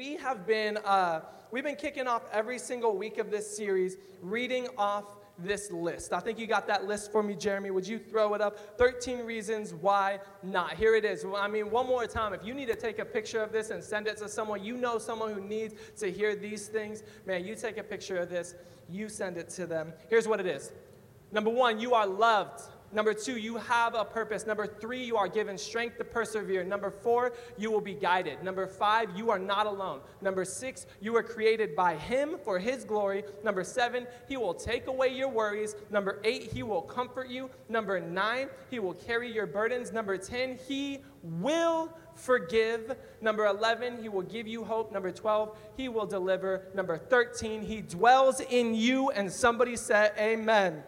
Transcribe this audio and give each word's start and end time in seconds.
we 0.00 0.16
have 0.16 0.46
been 0.46 0.78
uh, 0.78 1.20
we've 1.50 1.62
been 1.62 1.76
kicking 1.76 2.06
off 2.06 2.22
every 2.32 2.58
single 2.58 2.96
week 2.96 3.18
of 3.18 3.30
this 3.30 3.54
series 3.54 3.98
reading 4.22 4.66
off 4.78 5.04
this 5.38 5.70
list. 5.70 6.14
I 6.14 6.20
think 6.20 6.38
you 6.38 6.46
got 6.46 6.66
that 6.68 6.86
list 6.86 7.12
for 7.12 7.22
me, 7.22 7.34
Jeremy. 7.34 7.70
Would 7.70 7.86
you 7.86 7.98
throw 7.98 8.32
it 8.32 8.40
up? 8.40 8.78
13 8.78 9.18
reasons 9.26 9.74
why 9.74 10.20
not. 10.42 10.72
Here 10.72 10.94
it 10.94 11.04
is. 11.04 11.26
I 11.36 11.48
mean, 11.48 11.70
one 11.70 11.86
more 11.86 12.06
time. 12.06 12.32
If 12.32 12.42
you 12.42 12.54
need 12.54 12.68
to 12.68 12.76
take 12.76 12.98
a 12.98 13.04
picture 13.04 13.42
of 13.42 13.52
this 13.52 13.68
and 13.68 13.84
send 13.84 14.06
it 14.06 14.16
to 14.16 14.28
someone, 14.30 14.64
you 14.64 14.74
know 14.74 14.96
someone 14.96 15.34
who 15.34 15.42
needs 15.42 15.74
to 15.98 16.10
hear 16.10 16.34
these 16.34 16.66
things, 16.68 17.02
man, 17.26 17.44
you 17.44 17.54
take 17.54 17.76
a 17.76 17.84
picture 17.84 18.16
of 18.16 18.30
this, 18.30 18.54
you 18.88 19.10
send 19.10 19.36
it 19.36 19.50
to 19.50 19.66
them. 19.66 19.92
Here's 20.08 20.26
what 20.26 20.40
it 20.40 20.46
is. 20.46 20.72
Number 21.30 21.50
one, 21.50 21.78
you 21.78 21.92
are 21.92 22.06
loved. 22.06 22.62
Number 22.92 23.14
two, 23.14 23.36
you 23.36 23.56
have 23.56 23.94
a 23.94 24.04
purpose. 24.04 24.46
Number 24.46 24.66
three, 24.66 25.04
you 25.04 25.16
are 25.16 25.28
given 25.28 25.56
strength 25.56 25.98
to 25.98 26.04
persevere. 26.04 26.64
Number 26.64 26.90
four, 26.90 27.32
you 27.56 27.70
will 27.70 27.80
be 27.80 27.94
guided. 27.94 28.42
Number 28.42 28.66
five, 28.66 29.16
you 29.16 29.30
are 29.30 29.38
not 29.38 29.66
alone. 29.66 30.00
Number 30.20 30.44
six, 30.44 30.86
you 31.00 31.12
were 31.12 31.22
created 31.22 31.76
by 31.76 31.94
Him 31.94 32.36
for 32.44 32.58
His 32.58 32.82
glory. 32.84 33.22
Number 33.44 33.62
seven, 33.62 34.08
He 34.28 34.36
will 34.36 34.54
take 34.54 34.88
away 34.88 35.08
your 35.08 35.28
worries. 35.28 35.76
Number 35.90 36.20
eight, 36.24 36.52
He 36.52 36.64
will 36.64 36.82
comfort 36.82 37.28
you. 37.28 37.48
Number 37.68 38.00
nine, 38.00 38.48
He 38.70 38.80
will 38.80 38.94
carry 38.94 39.32
your 39.32 39.46
burdens. 39.46 39.92
Number 39.92 40.18
10, 40.18 40.58
He 40.66 40.98
will 41.22 41.92
forgive. 42.14 42.96
Number 43.20 43.46
11, 43.46 44.02
He 44.02 44.08
will 44.08 44.22
give 44.22 44.48
you 44.48 44.64
hope. 44.64 44.90
Number 44.90 45.12
12, 45.12 45.56
He 45.76 45.88
will 45.88 46.06
deliver. 46.06 46.64
Number 46.74 46.98
13, 46.98 47.62
He 47.62 47.82
dwells 47.82 48.40
in 48.40 48.74
you. 48.74 49.10
And 49.10 49.30
somebody 49.30 49.76
said, 49.76 50.12
Amen. 50.18 50.82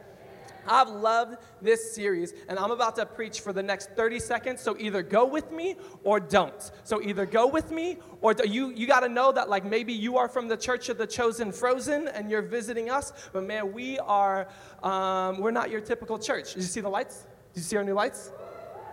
I've 0.67 0.89
loved 0.89 1.39
this 1.61 1.95
series, 1.95 2.35
and 2.49 2.59
I'm 2.59 2.71
about 2.71 2.97
to 2.97 3.07
preach 3.07 3.41
for 3.41 3.53
the 3.53 3.63
next 3.63 3.91
30 3.91 4.19
seconds. 4.19 4.61
So 4.61 4.77
either 4.79 5.03
go 5.03 5.27
with 5.27 5.51
me 5.51 5.77
or 6.05 6.21
don't. 6.21 6.71
So 6.85 7.01
either 7.03 7.27
go 7.27 7.47
with 7.47 7.71
me 7.71 7.99
or 8.21 8.35
do, 8.35 8.49
you, 8.49 8.71
you 8.71 8.87
got 8.87 9.01
to 9.01 9.09
know 9.09 9.33
that, 9.33 9.49
like, 9.49 9.65
maybe 9.65 9.93
you 9.93 10.17
are 10.19 10.29
from 10.29 10.49
the 10.49 10.57
Church 10.57 10.89
of 10.89 10.99
the 10.99 11.07
Chosen 11.07 11.53
Frozen 11.53 12.09
and 12.09 12.31
you're 12.31 12.43
visiting 12.43 12.91
us, 12.91 13.13
but 13.33 13.45
man, 13.45 13.73
we 13.73 13.99
are, 14.01 14.49
um, 14.83 15.39
we're 15.39 15.51
not 15.51 15.71
your 15.71 15.81
typical 15.81 16.19
church. 16.19 16.55
Did 16.55 16.63
you 16.63 16.69
see 16.69 16.81
the 16.81 16.89
lights? 16.89 17.27
Did 17.55 17.61
you 17.61 17.65
see 17.65 17.77
our 17.77 17.85
new 17.85 17.95
lights? 17.95 18.31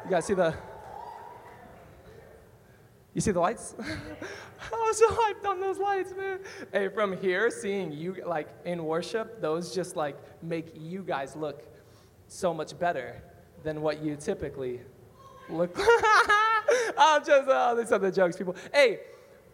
You 0.05 0.11
guys 0.11 0.25
see 0.25 0.33
the, 0.33 0.53
you 3.13 3.21
see 3.21 3.31
the 3.31 3.39
lights? 3.39 3.75
I 3.79 4.71
was 4.71 4.97
so 4.99 5.09
hyped 5.09 5.45
on 5.45 5.59
those 5.59 5.77
lights, 5.77 6.13
man. 6.15 6.39
Hey, 6.71 6.89
from 6.89 7.17
here, 7.17 7.49
seeing 7.49 7.91
you 7.91 8.15
like 8.25 8.49
in 8.65 8.83
worship, 8.83 9.41
those 9.41 9.73
just 9.73 9.95
like 9.95 10.17
make 10.43 10.73
you 10.75 11.01
guys 11.01 11.35
look 11.35 11.63
so 12.27 12.53
much 12.53 12.77
better 12.77 13.21
than 13.63 13.81
what 13.81 14.03
you 14.03 14.15
typically 14.15 14.81
look. 15.49 15.77
Like. 15.77 15.87
I'm 16.97 17.25
just 17.25 17.47
oh, 17.47 17.75
these 17.75 17.91
are 17.91 17.99
the 17.99 18.11
jokes, 18.11 18.37
people. 18.37 18.55
Hey, 18.73 18.99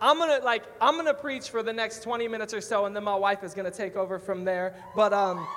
I'm 0.01 0.17
gonna 0.17 0.43
like 0.43 0.63
I'm 0.81 0.97
gonna 0.97 1.13
preach 1.13 1.49
for 1.49 1.63
the 1.63 1.73
next 1.73 2.03
20 2.03 2.27
minutes 2.27 2.53
or 2.53 2.61
so, 2.61 2.85
and 2.85 2.95
then 2.95 3.03
my 3.03 3.15
wife 3.15 3.43
is 3.43 3.53
gonna 3.53 3.71
take 3.71 3.95
over 3.95 4.19
from 4.19 4.43
there. 4.43 4.75
But 4.95 5.13
um. 5.13 5.47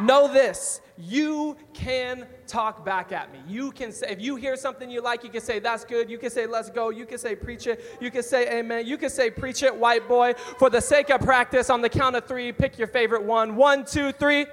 Know 0.00 0.32
this, 0.32 0.80
you 0.96 1.56
can 1.74 2.26
talk 2.46 2.84
back 2.84 3.12
at 3.12 3.32
me. 3.32 3.40
You 3.46 3.72
can 3.72 3.92
say, 3.92 4.08
if 4.10 4.20
you 4.20 4.36
hear 4.36 4.56
something 4.56 4.90
you 4.90 5.02
like, 5.02 5.22
you 5.22 5.30
can 5.30 5.40
say, 5.40 5.58
that's 5.58 5.84
good. 5.84 6.08
You 6.08 6.18
can 6.18 6.30
say, 6.30 6.46
let's 6.46 6.70
go. 6.70 6.90
You 6.90 7.06
can 7.06 7.18
say, 7.18 7.34
preach 7.34 7.66
it. 7.66 7.84
You 8.00 8.10
can 8.10 8.22
say, 8.22 8.58
amen. 8.58 8.86
You 8.86 8.96
can 8.96 9.10
say, 9.10 9.30
preach 9.30 9.62
it, 9.62 9.74
white 9.74 10.08
boy. 10.08 10.34
For 10.58 10.70
the 10.70 10.80
sake 10.80 11.10
of 11.10 11.20
practice, 11.20 11.70
on 11.70 11.82
the 11.82 11.88
count 11.88 12.16
of 12.16 12.26
three, 12.26 12.52
pick 12.52 12.78
your 12.78 12.88
favorite 12.88 13.22
one. 13.22 13.56
One, 13.56 13.84
two, 13.84 14.12
three. 14.12 14.46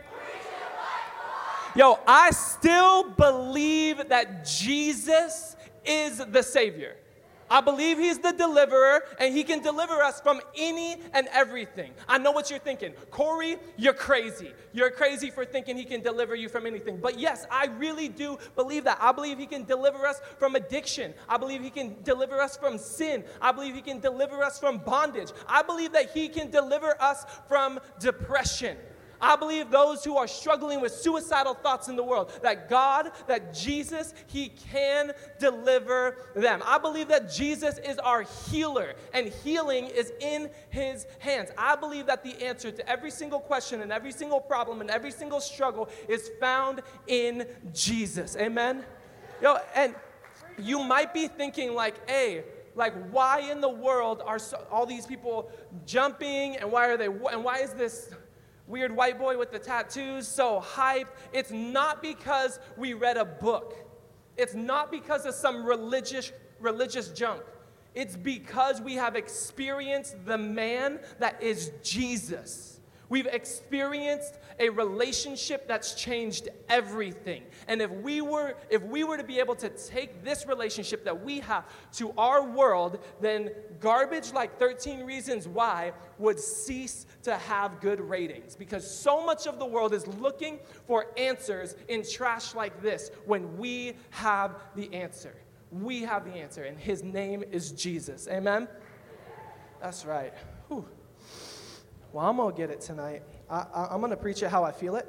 Yo, 1.76 2.00
I 2.08 2.31
still 2.31 3.12
believe 3.12 4.09
that 4.09 4.46
Jesus 4.46 5.56
is 5.86 6.18
the 6.18 6.42
Savior. 6.42 6.96
I 7.50 7.61
believe 7.61 7.97
He's 7.97 8.19
the 8.19 8.31
deliverer 8.31 9.03
and 9.19 9.33
He 9.33 9.44
can 9.44 9.61
deliver 9.61 10.02
us 10.03 10.22
from 10.22 10.42
any 10.58 10.97
and 11.14 11.28
everything. 11.31 11.91
I 12.08 12.17
know 12.17 12.31
what 12.31 12.50
you're 12.50 12.59
thinking. 12.59 12.94
Corey, 13.11 13.58
you're 13.78 13.94
crazy. 13.94 14.53
You're 14.72 14.91
crazy 14.91 15.30
for 15.30 15.45
thinking 15.45 15.78
He 15.78 15.86
can 15.86 16.02
deliver 16.02 16.36
you 16.36 16.50
from 16.50 16.66
anything. 16.66 16.97
But 16.97 17.19
yes, 17.19 17.45
I 17.52 17.66
really 17.78 18.09
do 18.09 18.38
believe 18.56 18.84
that. 18.85 18.97
I 19.01 19.12
believe 19.12 19.38
He 19.38 19.46
can 19.46 19.63
deliver 19.63 20.06
us 20.06 20.22
from 20.38 20.56
addiction. 20.56 21.13
I 21.28 21.38
believe 21.38 21.62
He 21.62 21.69
can 21.69 21.96
deliver 22.03 22.40
us 22.41 22.57
from 22.57 22.78
sin. 22.78 23.24
I 23.41 23.51
believe 23.51 23.75
He 23.75 23.81
can 23.81 24.00
deliver 24.00 24.44
us 24.44 24.59
from 24.59 24.78
bondage. 24.79 25.31
I 25.47 25.62
believe 25.63 25.91
that 25.94 26.12
He 26.12 26.29
can 26.29 26.51
deliver 26.51 27.01
us 27.01 27.25
from 27.47 27.79
depression. 28.00 28.78
I 29.22 29.35
believe 29.35 29.69
those 29.69 30.03
who 30.03 30.18
are 30.18 30.28
struggling 30.28 30.81
with 30.81 30.91
suicidal 30.91 31.53
thoughts 31.53 31.88
in 31.88 31.96
the 31.96 32.03
world, 32.03 32.31
that 32.41 32.69
God, 32.69 33.12
that 33.28 33.53
Jesus, 33.53 34.13
He 34.28 34.50
can 34.50 35.12
deliver 35.40 36.18
them. 36.35 36.62
I 36.66 36.78
believe 36.78 37.07
that 37.09 37.31
Jesus 37.31 37.78
is 37.80 37.97
our 38.00 38.24
healer 38.50 38.94
and 39.13 39.28
healing 39.28 39.85
is 39.85 40.13
in 40.19 40.50
His 40.69 41.06
hands. 41.19 41.50
I 41.57 41.75
believe 41.75 42.06
that 42.06 42.24
the 42.24 42.41
answer 42.44 42.72
to 42.72 42.90
every 42.90 43.12
single 43.12 43.40
question 43.40 43.81
and 43.81 43.91
every 43.91 44.12
single 44.12 44.40
problem 44.40 44.81
and 44.81 44.90
every 44.90 45.12
single 45.12 45.41
struggle 45.41 45.90
is 46.07 46.30
found 46.40 46.81
in 47.07 47.47
Jesus. 47.74 48.36
Amen? 48.38 48.84
Yo, 49.41 49.57
and 49.75 49.96
you 50.57 50.80
might 50.80 51.13
be 51.13 51.28
thinking, 51.28 51.74
like, 51.74 52.09
hey, 52.09 52.44
like 52.75 52.94
why 53.12 53.40
in 53.40 53.62
the 53.62 53.69
world 53.69 54.22
are 54.25 54.40
so, 54.40 54.66
all 54.72 54.86
these 54.86 55.06
people 55.06 55.51
jumping 55.86 56.56
and 56.57 56.72
why 56.72 56.88
are 56.88 56.97
they 56.97 57.07
and 57.07 57.44
why 57.44 57.57
is 57.59 57.72
this 57.74 58.13
weird 58.69 58.96
white 58.96 59.18
boy 59.18 59.38
with 59.38 59.52
the 59.52 59.59
tattoos, 59.59 60.28
so 60.28 60.62
hyped. 60.62 61.07
It's 61.34 61.52
not 61.52 62.02
because 62.02 62.59
we 62.78 62.94
read 62.94 63.18
a 63.18 63.25
book. 63.25 63.75
It's 64.38 64.53
not 64.53 64.91
because 64.91 65.25
of 65.25 65.34
some 65.34 65.66
religious 65.66 66.31
religious 66.59 67.09
junk. 67.09 67.41
It's 67.96 68.16
because 68.16 68.81
we 68.81 68.96
have 68.96 69.16
experienced 69.16 70.25
the 70.25 70.38
man 70.38 71.00
that 71.18 71.41
is 71.41 71.72
Jesus. 71.84 72.80
We've 73.09 73.28
experienced 73.28 74.38
a 74.59 74.70
relationship 74.70 75.68
that's 75.68 75.94
changed 75.94 76.50
everything. 76.68 77.44
And 77.68 77.81
if 77.81 77.90
we 77.92 78.22
were 78.22 78.56
if 78.70 78.84
we 78.84 79.03
were 79.03 79.18
to 79.18 79.24
be 79.24 79.40
able 79.40 79.56
to 79.56 79.70
take 79.70 80.24
this 80.24 80.46
relationship 80.46 81.06
that 81.06 81.24
we 81.24 81.40
have 81.40 81.66
to 81.94 82.12
our 82.18 82.44
world, 82.44 83.00
then 83.22 83.52
garbage 83.80 84.34
like 84.34 84.59
13 84.59 85.06
reasons 85.06 85.48
why 85.48 85.94
would 86.18 86.40
cease 86.40 87.06
to 87.24 87.36
have 87.36 87.80
good 87.80 88.02
ratings 88.02 88.56
because 88.56 88.90
so 88.90 89.25
much 89.25 89.48
of 89.48 89.59
the 89.59 89.66
world 89.66 89.94
is 89.94 90.06
looking 90.08 90.59
for 90.86 91.08
answers 91.18 91.75
in 91.88 92.03
trash 92.03 92.53
like 92.53 92.81
this 92.81 93.12
when 93.25 93.58
we 93.58 93.94
have 94.09 94.56
the 94.75 94.94
answer. 94.94 95.36
We 95.72 96.02
have 96.02 96.25
the 96.25 96.34
answer 96.34 96.64
and 96.64 96.78
his 96.78 97.03
name 97.03 97.44
is 97.52 97.72
Jesus. 97.72 98.28
Amen. 98.28 98.68
That's 99.81 100.06
right. 100.06 100.34
Whew. 100.68 100.86
Well, 102.12 102.25
I'm 102.25 102.38
going 102.38 102.53
to 102.53 102.58
get 102.58 102.69
it 102.69 102.81
tonight. 102.81 103.24
I, 103.50 103.88
am 103.92 104.00
going 104.00 104.12
to 104.12 104.18
preach 104.18 104.44
it 104.44 104.50
how 104.50 104.64
I 104.64 104.72
feel 104.72 104.96
it. 104.96 105.08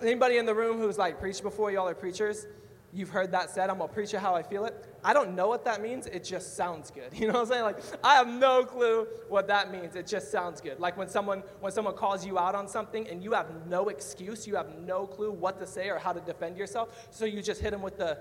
Anybody 0.00 0.36
in 0.36 0.46
the 0.46 0.54
room 0.54 0.78
who's 0.78 0.98
like 0.98 1.20
preached 1.20 1.42
before, 1.42 1.70
y'all 1.70 1.88
are 1.88 1.94
preachers, 1.94 2.46
you've 2.92 3.10
heard 3.10 3.32
that 3.32 3.50
said, 3.50 3.70
I'm 3.70 3.78
going 3.78 3.88
to 3.88 3.94
preach 3.94 4.14
it 4.14 4.20
how 4.20 4.34
I 4.34 4.42
feel 4.42 4.64
it. 4.64 4.84
I 5.02 5.12
don't 5.12 5.34
know 5.34 5.48
what 5.48 5.64
that 5.64 5.80
means. 5.80 6.06
It 6.06 6.24
just 6.24 6.56
sounds 6.56 6.90
good. 6.90 7.12
You 7.16 7.28
know 7.28 7.34
what 7.34 7.42
I'm 7.42 7.46
saying? 7.46 7.62
Like, 7.62 7.78
I 8.04 8.14
have 8.14 8.28
no 8.28 8.64
clue 8.64 9.06
what 9.28 9.48
that 9.48 9.72
means. 9.72 9.96
It 9.96 10.06
just 10.06 10.30
sounds 10.30 10.60
good. 10.60 10.78
Like 10.80 10.96
when 10.96 11.08
someone, 11.08 11.42
when 11.60 11.72
someone 11.72 11.94
calls 11.94 12.24
you 12.24 12.38
out 12.38 12.54
on 12.54 12.68
something 12.68 13.08
and 13.08 13.22
you 13.22 13.32
have 13.32 13.66
no 13.66 13.88
excuse, 13.88 14.46
you 14.46 14.54
have 14.54 14.78
no 14.80 15.06
clue 15.06 15.32
what 15.32 15.58
to 15.60 15.66
say 15.66 15.88
or 15.88 15.98
how 15.98 16.12
to 16.12 16.20
defend 16.20 16.56
yourself, 16.56 17.08
so 17.10 17.24
you 17.24 17.42
just 17.42 17.60
hit 17.60 17.70
them 17.70 17.82
with 17.82 17.98
the, 17.98 18.18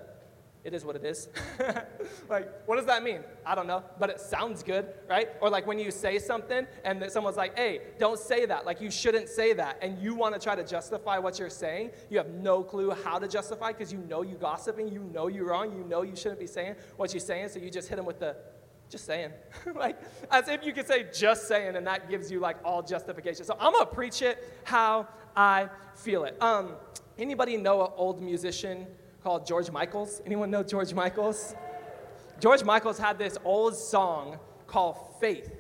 it 0.66 0.74
is 0.74 0.84
what 0.84 0.96
it 0.96 1.06
is. 1.06 1.30
like, 2.30 2.50
what 2.68 2.78
does 2.78 2.88
that 2.88 3.04
mean? 3.04 3.20
I 3.46 3.54
don't 3.54 3.68
know, 3.68 3.84
but 4.00 4.10
it 4.10 4.20
sounds 4.20 4.64
good, 4.64 4.88
right? 5.08 5.30
Or 5.40 5.48
like 5.48 5.68
when 5.68 5.78
you 5.78 5.92
say 5.92 6.18
something 6.18 6.66
and 6.84 7.06
someone's 7.12 7.38
like, 7.38 7.56
hey, 7.56 7.82
don't 8.00 8.18
say 8.18 8.48
that. 8.48 8.66
Like, 8.66 8.82
you 8.82 8.90
shouldn't 8.90 9.30
say 9.30 9.54
that. 9.54 9.78
And 9.84 10.00
you 10.00 10.16
want 10.16 10.34
to 10.34 10.40
try 10.40 10.56
to 10.56 10.64
justify 10.64 11.20
what 11.20 11.38
you're 11.38 11.52
saying. 11.52 11.92
You 12.10 12.18
have 12.18 12.30
no 12.30 12.64
clue 12.64 12.90
how 12.90 13.20
to 13.20 13.28
justify 13.28 13.74
because 13.74 13.94
you 13.94 14.00
know 14.00 14.24
you're 14.24 14.40
gossiping. 14.40 14.88
You 14.88 15.02
know 15.14 15.28
you're 15.28 15.46
wrong. 15.46 15.72
You 15.72 15.84
know 15.84 16.02
you 16.02 16.16
shouldn't 16.16 16.40
be 16.40 16.48
saying 16.48 16.76
what 16.98 17.14
you're 17.14 17.20
saying. 17.20 17.50
So 17.50 17.60
you 17.60 17.70
just 17.70 17.88
hit 17.88 17.98
them 17.98 18.06
with 18.08 18.20
the, 18.20 18.36
just 18.90 19.06
saying. 19.06 19.34
like, 19.76 20.00
as 20.32 20.48
if 20.48 20.66
you 20.66 20.74
could 20.74 20.88
say 20.88 21.06
just 21.14 21.48
saying 21.48 21.76
and 21.76 21.86
that 21.86 22.10
gives 22.10 22.32
you 22.32 22.40
like 22.40 22.58
all 22.66 22.82
justification. 22.82 23.46
So 23.46 23.56
I'm 23.60 23.72
going 23.72 23.86
to 23.86 23.94
preach 23.94 24.24
it 24.24 24.44
how 24.64 25.08
I 25.36 25.70
feel 25.94 26.24
it. 26.24 26.42
Um, 26.42 26.74
anybody 27.20 27.56
know 27.56 27.86
an 27.86 27.92
old 27.98 28.20
musician? 28.20 28.88
Called 29.26 29.44
George 29.44 29.72
Michaels. 29.72 30.22
Anyone 30.24 30.52
know 30.52 30.62
George 30.62 30.94
Michaels? 30.94 31.56
George 32.40 32.64
Michaels 32.64 33.00
had 33.00 33.18
this 33.18 33.40
old 33.44 33.76
song 33.76 34.38
called 34.68 34.98
Faith. 35.20 35.52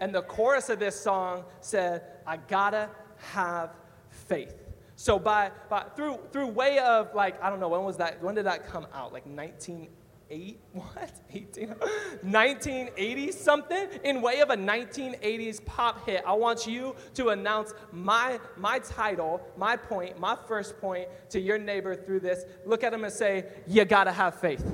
And 0.00 0.12
the 0.12 0.22
chorus 0.22 0.68
of 0.70 0.80
this 0.80 0.98
song 0.98 1.44
said, 1.60 2.02
I 2.26 2.38
gotta 2.38 2.90
have 3.32 3.76
faith. 4.10 4.56
So 4.96 5.20
by, 5.20 5.52
by 5.70 5.84
through 5.94 6.18
through 6.32 6.48
way 6.48 6.80
of 6.80 7.14
like, 7.14 7.40
I 7.40 7.48
don't 7.48 7.60
know, 7.60 7.68
when 7.68 7.84
was 7.84 7.96
that? 7.98 8.20
When 8.20 8.34
did 8.34 8.46
that 8.46 8.66
come 8.66 8.88
out? 8.92 9.12
Like 9.12 9.24
19 9.24 9.88
eight, 10.32 10.58
what? 10.72 11.12
18, 11.30 11.68
1980 11.68 13.30
something 13.30 13.88
in 14.02 14.20
way 14.20 14.40
of 14.40 14.50
a 14.50 14.56
1980s 14.56 15.64
pop 15.64 16.04
hit. 16.04 16.24
I 16.26 16.32
want 16.32 16.66
you 16.66 16.96
to 17.14 17.28
announce 17.28 17.72
my, 17.92 18.40
my 18.56 18.80
title, 18.80 19.40
my 19.56 19.76
point, 19.76 20.18
my 20.18 20.36
first 20.48 20.80
point 20.80 21.06
to 21.30 21.38
your 21.38 21.58
neighbor 21.58 21.94
through 21.94 22.20
this. 22.20 22.44
Look 22.66 22.82
at 22.82 22.92
him 22.92 23.04
and 23.04 23.12
say, 23.12 23.44
You 23.68 23.84
gotta 23.84 24.12
have 24.12 24.40
faith. 24.40 24.64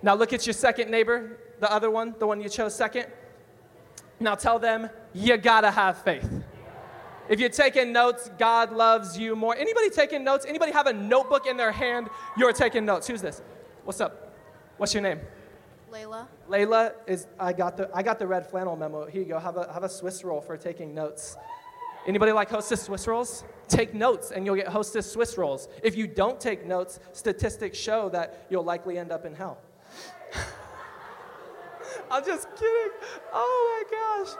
Now 0.00 0.14
look 0.14 0.32
at 0.32 0.46
your 0.46 0.54
second 0.54 0.90
neighbor 0.90 1.38
the 1.60 1.70
other 1.72 1.90
one, 1.90 2.14
the 2.18 2.26
one 2.26 2.40
you 2.40 2.48
chose 2.48 2.74
second. 2.74 3.06
Now 4.20 4.34
tell 4.34 4.58
them, 4.58 4.90
you 5.12 5.36
gotta 5.36 5.70
have 5.70 6.02
faith. 6.02 6.28
If 7.28 7.40
you're 7.40 7.50
taking 7.50 7.92
notes, 7.92 8.30
God 8.38 8.72
loves 8.72 9.18
you 9.18 9.36
more. 9.36 9.54
Anybody 9.54 9.90
taking 9.90 10.24
notes? 10.24 10.46
Anybody 10.48 10.72
have 10.72 10.86
a 10.86 10.92
notebook 10.92 11.46
in 11.46 11.56
their 11.56 11.72
hand? 11.72 12.08
You're 12.36 12.52
taking 12.52 12.86
notes. 12.86 13.06
Who's 13.06 13.20
this? 13.20 13.42
What's 13.88 14.02
up? 14.02 14.34
What's 14.76 14.92
your 14.92 15.02
name? 15.02 15.18
Layla. 15.90 16.26
Layla 16.46 16.92
is 17.06 17.26
I 17.40 17.54
got 17.54 17.78
the 17.78 17.88
I 17.94 18.02
got 18.02 18.18
the 18.18 18.26
red 18.26 18.46
flannel 18.46 18.76
memo. 18.76 19.06
Here 19.06 19.22
you 19.22 19.28
go. 19.28 19.38
Have 19.38 19.56
a 19.56 19.72
have 19.72 19.82
a 19.82 19.88
Swiss 19.88 20.22
roll 20.22 20.42
for 20.42 20.58
taking 20.58 20.94
notes. 20.94 21.38
Anybody 22.06 22.32
like 22.32 22.50
Hostess 22.50 22.82
Swiss 22.82 23.06
rolls? 23.06 23.44
Take 23.66 23.94
notes 23.94 24.30
and 24.30 24.44
you'll 24.44 24.56
get 24.56 24.68
Hostess 24.68 25.10
Swiss 25.10 25.38
rolls. 25.38 25.68
If 25.82 25.96
you 25.96 26.06
don't 26.06 26.38
take 26.38 26.66
notes, 26.66 27.00
statistics 27.14 27.78
show 27.78 28.10
that 28.10 28.46
you'll 28.50 28.62
likely 28.62 28.98
end 28.98 29.10
up 29.10 29.24
in 29.24 29.34
hell. 29.34 29.56
I'm 32.10 32.26
just 32.26 32.46
kidding. 32.56 32.92
Oh 33.32 33.84
my 33.90 34.24
gosh. 34.26 34.36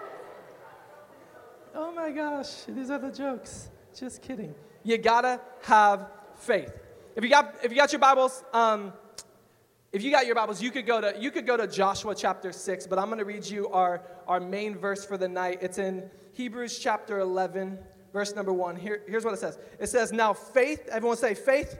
Oh 1.75 1.91
my 1.93 2.11
gosh. 2.11 2.65
These 2.69 2.91
are 2.91 2.99
the 2.99 3.11
jokes. 3.11 3.71
Just 3.99 4.21
kidding. 4.21 4.55
You 4.85 4.99
gotta 4.99 5.41
have 5.63 6.11
faith. 6.35 6.79
If 7.17 7.25
you 7.25 7.31
got 7.31 7.55
if 7.63 7.71
you 7.71 7.79
got 7.79 7.93
your 7.93 8.01
Bibles, 8.01 8.45
um, 8.53 8.93
if 9.91 10.03
you 10.03 10.11
got 10.11 10.27
your 10.27 10.35
Bibles, 10.35 10.61
you 10.61 10.71
could 10.71 10.87
go 10.87 11.01
to 11.01 11.15
you 11.19 11.31
could 11.31 11.47
go 11.47 11.57
to 11.57 11.67
Joshua 11.67 12.15
chapter 12.15 12.53
six, 12.53 12.87
but 12.87 12.99
I'm 12.99 13.07
going 13.07 13.19
to 13.19 13.25
read 13.25 13.47
you 13.47 13.69
our 13.69 14.03
our 14.27 14.39
main 14.39 14.77
verse 14.77 15.07
for 15.07 15.17
the 15.17 15.29
night. 15.29 15.59
It's 15.63 15.79
in 15.79 16.11
Hebrews 16.35 16.79
chapter 16.79 17.21
11, 17.21 17.79
verse 18.13 18.35
number 18.35 18.53
one. 18.53 18.77
Here, 18.77 19.03
here's 19.09 19.25
what 19.25 19.33
it 19.33 19.41
says. 19.41 19.59
It 19.81 19.89
says, 19.89 20.13
"Now 20.13 20.35
faith." 20.35 20.89
Everyone 20.93 21.17
say 21.17 21.33
faith. 21.35 21.71
faith. 21.71 21.79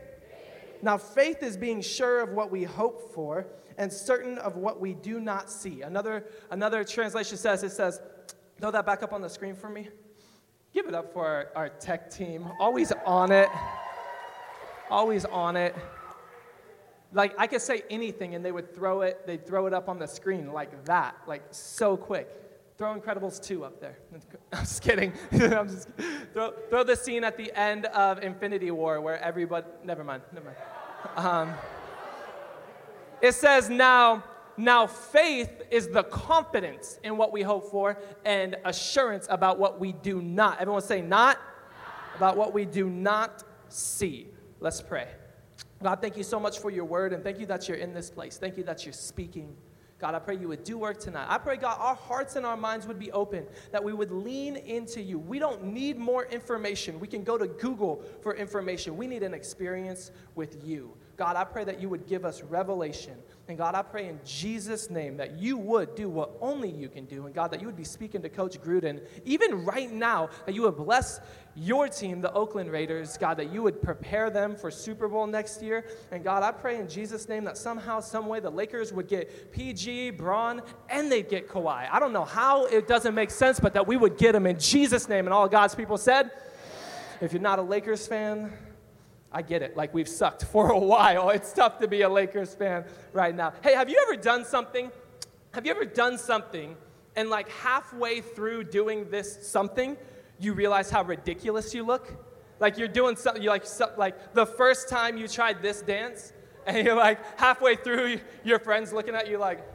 Now 0.83 0.97
faith 0.97 1.43
is 1.43 1.59
being 1.59 1.83
sure 1.83 2.21
of 2.21 2.31
what 2.31 2.51
we 2.51 2.65
hope 2.65 3.13
for 3.13 3.47
and 3.77 3.93
certain 3.93 4.39
of 4.39 4.57
what 4.57 4.81
we 4.81 4.95
do 4.95 5.21
not 5.21 5.51
see. 5.51 5.83
Another 5.83 6.25
another 6.51 6.85
translation 6.85 7.37
says 7.37 7.63
it 7.63 7.73
says, 7.73 8.01
throw 8.59 8.71
that 8.71 8.87
back 8.87 9.03
up 9.03 9.13
on 9.13 9.21
the 9.21 9.29
screen 9.29 9.55
for 9.55 9.69
me. 9.69 9.89
Give 10.73 10.87
it 10.87 10.95
up 10.95 11.13
for 11.13 11.27
our, 11.27 11.49
our 11.55 11.69
tech 11.69 12.11
team. 12.11 12.49
Always 12.59 12.91
on 13.05 13.33
it. 13.33 13.49
Always 14.91 15.27
on 15.27 15.57
it 15.57 15.75
like 17.13 17.35
I 17.39 17.47
could 17.47 17.63
say 17.63 17.83
anything 17.91 18.35
and 18.35 18.45
they 18.45 18.53
would 18.53 18.75
throw 18.75 19.03
it, 19.03 19.27
they'd 19.27 19.47
throw 19.47 19.67
it 19.67 19.73
up 19.75 19.89
on 19.89 19.99
the 19.99 20.07
screen 20.07 20.53
like 20.53 20.85
that, 20.85 21.17
like 21.27 21.43
so 21.51 21.97
quick. 21.97 22.29
Throw 22.77 22.95
Incredibles 22.95 23.43
2 23.43 23.65
up 23.65 23.81
there. 23.81 23.99
I'm 24.53 24.61
just 24.61 24.83
kidding. 24.83 25.13
I'm 25.33 25.69
just, 25.69 25.89
throw, 26.33 26.53
throw 26.71 26.85
the 26.85 26.95
scene 26.95 27.25
at 27.25 27.37
the 27.37 27.53
end 27.59 27.87
of 27.87 28.23
Infinity 28.23 28.71
War 28.71 29.01
where 29.01 29.21
everybody, 29.21 29.67
never 29.85 30.05
mind, 30.05 30.23
never 30.33 30.47
mind. 30.47 30.57
Um, 31.17 31.55
it 33.21 33.33
says, 33.33 33.69
now, 33.69 34.23
now 34.57 34.87
faith 34.87 35.63
is 35.73 35.89
the 35.89 36.05
confidence 36.05 37.01
in 37.03 37.17
what 37.17 37.33
we 37.33 37.43
hope 37.43 37.69
for 37.69 37.99
and 38.25 38.57
assurance 38.65 39.27
about 39.29 39.59
what 39.59 39.81
we 39.81 39.93
do 39.93 40.23
not. 40.23 40.61
Everyone 40.61 40.83
say 40.83 41.01
not 41.01 41.39
about 42.15 42.37
what 42.37 42.53
we 42.53 42.65
do 42.65 42.89
not 42.89 43.43
see. 43.69 44.29
Let's 44.61 44.81
pray. 44.81 45.09
God, 45.83 46.01
thank 46.01 46.17
you 46.17 46.25
so 46.25 46.41
much 46.41 46.59
for 46.59 46.71
your 46.71 46.85
word, 46.85 47.13
and 47.13 47.23
thank 47.23 47.39
you 47.39 47.47
that 47.47 47.69
you're 47.69 47.77
in 47.77 47.95
this 47.95 48.11
place. 48.11 48.37
Thank 48.37 48.57
you 48.57 48.65
that 48.65 48.85
you're 48.85 48.93
speaking. 48.93 49.57
God, 50.01 50.15
I 50.15 50.21
pray 50.21 50.37
you 50.37 50.49
would 50.49 50.63
do 50.63 50.79
work 50.79 51.01
tonight. 51.01 51.27
I 51.29 51.39
pray, 51.39 51.57
God, 51.57 51.77
our 51.81 51.95
hearts 51.95 52.37
and 52.37 52.47
our 52.47 52.57
minds 52.57 52.87
would 52.87 52.99
be 52.99 53.11
open, 53.11 53.47
that 53.73 53.83
we 53.83 53.93
would 53.93 54.13
lean 54.13 54.57
into 54.57 55.01
you. 55.01 55.19
We 55.19 55.39
don't 55.39 55.65
need 55.65 55.99
more 55.99 56.25
information. 56.27 57.01
We 57.01 57.09
can 57.09 57.25
go 57.25 57.37
to 57.37 57.49
Google 57.49 58.03
for 58.23 58.35
information. 58.37 58.97
We 58.97 59.09
need 59.09 59.25
an 59.25 59.35
experience 59.35 60.13
with 60.37 60.65
you. 60.65 60.97
God, 61.19 61.35
I 61.35 61.43
pray 61.43 61.65
that 61.65 61.81
you 61.81 61.89
would 61.89 62.07
give 62.07 62.25
us 62.25 62.45
revelation. 62.45 63.15
And 63.49 63.59
God, 63.59 63.75
I 63.75 63.83
pray 63.83 64.07
in 64.09 64.21
Jesus' 64.25 64.89
name 64.89 65.17
that 65.17 65.37
you 65.37 65.57
would 65.57 65.97
do 65.97 66.09
what 66.09 66.31
only 66.41 66.71
you 66.71 66.89
can 66.89 67.07
do. 67.07 67.27
And 67.27 67.35
God, 67.35 67.51
that 67.51 67.61
you 67.61 67.67
would 67.67 67.77
be 67.77 67.83
speaking 67.83 68.23
to 68.23 68.29
Coach 68.29 68.61
Gruden, 68.61 69.01
even 69.25 69.65
right 69.65 69.91
now, 69.91 70.31
that 70.47 70.55
you 70.55 70.63
would 70.63 70.77
bless 70.77 71.19
your 71.57 71.89
team, 71.89 72.21
the 72.21 72.33
Oakland 72.35 72.71
Raiders, 72.71 73.17
God, 73.17 73.37
that 73.39 73.53
you 73.53 73.65
would 73.65 73.83
prepare 73.83 74.31
them 74.31 74.55
for 74.55 74.71
Super 74.71 75.09
Bowl 75.09 75.27
next 75.27 75.61
year. 75.61 75.87
And 76.13 76.23
God, 76.23 76.45
I 76.45 76.53
pray 76.53 76.79
in 76.79 76.89
Jesus' 76.89 77.29
name 77.29 77.43
that 77.45 77.59
somehow, 77.59 77.99
some 77.99 78.29
way, 78.29 78.39
the 78.39 78.51
Lakers 78.51 78.93
would 78.93 79.09
get 79.09 79.51
PG, 79.51 80.11
Bron, 80.11 80.63
and 80.89 81.11
they'd 81.11 81.29
get 81.29 81.49
Kawhi. 81.49 81.89
I 81.91 81.99
don't 81.99 82.13
know 82.13 82.27
how 82.27 82.67
it 82.67 82.87
doesn't 82.87 83.17
make 83.17 83.33
sense, 83.33 83.59
but 83.59 83.75
that 83.75 83.89
we 83.89 83.97
would 83.97 84.19
get 84.19 84.33
them 84.33 84.47
in 84.47 84.57
Jesus' 84.61 85.09
name. 85.09 85.27
And 85.27 85.35
all 85.35 85.49
God's 85.49 85.75
people 85.75 85.99
said, 85.99 86.31
if 87.21 87.33
you're 87.33 87.43
not 87.43 87.59
a 87.59 87.63
Lakers 87.63 88.07
fan, 88.07 88.53
I 89.31 89.43
get 89.43 89.63
it. 89.63 89.77
Like 89.77 89.93
we've 89.95 90.09
sucked 90.09 90.45
for 90.53 90.71
a 90.71 90.79
while. 90.79 91.31
It's 91.31 91.53
tough 91.53 91.79
to 91.81 91.89
be 91.89 92.03
a 92.03 92.09
Lakers 92.09 92.55
fan 92.55 92.85
right 93.13 93.35
now. 93.35 93.53
Hey, 93.63 93.75
have 93.75 93.89
you 93.89 94.03
ever 94.07 94.21
done 94.21 94.45
something? 94.45 94.91
Have 95.53 95.67
you 95.67 95.73
ever 95.73 95.85
done 95.85 96.19
something 96.19 96.77
and 97.17 97.31
like 97.31 97.49
halfway 97.51 98.21
through 98.21 98.65
doing 98.65 99.11
this 99.11 99.47
something, 99.47 99.97
you 100.39 100.53
realize 100.53 100.91
how 100.91 101.03
ridiculous 101.03 101.75
you 101.75 101.83
look? 101.83 102.13
Like 102.61 102.79
you're 102.79 102.89
doing 102.89 103.17
something, 103.17 103.43
you 103.43 103.51
like, 103.51 103.67
so, 103.67 103.93
like 103.97 104.35
the 104.35 104.47
first 104.47 104.89
time 104.89 105.17
you 105.17 105.29
tried 105.29 105.63
this 105.63 105.83
dance, 105.83 106.33
and 106.67 106.85
you're 106.87 106.97
like 106.97 107.19
halfway 107.39 107.77
through, 107.77 108.21
your 108.45 108.59
friends 108.59 108.93
looking 108.93 109.15
at 109.15 109.29
you 109.29 109.39
like, 109.39 109.67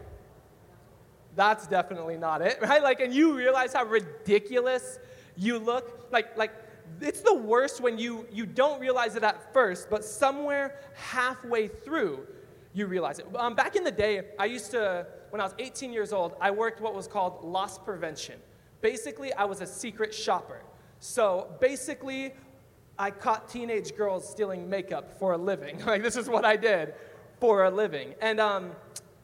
that's 1.36 1.68
definitely 1.68 2.18
not 2.18 2.42
it, 2.42 2.60
right? 2.62 2.84
Like, 2.84 3.00
and 3.02 3.14
you 3.14 3.36
realize 3.36 3.74
how 3.74 3.84
ridiculous 3.86 5.00
you 5.36 5.58
look. 5.58 6.08
Like, 6.12 6.38
like 6.38 6.52
it's 7.02 7.22
the 7.22 7.34
worst 7.34 7.82
when 7.82 7.98
you, 7.98 8.28
you 8.32 8.46
don't 8.46 8.80
realize 8.80 9.16
it 9.16 9.24
at 9.24 9.54
first, 9.54 9.90
but 9.90 10.04
somewhere 10.04 10.80
halfway 10.96 11.68
through, 11.68 12.26
you 12.74 12.88
realize 12.88 13.20
it. 13.20 13.28
Um, 13.36 13.56
back 13.56 13.76
in 13.76 13.84
the 13.84 13.92
day, 13.92 14.30
I 14.40 14.46
used 14.46 14.72
to, 14.72 15.06
when 15.30 15.42
I 15.42 15.44
was 15.44 15.56
18 15.60 15.92
years 15.92 16.14
old, 16.14 16.36
I 16.42 16.52
worked 16.52 16.82
what 16.82 16.96
was 16.96 17.08
called 17.08 17.44
loss 17.44 17.78
prevention. 17.78 18.40
Basically, 18.82 19.34
I 19.34 19.46
was 19.46 19.62
a 19.62 19.68
secret 19.68 20.14
shopper. 20.14 20.62
So 21.00 21.56
basically, 21.60 22.34
I 22.98 23.12
caught 23.12 23.50
teenage 23.50 23.96
girls 23.96 24.28
stealing 24.28 24.70
makeup 24.70 25.20
for 25.20 25.34
a 25.34 25.38
living. 25.38 25.80
like, 25.86 26.04
this 26.04 26.16
is 26.16 26.30
what 26.30 26.46
I 26.46 26.56
did 26.56 26.94
for 27.40 27.66
a 27.66 27.70
living. 27.70 28.16
And 28.22 28.40
um, 28.40 28.72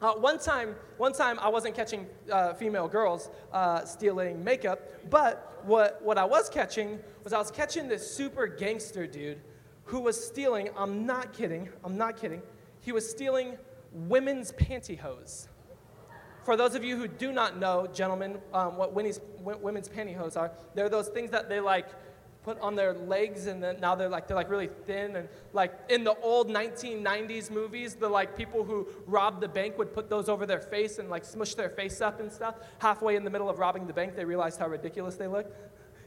uh, 0.01 0.13
one 0.13 0.39
time, 0.39 0.75
one 0.97 1.13
time 1.13 1.37
I 1.39 1.49
wasn't 1.49 1.75
catching 1.75 2.07
uh, 2.31 2.53
female 2.53 2.87
girls 2.87 3.29
uh, 3.51 3.83
stealing 3.83 4.43
makeup, 4.43 5.09
but 5.09 5.61
what, 5.65 6.01
what 6.01 6.17
I 6.17 6.23
was 6.23 6.49
catching 6.49 6.99
was 7.23 7.33
I 7.33 7.37
was 7.37 7.51
catching 7.51 7.87
this 7.87 8.09
super 8.09 8.47
gangster 8.47 9.05
dude 9.05 9.41
who 9.83 9.99
was 9.99 10.23
stealing, 10.23 10.69
I'm 10.77 11.05
not 11.05 11.33
kidding, 11.33 11.69
I'm 11.83 11.97
not 11.97 12.15
kidding, 12.15 12.41
he 12.79 12.91
was 12.91 13.09
stealing 13.09 13.57
women's 13.91 14.51
pantyhose. 14.53 15.47
For 16.43 16.55
those 16.55 16.75
of 16.75 16.83
you 16.83 16.95
who 16.95 17.07
do 17.07 17.31
not 17.31 17.57
know, 17.57 17.87
gentlemen, 17.93 18.39
um, 18.53 18.77
what 18.77 18.93
women's 18.93 19.19
pantyhose 19.89 20.37
are, 20.37 20.51
they're 20.75 20.89
those 20.89 21.09
things 21.09 21.29
that 21.31 21.49
they 21.49 21.59
like 21.59 21.87
put 22.43 22.59
on 22.61 22.75
their 22.75 22.93
legs 22.93 23.47
and 23.47 23.61
then 23.61 23.79
now 23.79 23.95
they're 23.95 24.09
like 24.09 24.27
they're 24.27 24.37
like 24.37 24.49
really 24.49 24.69
thin 24.85 25.17
and 25.17 25.27
like 25.51 25.73
in 25.89 26.03
the 26.03 26.15
old 26.21 26.49
1990s 26.49 27.51
movies 27.51 27.95
the 27.95 28.07
like 28.07 28.35
people 28.37 28.63
who 28.63 28.87
robbed 29.05 29.41
the 29.41 29.47
bank 29.47 29.77
would 29.77 29.93
put 29.93 30.09
those 30.09 30.29
over 30.29 30.45
their 30.45 30.61
face 30.61 30.99
and 30.99 31.09
like 31.09 31.25
smush 31.25 31.53
their 31.55 31.69
face 31.69 31.99
up 32.01 32.19
and 32.19 32.31
stuff 32.31 32.55
halfway 32.79 33.15
in 33.15 33.23
the 33.23 33.29
middle 33.29 33.49
of 33.49 33.59
robbing 33.59 33.85
the 33.85 33.93
bank 33.93 34.15
they 34.15 34.25
realized 34.25 34.57
how 34.57 34.67
ridiculous 34.67 35.15
they 35.15 35.27
look 35.27 35.53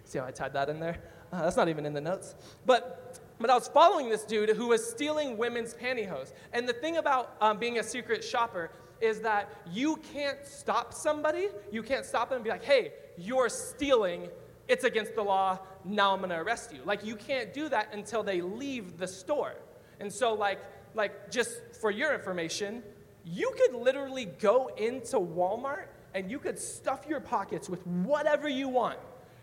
see 0.05 0.19
how 0.19 0.25
i 0.25 0.31
tied 0.31 0.53
that 0.55 0.69
in 0.69 0.81
there 0.81 0.99
uh, 1.33 1.43
that's 1.43 1.57
not 1.57 1.69
even 1.69 1.85
in 1.85 1.93
the 1.93 2.01
notes 2.01 2.35
but 2.65 3.21
but 3.43 3.51
I 3.51 3.55
was 3.55 3.67
following 3.67 4.09
this 4.09 4.23
dude 4.23 4.51
who 4.51 4.69
was 4.69 4.89
stealing 4.89 5.37
women's 5.37 5.75
pantyhose. 5.75 6.33
And 6.53 6.69
the 6.69 6.73
thing 6.73 6.99
about 6.99 7.37
um, 7.41 7.59
being 7.59 7.81
a 7.81 7.83
secret 7.83 8.23
shopper 8.23 8.71
is 9.01 9.21
that 9.23 9.51
you 9.73 9.97
can't 10.13 10.47
stop 10.47 10.95
somebody. 10.95 11.49
You 11.73 11.83
can't 11.83 12.07
stop 12.07 12.29
them 12.29 12.37
and 12.37 12.45
be 12.45 12.51
like, 12.51 12.63
hey, 12.63 12.93
you're 13.19 13.49
stealing 13.49 14.29
it's 14.73 14.85
against 14.85 15.15
the 15.15 15.23
law, 15.23 15.59
now 15.85 16.15
I'm 16.15 16.21
gonna 16.23 16.43
arrest 16.43 16.73
you. 16.73 16.81
Like, 16.85 17.05
you 17.05 17.15
can't 17.15 17.53
do 17.53 17.69
that 17.69 17.93
until 17.93 18.23
they 18.23 18.41
leave 18.41 18.97
the 18.97 19.07
store. 19.07 19.55
And 20.01 20.11
so, 20.11 20.33
like, 20.33 20.59
like 20.95 21.31
just 21.31 21.61
for 21.81 21.91
your 21.91 22.15
information, 22.15 22.83
you 23.25 23.53
could 23.57 23.75
literally 23.75 24.25
go 24.25 24.69
into 24.77 25.17
Walmart 25.19 25.87
and 26.15 26.31
you 26.31 26.39
could 26.39 26.59
stuff 26.59 27.05
your 27.07 27.21
pockets 27.21 27.69
with 27.69 27.87
whatever 27.87 28.49
you 28.49 28.69
want. 28.69 28.99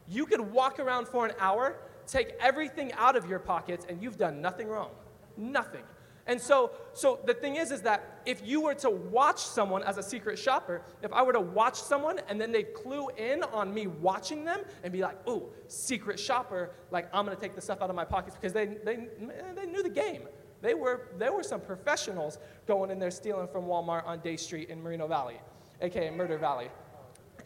You 0.08 0.26
could 0.26 0.42
walk 0.42 0.80
around 0.80 1.08
for 1.08 1.28
an 1.28 1.34
hour, 1.40 1.78
take 2.08 2.34
everything 2.40 2.92
out 2.94 3.16
of 3.16 3.30
your 3.30 3.40
pockets, 3.40 3.86
and 3.88 4.02
you've 4.02 4.18
done 4.18 4.42
nothing 4.42 4.68
wrong. 4.68 4.90
Nothing. 5.38 5.84
And 6.30 6.40
so, 6.40 6.70
so 6.94 7.20
the 7.26 7.34
thing 7.34 7.56
is, 7.56 7.72
is 7.72 7.82
that 7.82 8.22
if 8.24 8.46
you 8.46 8.62
were 8.62 8.76
to 8.76 8.92
watch 8.92 9.40
someone 9.40 9.82
as 9.82 9.98
a 9.98 10.04
secret 10.04 10.38
shopper, 10.38 10.84
if 11.02 11.12
I 11.12 11.24
were 11.24 11.34
to 11.34 11.40
watch 11.40 11.74
someone 11.74 12.22
and 12.30 12.40
then 12.40 12.52
they 12.52 12.62
clue 12.62 13.10
in 13.18 13.42
on 13.42 13.74
me 13.74 13.88
watching 13.88 14.46
them 14.46 14.60
and 14.84 14.94
be 14.94 15.02
like, 15.02 15.18
oh, 15.26 15.50
secret 15.68 16.20
shopper, 16.20 16.70
like 16.92 17.10
I'm 17.14 17.26
gonna 17.26 17.36
take 17.36 17.56
the 17.56 17.62
stuff 17.62 17.82
out 17.82 17.90
of 17.90 17.96
my 17.96 18.06
pockets 18.06 18.36
because 18.36 18.54
they, 18.54 18.68
they, 18.68 19.08
they 19.56 19.66
knew 19.66 19.82
the 19.82 19.90
game. 19.90 20.22
They 20.62 20.76
were, 20.76 21.08
there 21.18 21.34
were 21.34 21.42
some 21.42 21.62
professionals 21.62 22.38
going 22.68 22.92
in 22.92 23.00
there 23.00 23.10
stealing 23.10 23.48
from 23.48 23.66
Walmart 23.66 24.06
on 24.06 24.20
Day 24.20 24.38
Street 24.38 24.70
in 24.70 24.84
Moreno 24.84 25.08
Valley, 25.08 25.42
aka 25.82 26.12
Murder 26.12 26.38
Valley. 26.38 26.70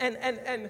And, 0.02 0.18
and, 0.18 0.40
and 0.40 0.70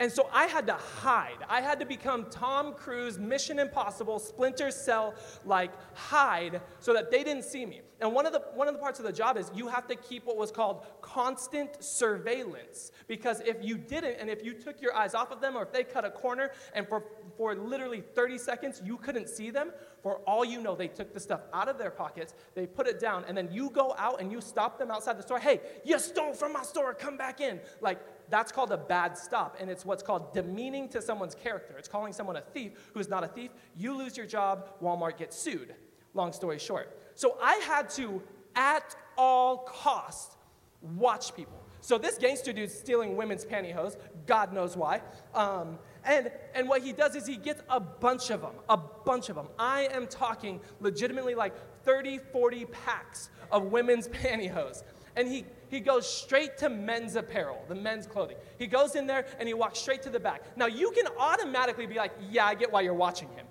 And 0.00 0.12
so 0.12 0.28
I 0.32 0.46
had 0.46 0.66
to 0.68 0.74
hide. 0.74 1.38
I 1.48 1.60
had 1.60 1.80
to 1.80 1.86
become 1.86 2.26
Tom 2.30 2.74
Cruise, 2.74 3.18
Mission 3.18 3.58
Impossible, 3.58 4.18
Splinter 4.18 4.70
Cell, 4.70 5.14
like 5.44 5.72
hide 5.94 6.60
so 6.78 6.92
that 6.94 7.10
they 7.10 7.24
didn't 7.24 7.44
see 7.44 7.66
me. 7.66 7.80
And 8.00 8.12
one 8.12 8.26
of 8.26 8.32
the 8.32 8.40
one 8.54 8.68
of 8.68 8.74
the 8.74 8.80
parts 8.80 9.00
of 9.00 9.04
the 9.04 9.12
job 9.12 9.36
is 9.36 9.50
you 9.56 9.66
have 9.66 9.88
to 9.88 9.96
keep 9.96 10.24
what 10.24 10.36
was 10.36 10.52
called 10.52 10.86
constant 11.00 11.82
surveillance. 11.82 12.92
Because 13.08 13.40
if 13.40 13.56
you 13.60 13.76
didn't, 13.76 14.20
and 14.20 14.30
if 14.30 14.44
you 14.44 14.54
took 14.54 14.80
your 14.80 14.94
eyes 14.94 15.14
off 15.14 15.32
of 15.32 15.40
them, 15.40 15.56
or 15.56 15.64
if 15.64 15.72
they 15.72 15.82
cut 15.82 16.04
a 16.04 16.10
corner 16.10 16.52
and 16.74 16.86
for, 16.86 17.02
for 17.36 17.56
literally 17.56 18.00
30 18.00 18.38
seconds 18.38 18.80
you 18.84 18.98
couldn't 18.98 19.28
see 19.28 19.50
them, 19.50 19.72
for 20.00 20.18
all 20.26 20.44
you 20.44 20.60
know, 20.60 20.76
they 20.76 20.86
took 20.86 21.12
the 21.12 21.18
stuff 21.18 21.40
out 21.52 21.68
of 21.68 21.76
their 21.76 21.90
pockets, 21.90 22.34
they 22.54 22.66
put 22.66 22.86
it 22.86 23.00
down, 23.00 23.24
and 23.26 23.36
then 23.36 23.48
you 23.50 23.68
go 23.70 23.96
out 23.98 24.20
and 24.20 24.30
you 24.30 24.40
stop 24.40 24.78
them 24.78 24.92
outside 24.92 25.18
the 25.18 25.22
store. 25.22 25.40
Hey, 25.40 25.60
you 25.84 25.98
stole 25.98 26.34
from 26.34 26.52
my 26.52 26.62
store, 26.62 26.94
come 26.94 27.16
back 27.16 27.40
in. 27.40 27.58
Like 27.80 28.00
that's 28.30 28.52
called 28.52 28.72
a 28.72 28.76
bad 28.76 29.16
stop, 29.16 29.56
and 29.60 29.70
it's 29.70 29.84
what's 29.84 30.02
called 30.02 30.32
demeaning 30.32 30.88
to 30.90 31.02
someone's 31.02 31.34
character. 31.34 31.76
It's 31.78 31.88
calling 31.88 32.12
someone 32.12 32.36
a 32.36 32.40
thief 32.40 32.72
who's 32.94 33.08
not 33.08 33.24
a 33.24 33.28
thief. 33.28 33.50
You 33.76 33.96
lose 33.96 34.16
your 34.16 34.26
job, 34.26 34.68
Walmart 34.82 35.16
gets 35.18 35.36
sued. 35.36 35.74
Long 36.14 36.32
story 36.32 36.58
short. 36.58 36.98
So 37.14 37.36
I 37.42 37.54
had 37.56 37.90
to, 37.90 38.22
at 38.54 38.96
all 39.16 39.58
costs, 39.58 40.36
watch 40.80 41.34
people. 41.34 41.64
So 41.80 41.96
this 41.96 42.18
gangster 42.18 42.52
dude's 42.52 42.74
stealing 42.74 43.16
women's 43.16 43.44
pantyhose. 43.44 43.96
God 44.26 44.52
knows 44.52 44.76
why. 44.76 45.00
Um, 45.34 45.78
and, 46.04 46.30
and 46.54 46.68
what 46.68 46.82
he 46.82 46.92
does 46.92 47.14
is 47.14 47.26
he 47.26 47.36
gets 47.36 47.62
a 47.68 47.78
bunch 47.78 48.30
of 48.30 48.42
them, 48.42 48.54
a 48.68 48.76
bunch 48.76 49.28
of 49.28 49.36
them. 49.36 49.48
I 49.58 49.88
am 49.92 50.06
talking 50.06 50.60
legitimately 50.80 51.34
like 51.34 51.54
30, 51.84 52.18
40 52.32 52.64
packs 52.66 53.30
of 53.50 53.64
women's 53.64 54.08
pantyhose 54.08 54.82
and 55.18 55.26
he, 55.26 55.44
he 55.68 55.80
goes 55.80 56.06
straight 56.06 56.56
to 56.58 56.68
men's 56.68 57.16
apparel, 57.16 57.62
the 57.68 57.74
men's 57.74 58.06
clothing. 58.06 58.36
He 58.58 58.66
goes 58.66 58.94
in 58.94 59.06
there 59.06 59.26
and 59.38 59.48
he 59.48 59.54
walks 59.54 59.78
straight 59.78 60.02
to 60.02 60.10
the 60.10 60.20
back. 60.20 60.42
Now, 60.56 60.66
you 60.66 60.90
can 60.92 61.06
automatically 61.18 61.86
be 61.86 61.96
like, 61.96 62.12
yeah, 62.30 62.46
I 62.46 62.54
get 62.54 62.72
why 62.72 62.82
you're 62.82 62.94
watching 62.94 63.28
him. 63.30 63.46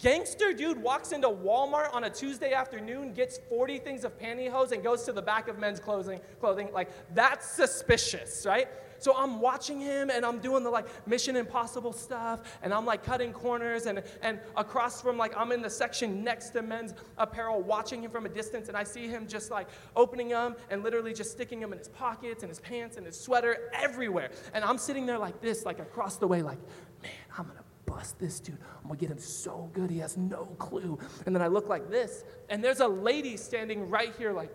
Gangster 0.00 0.54
dude 0.54 0.82
walks 0.82 1.12
into 1.12 1.28
Walmart 1.28 1.92
on 1.94 2.04
a 2.04 2.10
Tuesday 2.10 2.54
afternoon, 2.54 3.12
gets 3.12 3.38
40 3.50 3.78
things 3.78 4.04
of 4.04 4.18
pantyhose, 4.18 4.72
and 4.72 4.82
goes 4.82 5.02
to 5.04 5.12
the 5.12 5.20
back 5.20 5.46
of 5.46 5.58
men's 5.58 5.78
clothing. 5.78 6.20
clothing. 6.40 6.70
Like, 6.72 6.90
that's 7.14 7.46
suspicious, 7.46 8.46
right? 8.46 8.68
So 8.98 9.14
I'm 9.16 9.40
watching 9.40 9.80
him 9.80 10.10
and 10.10 10.26
I'm 10.26 10.40
doing 10.40 10.62
the 10.62 10.68
like 10.68 10.86
Mission 11.06 11.34
Impossible 11.34 11.92
stuff 11.92 12.58
and 12.62 12.72
I'm 12.72 12.84
like 12.84 13.02
cutting 13.02 13.32
corners 13.32 13.86
and, 13.86 14.02
and 14.20 14.38
across 14.58 15.00
from 15.00 15.16
like 15.16 15.34
I'm 15.38 15.52
in 15.52 15.62
the 15.62 15.70
section 15.70 16.22
next 16.22 16.50
to 16.50 16.60
men's 16.60 16.92
apparel 17.16 17.62
watching 17.62 18.02
him 18.02 18.10
from 18.10 18.26
a 18.26 18.28
distance 18.28 18.68
and 18.68 18.76
I 18.76 18.84
see 18.84 19.08
him 19.08 19.26
just 19.26 19.50
like 19.50 19.68
opening 19.96 20.28
them 20.28 20.54
and 20.68 20.82
literally 20.82 21.14
just 21.14 21.32
sticking 21.32 21.60
them 21.60 21.72
in 21.72 21.78
his 21.78 21.88
pockets 21.88 22.42
and 22.42 22.50
his 22.50 22.60
pants 22.60 22.98
and 22.98 23.06
his 23.06 23.18
sweater 23.18 23.70
everywhere. 23.72 24.32
And 24.52 24.62
I'm 24.62 24.76
sitting 24.76 25.06
there 25.06 25.18
like 25.18 25.40
this, 25.40 25.64
like 25.64 25.78
across 25.78 26.16
the 26.16 26.28
way, 26.28 26.42
like, 26.42 26.58
man, 27.02 27.12
I'm 27.38 27.46
gonna 27.46 27.64
this 28.12 28.40
dude. 28.40 28.58
I'm 28.78 28.88
gonna 28.88 28.98
get 28.98 29.10
him 29.10 29.18
so 29.18 29.70
good, 29.72 29.90
he 29.90 29.98
has 29.98 30.16
no 30.16 30.46
clue. 30.58 30.98
And 31.26 31.34
then 31.34 31.42
I 31.42 31.48
look 31.48 31.68
like 31.68 31.90
this, 31.90 32.24
and 32.48 32.62
there's 32.62 32.80
a 32.80 32.88
lady 32.88 33.36
standing 33.36 33.88
right 33.88 34.14
here, 34.16 34.32
like, 34.32 34.50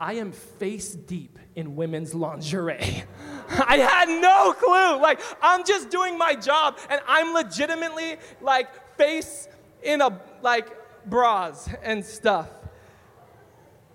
I 0.00 0.14
am 0.14 0.32
face 0.32 0.92
deep 0.92 1.38
in 1.54 1.76
women's 1.76 2.14
lingerie. 2.14 3.04
I 3.48 3.78
had 3.78 4.08
no 4.08 4.52
clue. 4.52 5.00
Like, 5.00 5.20
I'm 5.40 5.64
just 5.64 5.88
doing 5.88 6.18
my 6.18 6.34
job, 6.34 6.78
and 6.90 7.00
I'm 7.06 7.32
legitimately 7.32 8.16
like 8.40 8.96
face 8.98 9.48
in 9.82 10.00
a 10.00 10.20
like 10.42 10.68
bras 11.06 11.68
and 11.82 12.04
stuff. 12.04 12.48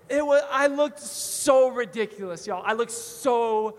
It 0.08 0.26
was, 0.26 0.42
I 0.50 0.66
looked 0.66 0.98
so 0.98 1.68
ridiculous, 1.68 2.46
y'all. 2.46 2.64
I 2.66 2.72
looked 2.72 2.90
so 2.90 3.76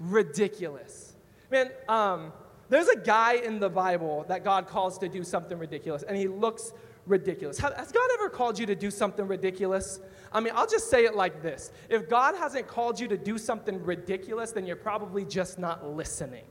ridiculous. 0.00 1.14
Man, 1.50 1.70
um, 1.88 2.32
there's 2.68 2.88
a 2.88 2.98
guy 2.98 3.34
in 3.34 3.60
the 3.60 3.70
Bible 3.70 4.24
that 4.28 4.44
God 4.44 4.66
calls 4.66 4.98
to 4.98 5.08
do 5.08 5.24
something 5.24 5.58
ridiculous, 5.58 6.02
and 6.02 6.16
he 6.16 6.28
looks 6.28 6.72
ridiculous. 7.06 7.58
Has 7.58 7.92
God 7.92 8.08
ever 8.14 8.28
called 8.28 8.58
you 8.58 8.66
to 8.66 8.74
do 8.74 8.90
something 8.90 9.26
ridiculous? 9.26 10.00
I 10.32 10.40
mean, 10.40 10.52
I'll 10.54 10.66
just 10.66 10.90
say 10.90 11.04
it 11.04 11.16
like 11.16 11.42
this 11.42 11.72
if 11.88 12.08
God 12.08 12.34
hasn't 12.36 12.66
called 12.66 13.00
you 13.00 13.08
to 13.08 13.16
do 13.16 13.38
something 13.38 13.82
ridiculous, 13.82 14.52
then 14.52 14.66
you're 14.66 14.76
probably 14.76 15.24
just 15.24 15.58
not 15.58 15.86
listening. 15.86 16.44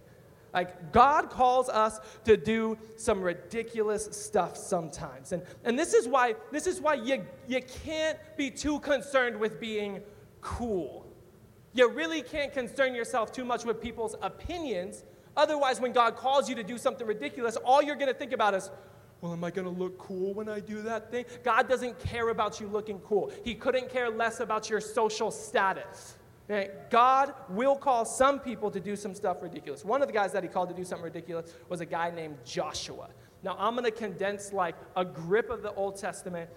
Like, 0.53 0.91
God 0.91 1.29
calls 1.29 1.69
us 1.69 1.99
to 2.25 2.35
do 2.35 2.77
some 2.95 3.21
ridiculous 3.21 4.05
stuff 4.11 4.57
sometimes. 4.57 5.31
And, 5.31 5.43
and 5.65 5.77
this 5.77 5.93
is 5.93 6.07
why, 6.07 6.35
this 6.51 6.65
is 6.65 6.81
why 6.81 6.95
you, 6.95 7.23
you 7.47 7.61
can't 7.83 8.17
be 8.37 8.49
too 8.49 8.79
concerned 8.79 9.37
with 9.37 9.59
being 9.59 10.01
cool. 10.41 11.06
You 11.73 11.89
really 11.89 12.21
can't 12.21 12.51
concern 12.51 12.95
yourself 12.95 13.31
too 13.31 13.45
much 13.45 13.65
with 13.65 13.81
people's 13.81 14.15
opinions. 14.21 15.03
Otherwise, 15.35 15.79
when 15.79 15.91
God 15.93 16.15
calls 16.15 16.49
you 16.49 16.55
to 16.55 16.63
do 16.63 16.77
something 16.77 17.05
ridiculous, 17.05 17.55
all 17.57 17.81
you're 17.81 17.95
going 17.95 18.11
to 18.11 18.17
think 18.17 18.31
about 18.31 18.53
is, 18.55 18.71
well, 19.21 19.33
am 19.33 19.43
I 19.43 19.51
going 19.51 19.65
to 19.65 19.73
look 19.73 19.97
cool 19.97 20.33
when 20.33 20.49
I 20.49 20.59
do 20.59 20.81
that 20.83 21.11
thing? 21.11 21.25
God 21.43 21.67
doesn't 21.67 21.99
care 21.99 22.29
about 22.29 22.59
you 22.59 22.67
looking 22.67 22.99
cool. 22.99 23.31
He 23.43 23.53
couldn't 23.55 23.89
care 23.89 24.09
less 24.09 24.39
about 24.39 24.69
your 24.69 24.79
social 24.79 25.29
status. 25.29 26.15
God 26.89 27.33
will 27.49 27.75
call 27.75 28.05
some 28.05 28.39
people 28.39 28.71
to 28.71 28.79
do 28.79 28.95
some 28.95 29.13
stuff 29.13 29.41
ridiculous. 29.41 29.83
One 29.83 30.01
of 30.01 30.07
the 30.07 30.13
guys 30.13 30.31
that 30.31 30.43
he 30.43 30.49
called 30.49 30.69
to 30.69 30.75
do 30.75 30.83
something 30.83 31.03
ridiculous 31.03 31.53
was 31.67 31.81
a 31.81 31.85
guy 31.85 32.09
named 32.09 32.37
Joshua. 32.45 33.09
Now, 33.43 33.55
I'm 33.59 33.73
going 33.73 33.85
to 33.85 33.91
condense 33.91 34.53
like 34.53 34.75
a 34.95 35.03
grip 35.03 35.49
of 35.49 35.61
the 35.61 35.73
Old 35.73 35.97
Testament 35.97 36.49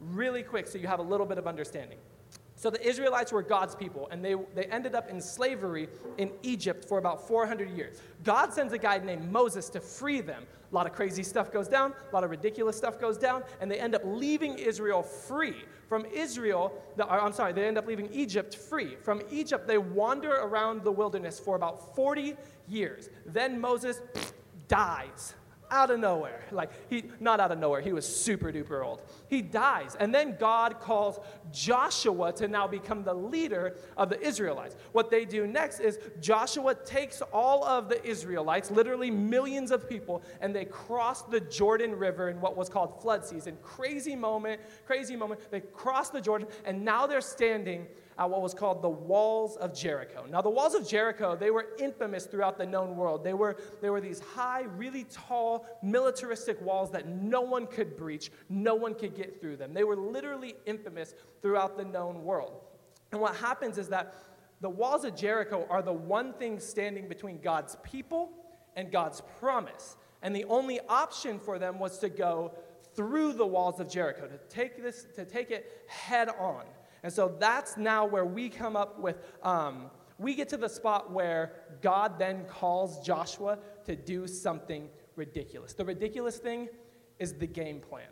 really 0.00 0.42
quick 0.42 0.66
so 0.66 0.78
you 0.78 0.86
have 0.86 1.00
a 1.00 1.02
little 1.02 1.26
bit 1.26 1.38
of 1.38 1.46
understanding. 1.46 1.98
So 2.58 2.70
the 2.70 2.84
Israelites 2.84 3.30
were 3.30 3.42
God's 3.42 3.76
people, 3.76 4.08
and 4.10 4.22
they, 4.22 4.34
they 4.56 4.64
ended 4.64 4.96
up 4.96 5.08
in 5.08 5.20
slavery 5.20 5.88
in 6.18 6.32
Egypt 6.42 6.88
for 6.88 6.98
about 6.98 7.28
400 7.28 7.70
years. 7.70 8.02
God 8.24 8.52
sends 8.52 8.72
a 8.72 8.78
guy 8.78 8.98
named 8.98 9.30
Moses 9.30 9.70
to 9.70 9.80
free 9.80 10.20
them. 10.20 10.44
A 10.70 10.74
lot 10.74 10.84
of 10.84 10.92
crazy 10.92 11.22
stuff 11.22 11.52
goes 11.52 11.68
down, 11.68 11.94
a 12.10 12.14
lot 12.14 12.24
of 12.24 12.30
ridiculous 12.30 12.76
stuff 12.76 13.00
goes 13.00 13.16
down, 13.16 13.44
and 13.60 13.70
they 13.70 13.78
end 13.78 13.94
up 13.94 14.02
leaving 14.04 14.58
Israel 14.58 15.04
free. 15.04 15.54
From 15.88 16.04
Israel, 16.06 16.74
the, 16.96 17.08
I'm 17.08 17.32
sorry, 17.32 17.52
they 17.52 17.64
end 17.64 17.78
up 17.78 17.86
leaving 17.86 18.12
Egypt 18.12 18.56
free. 18.56 18.96
From 18.96 19.22
Egypt, 19.30 19.68
they 19.68 19.78
wander 19.78 20.32
around 20.32 20.82
the 20.82 20.92
wilderness 20.92 21.38
for 21.38 21.54
about 21.54 21.94
40 21.94 22.34
years. 22.66 23.08
Then 23.24 23.60
Moses 23.60 24.00
dies 24.66 25.34
out 25.70 25.90
of 25.90 26.00
nowhere. 26.00 26.44
Like, 26.50 26.70
he, 26.88 27.04
not 27.20 27.40
out 27.40 27.52
of 27.52 27.58
nowhere, 27.58 27.80
he 27.80 27.92
was 27.92 28.06
super 28.06 28.52
duper 28.52 28.84
old. 28.84 29.02
He 29.28 29.42
dies. 29.42 29.96
And 29.98 30.14
then 30.14 30.36
God 30.38 30.80
calls 30.80 31.20
Joshua 31.52 32.32
to 32.34 32.48
now 32.48 32.66
become 32.66 33.04
the 33.04 33.14
leader 33.14 33.76
of 33.96 34.08
the 34.08 34.20
Israelites. 34.20 34.76
What 34.92 35.10
they 35.10 35.24
do 35.24 35.46
next 35.46 35.80
is 35.80 35.98
Joshua 36.20 36.74
takes 36.74 37.20
all 37.32 37.64
of 37.64 37.88
the 37.88 38.04
Israelites, 38.06 38.70
literally 38.70 39.10
millions 39.10 39.70
of 39.70 39.88
people, 39.88 40.22
and 40.40 40.54
they 40.54 40.64
cross 40.64 41.22
the 41.22 41.40
Jordan 41.40 41.94
River 41.94 42.28
in 42.28 42.40
what 42.40 42.56
was 42.56 42.68
called 42.68 43.00
flood 43.00 43.24
season. 43.24 43.56
Crazy 43.62 44.16
moment, 44.16 44.60
crazy 44.86 45.16
moment. 45.16 45.40
They 45.50 45.60
cross 45.60 46.10
the 46.10 46.20
Jordan, 46.20 46.48
and 46.64 46.84
now 46.84 47.06
they're 47.06 47.20
standing 47.20 47.86
at 48.18 48.28
what 48.28 48.42
was 48.42 48.52
called 48.52 48.82
the 48.82 48.88
walls 48.88 49.56
of 49.56 49.72
Jericho. 49.72 50.26
Now, 50.28 50.42
the 50.42 50.50
walls 50.50 50.74
of 50.74 50.86
Jericho, 50.86 51.36
they 51.36 51.50
were 51.50 51.66
infamous 51.78 52.26
throughout 52.26 52.58
the 52.58 52.66
known 52.66 52.96
world. 52.96 53.22
They 53.22 53.32
were, 53.32 53.56
they 53.80 53.90
were 53.90 54.00
these 54.00 54.18
high, 54.18 54.62
really 54.76 55.04
tall, 55.04 55.66
militaristic 55.82 56.60
walls 56.60 56.90
that 56.90 57.06
no 57.06 57.40
one 57.40 57.66
could 57.66 57.96
breach, 57.96 58.32
no 58.48 58.74
one 58.74 58.94
could 58.94 59.14
get 59.14 59.40
through 59.40 59.56
them. 59.56 59.72
They 59.72 59.84
were 59.84 59.96
literally 59.96 60.56
infamous 60.66 61.14
throughout 61.42 61.76
the 61.76 61.84
known 61.84 62.24
world. 62.24 62.60
And 63.12 63.20
what 63.20 63.36
happens 63.36 63.78
is 63.78 63.88
that 63.88 64.14
the 64.60 64.68
walls 64.68 65.04
of 65.04 65.14
Jericho 65.14 65.64
are 65.70 65.82
the 65.82 65.92
one 65.92 66.32
thing 66.32 66.58
standing 66.58 67.08
between 67.08 67.40
God's 67.40 67.76
people 67.84 68.30
and 68.74 68.90
God's 68.90 69.22
promise. 69.38 69.96
And 70.22 70.34
the 70.34 70.44
only 70.46 70.80
option 70.88 71.38
for 71.38 71.60
them 71.60 71.78
was 71.78 71.98
to 72.00 72.08
go 72.08 72.52
through 72.96 73.34
the 73.34 73.46
walls 73.46 73.78
of 73.78 73.88
Jericho, 73.88 74.26
to 74.26 74.38
take 74.48 74.82
this, 74.82 75.06
to 75.14 75.24
take 75.24 75.52
it 75.52 75.84
head 75.86 76.28
on. 76.40 76.64
And 77.02 77.12
so 77.12 77.34
that's 77.38 77.76
now 77.76 78.04
where 78.04 78.24
we 78.24 78.48
come 78.48 78.76
up 78.76 78.98
with, 78.98 79.18
um, 79.42 79.90
we 80.18 80.34
get 80.34 80.48
to 80.50 80.56
the 80.56 80.68
spot 80.68 81.12
where 81.12 81.52
God 81.80 82.18
then 82.18 82.44
calls 82.46 83.04
Joshua 83.06 83.58
to 83.84 83.94
do 83.94 84.26
something 84.26 84.88
ridiculous. 85.16 85.72
The 85.74 85.84
ridiculous 85.84 86.38
thing 86.38 86.68
is 87.18 87.34
the 87.34 87.46
game 87.46 87.80
plan. 87.80 88.08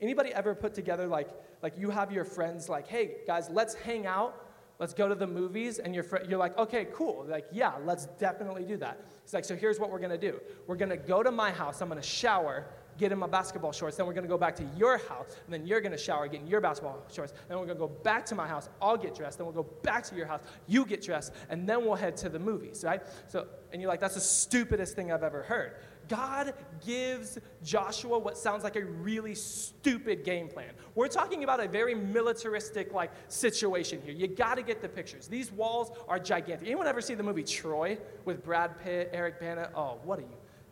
Anybody 0.00 0.32
ever 0.32 0.54
put 0.54 0.74
together 0.74 1.06
like, 1.06 1.28
like 1.62 1.74
you 1.78 1.90
have 1.90 2.12
your 2.12 2.24
friends 2.24 2.68
like, 2.68 2.86
hey 2.86 3.16
guys, 3.26 3.48
let's 3.50 3.74
hang 3.74 4.06
out, 4.06 4.46
let's 4.78 4.92
go 4.92 5.08
to 5.08 5.14
the 5.14 5.26
movies, 5.26 5.78
and 5.78 5.94
you're, 5.94 6.04
fr- 6.04 6.24
you're 6.28 6.38
like, 6.38 6.56
okay, 6.58 6.86
cool. 6.92 7.24
Like, 7.26 7.46
yeah, 7.50 7.72
let's 7.84 8.06
definitely 8.06 8.64
do 8.64 8.76
that. 8.78 9.00
It's 9.24 9.32
like, 9.32 9.44
so 9.44 9.56
here's 9.56 9.80
what 9.80 9.90
we're 9.90 9.98
gonna 9.98 10.18
do. 10.18 10.38
We're 10.66 10.76
gonna 10.76 10.96
go 10.96 11.22
to 11.22 11.30
my 11.30 11.50
house, 11.50 11.80
I'm 11.80 11.88
gonna 11.88 12.02
shower, 12.02 12.66
get 12.98 13.12
in 13.12 13.18
my 13.18 13.26
basketball 13.26 13.72
shorts. 13.72 13.96
Then 13.96 14.06
we're 14.06 14.14
gonna 14.14 14.26
go 14.28 14.38
back 14.38 14.56
to 14.56 14.64
your 14.76 14.98
house, 14.98 15.36
and 15.44 15.52
then 15.52 15.66
you're 15.66 15.80
gonna 15.80 15.98
shower, 15.98 16.28
get 16.28 16.40
in 16.40 16.46
your 16.46 16.60
basketball 16.60 17.02
shorts. 17.12 17.32
Then 17.48 17.58
we're 17.58 17.66
gonna 17.66 17.78
go 17.78 17.88
back 17.88 18.26
to 18.26 18.34
my 18.34 18.46
house. 18.46 18.68
I'll 18.80 18.96
get 18.96 19.14
dressed. 19.14 19.38
Then 19.38 19.46
we'll 19.46 19.62
go 19.62 19.70
back 19.82 20.04
to 20.04 20.14
your 20.14 20.26
house. 20.26 20.40
You 20.66 20.84
get 20.84 21.02
dressed, 21.02 21.32
and 21.48 21.68
then 21.68 21.84
we'll 21.84 21.94
head 21.94 22.16
to 22.18 22.28
the 22.28 22.38
movies, 22.38 22.84
right? 22.84 23.02
So, 23.28 23.46
and 23.72 23.80
you're 23.82 23.90
like, 23.90 24.00
that's 24.00 24.14
the 24.14 24.20
stupidest 24.20 24.94
thing 24.94 25.12
I've 25.12 25.22
ever 25.22 25.42
heard. 25.42 25.74
God 26.08 26.54
gives 26.84 27.38
Joshua 27.64 28.18
what 28.18 28.38
sounds 28.38 28.62
like 28.62 28.76
a 28.76 28.84
really 28.84 29.34
stupid 29.34 30.24
game 30.24 30.48
plan. 30.48 30.70
We're 30.94 31.08
talking 31.08 31.42
about 31.42 31.60
a 31.60 31.68
very 31.68 31.94
militaristic 31.94 32.92
like 32.92 33.10
situation 33.28 34.00
here. 34.02 34.14
You 34.14 34.28
got 34.28 34.54
to 34.54 34.62
get 34.62 34.82
the 34.82 34.88
pictures. 34.88 35.26
These 35.26 35.50
walls 35.50 35.90
are 36.08 36.18
gigantic. 36.18 36.66
Anyone 36.66 36.86
ever 36.86 37.00
see 37.00 37.14
the 37.14 37.24
movie 37.24 37.42
Troy 37.42 37.98
with 38.24 38.44
Brad 38.44 38.78
Pitt, 38.82 39.10
Eric 39.12 39.40
Bana? 39.40 39.70
Oh, 39.74 39.98
what 40.04 40.20
are 40.20 40.22
you 40.22 40.28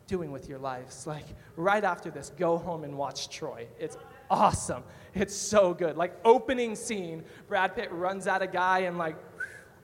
doing 0.07 0.31
with 0.31 0.47
your 0.49 0.59
lives? 0.59 1.07
Like 1.07 1.25
right 1.55 1.83
after 1.83 2.09
this, 2.11 2.31
go 2.37 2.57
home 2.57 2.83
and 2.83 2.97
watch 2.97 3.29
Troy. 3.29 3.67
It's 3.79 3.97
awesome. 4.29 4.83
It's 5.13 5.35
so 5.35 5.73
good. 5.73 5.97
Like 5.97 6.13
opening 6.25 6.75
scene, 6.75 7.23
Brad 7.47 7.75
Pitt 7.75 7.91
runs 7.91 8.27
at 8.27 8.41
a 8.41 8.47
guy 8.47 8.79
and 8.79 8.97
like 8.97 9.15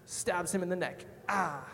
stabs 0.05 0.53
him 0.53 0.63
in 0.63 0.69
the 0.69 0.75
neck. 0.75 1.05
Ah. 1.29 1.65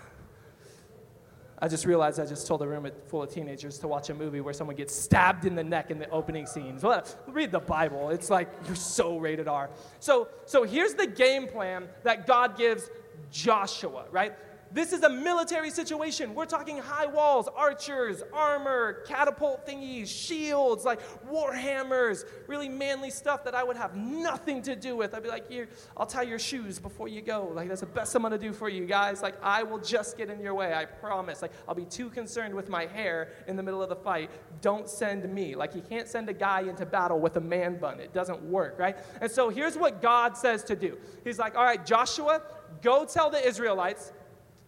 I 1.59 1.67
just 1.67 1.85
realized 1.85 2.19
I 2.19 2.25
just 2.27 2.45
told 2.45 2.61
a 2.61 2.67
room 2.67 2.87
full 3.07 3.23
of 3.23 3.33
teenagers 3.33 3.79
to 3.79 3.87
watch 3.87 4.11
a 4.11 4.13
movie 4.13 4.41
where 4.41 4.53
someone 4.53 4.75
gets 4.75 4.93
stabbed 4.93 5.45
in 5.45 5.55
the 5.55 5.63
neck 5.63 5.89
in 5.89 5.97
the 5.97 6.07
opening 6.11 6.45
scenes. 6.45 6.83
Well, 6.83 7.03
read 7.27 7.51
the 7.51 7.59
Bible. 7.59 8.11
It's 8.11 8.29
like 8.29 8.47
you're 8.67 8.75
so 8.75 9.17
rated 9.17 9.47
R. 9.47 9.71
So, 9.99 10.27
so 10.45 10.63
here's 10.63 10.93
the 10.93 11.07
game 11.07 11.47
plan 11.47 11.87
that 12.03 12.27
God 12.27 12.57
gives 12.57 12.91
Joshua, 13.31 14.05
right? 14.11 14.35
This 14.71 14.91
is 14.91 15.03
a 15.03 15.09
military 15.09 15.69
situation. 15.69 16.35
We're 16.35 16.45
talking 16.45 16.77
high 16.77 17.05
walls, 17.05 17.47
archers, 17.55 18.21
armor, 18.33 19.03
catapult 19.07 19.65
thingies, 19.65 20.07
shields, 20.07 20.83
like 20.83 20.99
war 21.29 21.53
hammers, 21.53 22.25
really 22.47 22.67
manly 22.67 23.09
stuff 23.09 23.43
that 23.45 23.55
I 23.55 23.63
would 23.63 23.77
have 23.77 23.95
nothing 23.95 24.61
to 24.63 24.75
do 24.75 24.95
with. 24.95 25.13
I'd 25.13 25.23
be 25.23 25.29
like, 25.29 25.49
here, 25.49 25.69
I'll 25.95 26.05
tie 26.05 26.23
your 26.23 26.39
shoes 26.39 26.79
before 26.79 27.07
you 27.07 27.21
go. 27.21 27.49
Like, 27.53 27.69
that's 27.69 27.81
the 27.81 27.87
best 27.87 28.13
I'm 28.15 28.21
gonna 28.21 28.37
do 28.37 28.51
for 28.51 28.67
you 28.67 28.85
guys. 28.85 29.21
Like, 29.21 29.35
I 29.41 29.63
will 29.63 29.79
just 29.79 30.17
get 30.17 30.29
in 30.29 30.41
your 30.41 30.53
way, 30.53 30.73
I 30.73 30.85
promise. 30.85 31.41
Like, 31.41 31.51
I'll 31.67 31.75
be 31.75 31.85
too 31.85 32.09
concerned 32.09 32.53
with 32.53 32.69
my 32.69 32.85
hair 32.85 33.29
in 33.47 33.55
the 33.55 33.63
middle 33.63 33.81
of 33.81 33.89
the 33.89 33.95
fight. 33.95 34.29
Don't 34.61 34.89
send 34.89 35.31
me. 35.33 35.55
Like, 35.55 35.75
you 35.75 35.81
can't 35.81 36.07
send 36.07 36.29
a 36.29 36.33
guy 36.33 36.61
into 36.61 36.85
battle 36.85 37.19
with 37.19 37.37
a 37.37 37.41
man 37.41 37.77
bun. 37.77 37.99
It 37.99 38.13
doesn't 38.13 38.41
work, 38.43 38.77
right? 38.77 38.97
And 39.21 39.31
so 39.31 39.49
here's 39.49 39.77
what 39.77 40.01
God 40.01 40.35
says 40.35 40.63
to 40.65 40.75
do 40.75 40.97
He's 41.23 41.39
like, 41.39 41.55
all 41.55 41.63
right, 41.63 41.85
Joshua, 41.85 42.41
go 42.81 43.05
tell 43.05 43.29
the 43.29 43.45
Israelites 43.45 44.11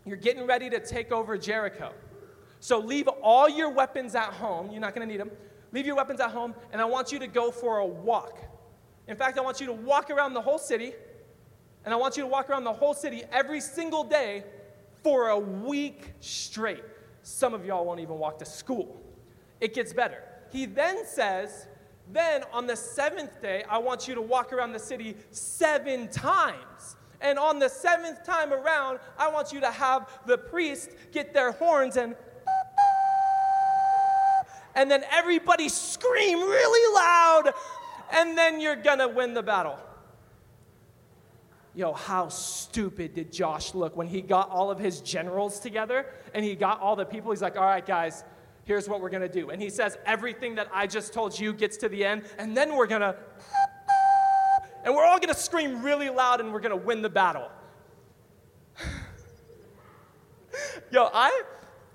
you're 0.10 0.18
getting 0.18 0.46
ready 0.46 0.70
to 0.70 0.80
take 0.80 1.12
over 1.12 1.38
Jericho. 1.38 1.94
So 2.60 2.80
leave 2.80 3.08
all 3.08 3.48
your 3.48 3.70
weapons 3.70 4.16
at 4.16 4.34
home. 4.34 4.72
You're 4.72 4.82
not 4.82 4.94
going 4.94 5.08
to 5.08 5.12
need 5.12 5.22
them. 5.22 5.32
Leave 5.72 5.86
your 5.86 5.96
weapons 5.96 6.20
at 6.20 6.32
home, 6.32 6.56
and 6.74 6.82
I 6.82 6.86
want 6.86 7.12
you 7.12 7.20
to 7.20 7.28
go 7.28 7.52
for 7.52 7.78
a 7.78 7.86
walk. 7.86 8.40
In 9.08 9.16
fact, 9.16 9.38
I 9.38 9.42
want 9.42 9.62
you 9.62 9.68
to 9.68 9.74
walk 9.74 10.10
around 10.10 10.34
the 10.34 10.42
whole 10.42 10.58
city, 10.58 10.94
and 11.86 11.94
I 11.94 11.98
want 11.98 12.18
you 12.18 12.24
to 12.24 12.28
walk 12.28 12.50
around 12.50 12.64
the 12.64 12.74
whole 12.74 12.94
city 12.94 13.24
every 13.32 13.62
single 13.62 14.04
day 14.04 14.44
for 15.04 15.30
a 15.30 15.40
week 15.40 16.14
straight. 16.20 16.84
Some 17.22 17.54
of 17.54 17.66
y'all 17.66 17.86
won't 17.86 18.00
even 18.00 18.18
walk 18.18 18.40
to 18.40 18.46
school. 18.46 19.00
It 19.62 19.74
gets 19.74 19.94
better. 19.94 20.24
He 20.52 20.66
then 20.66 21.06
says, 21.06 21.68
then 22.12 22.44
on 22.52 22.66
the 22.66 22.76
seventh 22.76 23.42
day, 23.42 23.64
I 23.70 23.78
want 23.78 24.08
you 24.08 24.16
to 24.16 24.22
walk 24.22 24.52
around 24.52 24.74
the 24.74 24.80
city 24.80 25.16
seven 25.32 26.08
times. 26.08 26.96
And 27.22 27.38
on 27.38 27.60
the 27.60 27.70
seventh 27.70 28.24
time 28.26 28.54
around, 28.54 29.00
I 29.18 29.30
want 29.30 29.52
you 29.52 29.60
to 29.60 29.72
have 29.72 30.10
the 30.26 30.38
priest 30.38 30.90
get 31.12 31.34
their 31.34 31.52
horns 31.52 31.98
and 31.98 32.16
and 34.76 34.90
then 34.90 35.04
everybody 35.12 35.68
scream 35.68 36.40
really 36.40 36.96
loud, 36.96 37.54
and 38.14 38.38
then 38.38 38.62
you're 38.62 38.78
gonna 38.78 39.08
win 39.08 39.34
the 39.34 39.44
battle. 39.44 39.78
Yo, 41.76 41.94
how 41.94 42.30
stupid 42.30 43.14
did 43.14 43.32
Josh 43.32 43.74
look 43.74 43.96
when 43.96 44.08
he 44.08 44.22
got 44.22 44.50
all 44.50 44.72
of 44.72 44.80
his 44.80 45.02
generals 45.02 45.60
together 45.60 46.06
and 46.34 46.44
he 46.44 46.56
got 46.56 46.80
all 46.80 46.96
the 46.96 47.06
people? 47.06 47.32
He's 47.32 47.42
like, 47.42 47.58
all 47.58 47.64
right, 47.64 47.86
guys, 47.86 48.24
here's 48.64 48.88
what 48.88 49.02
we're 49.02 49.10
gonna 49.10 49.28
do. 49.28 49.50
And 49.50 49.62
he 49.62 49.70
says, 49.70 49.98
everything 50.06 50.56
that 50.56 50.68
I 50.74 50.88
just 50.88 51.14
told 51.14 51.38
you 51.38 51.54
gets 51.54 51.78
to 51.78 51.90
the 51.90 52.06
end, 52.06 52.24
and 52.38 52.56
then 52.56 52.76
we're 52.76 52.88
gonna 52.88 53.16
and 54.84 54.94
we're 54.94 55.06
all 55.06 55.20
gonna 55.20 55.34
scream 55.34 55.84
really 55.84 56.10
loud 56.10 56.40
and 56.40 56.54
we're 56.54 56.60
gonna 56.60 56.76
win 56.76 57.02
the 57.02 57.10
battle. 57.10 57.50
Yo, 60.92 61.10
I, 61.14 61.44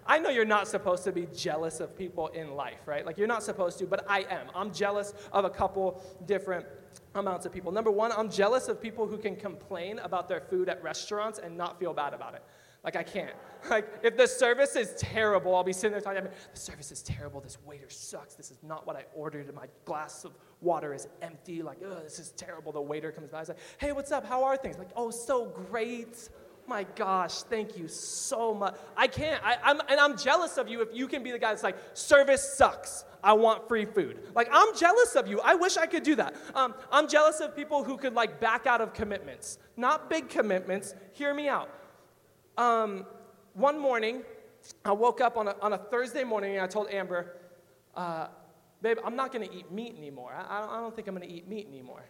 I 0.07 0.19
know 0.19 0.29
you're 0.31 0.45
not 0.45 0.69
supposed 0.69 1.05
to 1.05 1.13
be 1.13 1.27
jealous 1.35 1.81
of 1.81 1.97
people 1.97 2.29
in 2.29 2.55
life, 2.55 2.81
right? 2.87 3.07
Like, 3.07 3.17
you're 3.17 3.27
not 3.29 3.43
supposed 3.43 3.79
to, 3.79 3.87
but 3.87 4.05
I 4.09 4.21
am. 4.31 4.49
I'm 4.55 4.73
jealous 4.73 5.15
of 5.33 5.45
a 5.45 5.51
couple 5.51 6.03
different 6.27 6.67
amounts 7.15 7.47
of 7.47 7.53
people. 7.53 7.73
Number 7.73 7.91
one, 7.91 8.13
I'm 8.13 8.31
jealous 8.31 8.69
of 8.69 8.81
people 8.81 9.07
who 9.07 9.17
can 9.17 9.37
complain 9.37 9.99
about 10.01 10.29
their 10.29 10.41
food 10.41 10.69
at 10.69 10.83
restaurants 10.83 11.39
and 11.39 11.57
not 11.57 11.79
feel 11.79 11.95
bad 11.95 12.13
about 12.13 12.35
it. 12.35 12.43
Like, 12.85 12.97
I 12.97 13.03
can't. 13.03 13.35
Like, 13.71 13.89
if 14.03 14.19
the 14.19 14.27
service 14.27 14.77
is 14.77 14.95
terrible, 14.99 15.55
I'll 15.57 15.65
be 15.65 15.73
sitting 15.73 15.93
there 15.93 16.01
talking, 16.03 16.19
I 16.19 16.21
mean, 16.21 16.33
the 16.53 16.61
service 16.61 16.93
is 16.93 17.01
terrible. 17.01 17.41
This 17.41 17.57
waiter 17.65 17.89
sucks. 17.89 18.35
This 18.35 18.51
is 18.51 18.59
not 18.63 18.87
what 18.87 18.95
I 18.95 19.07
ordered. 19.15 19.51
My 19.55 19.69
glass 19.87 20.27
of 20.27 20.33
water 20.61 20.93
is 20.93 21.09
empty. 21.23 21.63
Like, 21.63 21.79
oh, 21.83 22.01
this 22.03 22.19
is 22.19 22.33
terrible. 22.33 22.73
The 22.73 22.83
waiter 22.83 23.11
comes 23.11 23.31
by. 23.31 23.39
He's 23.39 23.49
like, 23.49 23.57
hey, 23.79 23.93
what's 23.93 24.13
up? 24.13 24.27
How 24.27 24.45
are 24.45 24.59
things? 24.59 24.77
Like, 24.77 24.91
oh, 24.97 25.11
so 25.11 25.47
great. 25.47 26.29
My 26.67 26.85
gosh, 26.95 27.43
thank 27.45 27.79
you 27.79 27.89
so 27.89 28.53
much. 28.53 28.77
I 28.99 29.07
can't, 29.07 29.43
I, 29.43 29.57
am 29.65 29.81
and 29.89 29.99
I'm 29.99 30.19
jealous 30.19 30.59
of 30.59 30.69
you 30.69 30.83
if 30.83 30.89
you 30.93 31.09
can 31.09 31.23
be 31.23 31.31
the 31.31 31.39
guy 31.39 31.49
that's 31.49 31.63
like, 31.63 31.79
service 31.95 32.57
sucks. 32.59 33.07
I 33.23 33.33
want 33.33 33.67
free 33.67 33.87
food. 33.87 34.19
Like, 34.35 34.51
I'm 34.53 34.77
jealous 34.77 35.15
of 35.15 35.27
you. 35.27 35.41
I 35.41 35.55
wish 35.55 35.79
I 35.79 35.87
could 35.87 36.03
do 36.03 36.17
that. 36.17 36.37
Um, 36.55 36.75
I'm 36.93 37.09
jealous 37.09 37.41
of 37.41 37.57
people 37.57 37.83
who 37.83 37.97
could 37.97 38.13
like 38.13 38.41
back 38.41 38.67
out 38.67 38.83
of 38.83 38.93
commitments. 38.93 39.59
Not 39.79 40.11
big 40.11 40.29
commitments. 40.29 40.95
Hear 41.15 41.33
me 41.33 41.49
out 41.49 41.71
um, 42.57 43.07
one 43.55 43.79
morning, 43.79 44.23
I 44.85 44.93
woke 44.93 45.21
up 45.21 45.37
on 45.37 45.49
a, 45.49 45.57
on 45.61 45.73
a 45.73 45.79
Thursday 45.79 46.25
morning 46.25 46.53
and 46.53 46.61
I 46.63 46.67
told 46.67 46.89
Amber, 46.91 47.37
uh, 47.97 48.29
babe, 48.83 48.99
I'm 49.05 49.17
not 49.17 49.33
going 49.33 49.49
to 49.49 49.55
eat 49.55 49.71
meat 49.71 49.95
anymore. 49.97 50.33
I, 50.35 50.67
I 50.71 50.81
don't 50.81 50.95
think 50.95 51.09
I'm 51.09 51.15
going 51.15 51.29
to 51.29 51.35
eat 51.35 51.49
meat 51.49 51.67
anymore. 51.69 52.05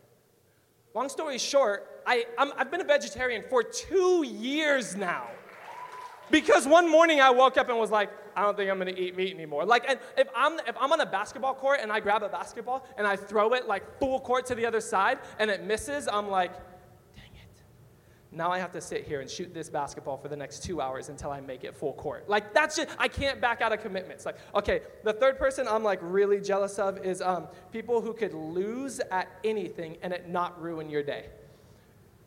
Long 0.95 1.09
story 1.09 1.39
short, 1.39 2.03
I, 2.07 2.25
i 2.39 2.53
have 2.57 2.71
been 2.71 2.81
a 2.81 2.85
vegetarian 2.85 3.43
for 3.51 3.63
two 3.63 4.25
years 4.25 4.95
now. 4.95 5.27
Because 6.31 6.67
one 6.67 6.91
morning 6.91 7.21
I 7.21 7.31
woke 7.31 7.57
up 7.57 7.69
and 7.69 7.79
was 7.79 7.91
like, 7.91 8.11
I 8.37 8.43
don't 8.43 8.57
think 8.57 8.71
I'm 8.71 8.79
gonna 8.79 8.93
eat 8.97 9.17
meat 9.17 9.35
anymore. 9.35 9.65
Like, 9.65 9.85
and 9.89 9.99
if 10.17 10.29
I'm, 10.35 10.59
if 10.61 10.77
I'm 10.81 10.93
on 10.93 11.01
a 11.01 11.07
basketball 11.07 11.55
court 11.55 11.81
and 11.83 11.93
I 11.93 12.01
grab 12.01 12.23
a 12.23 12.29
basketball 12.29 12.87
and 12.97 13.07
I 13.07 13.17
throw 13.17 13.53
it 13.53 13.69
like 13.69 13.99
full 13.99 14.21
court 14.21 14.47
to 14.47 14.55
the 14.55 14.65
other 14.67 14.81
side 14.81 15.19
and 15.39 15.51
it 15.51 15.65
misses, 15.65 16.09
I'm 16.09 16.29
like, 16.29 16.53
now 18.35 18.51
I 18.51 18.59
have 18.59 18.73
to 18.73 18.81
sit 18.81 19.07
here 19.07 19.21
and 19.21 19.31
shoot 19.31 19.55
this 19.55 19.69
basketball 19.69 20.17
for 20.17 20.29
the 20.29 20.37
next 20.37 20.63
two 20.63 20.81
hours 20.81 21.09
until 21.09 21.31
I 21.31 21.41
make 21.41 21.65
it 21.65 21.77
full 21.77 21.93
court. 21.93 22.29
Like, 22.29 22.53
that's 22.53 22.77
just, 22.77 22.89
I 22.99 23.09
can't 23.09 23.41
back 23.41 23.61
out 23.61 23.73
of 23.73 23.81
commitments. 23.81 24.27
Like, 24.27 24.37
okay, 24.55 24.83
the 25.05 25.13
third 25.13 25.39
person 25.39 25.69
I'm 25.69 25.85
like 25.85 26.01
really 26.03 26.41
jealous 26.41 26.79
of 26.79 27.05
is 27.05 27.21
um, 27.23 27.49
people 27.73 28.01
who 28.01 28.13
could 28.13 28.35
lose 28.35 29.01
at 29.11 29.29
anything 29.45 29.97
and 30.03 30.13
it 30.13 30.29
not 30.29 30.61
ruin 30.61 30.91
your 30.91 31.03
day 31.03 31.27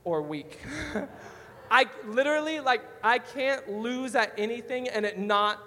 or 0.04 0.22
week. 0.22 0.60
I 1.72 1.86
literally, 2.06 2.62
like, 2.62 2.82
I 3.04 3.20
can't 3.20 3.70
lose 3.70 4.15
at 4.15 4.34
anything 4.38 4.88
and 4.88 5.06
it 5.06 5.20
not 5.20 5.60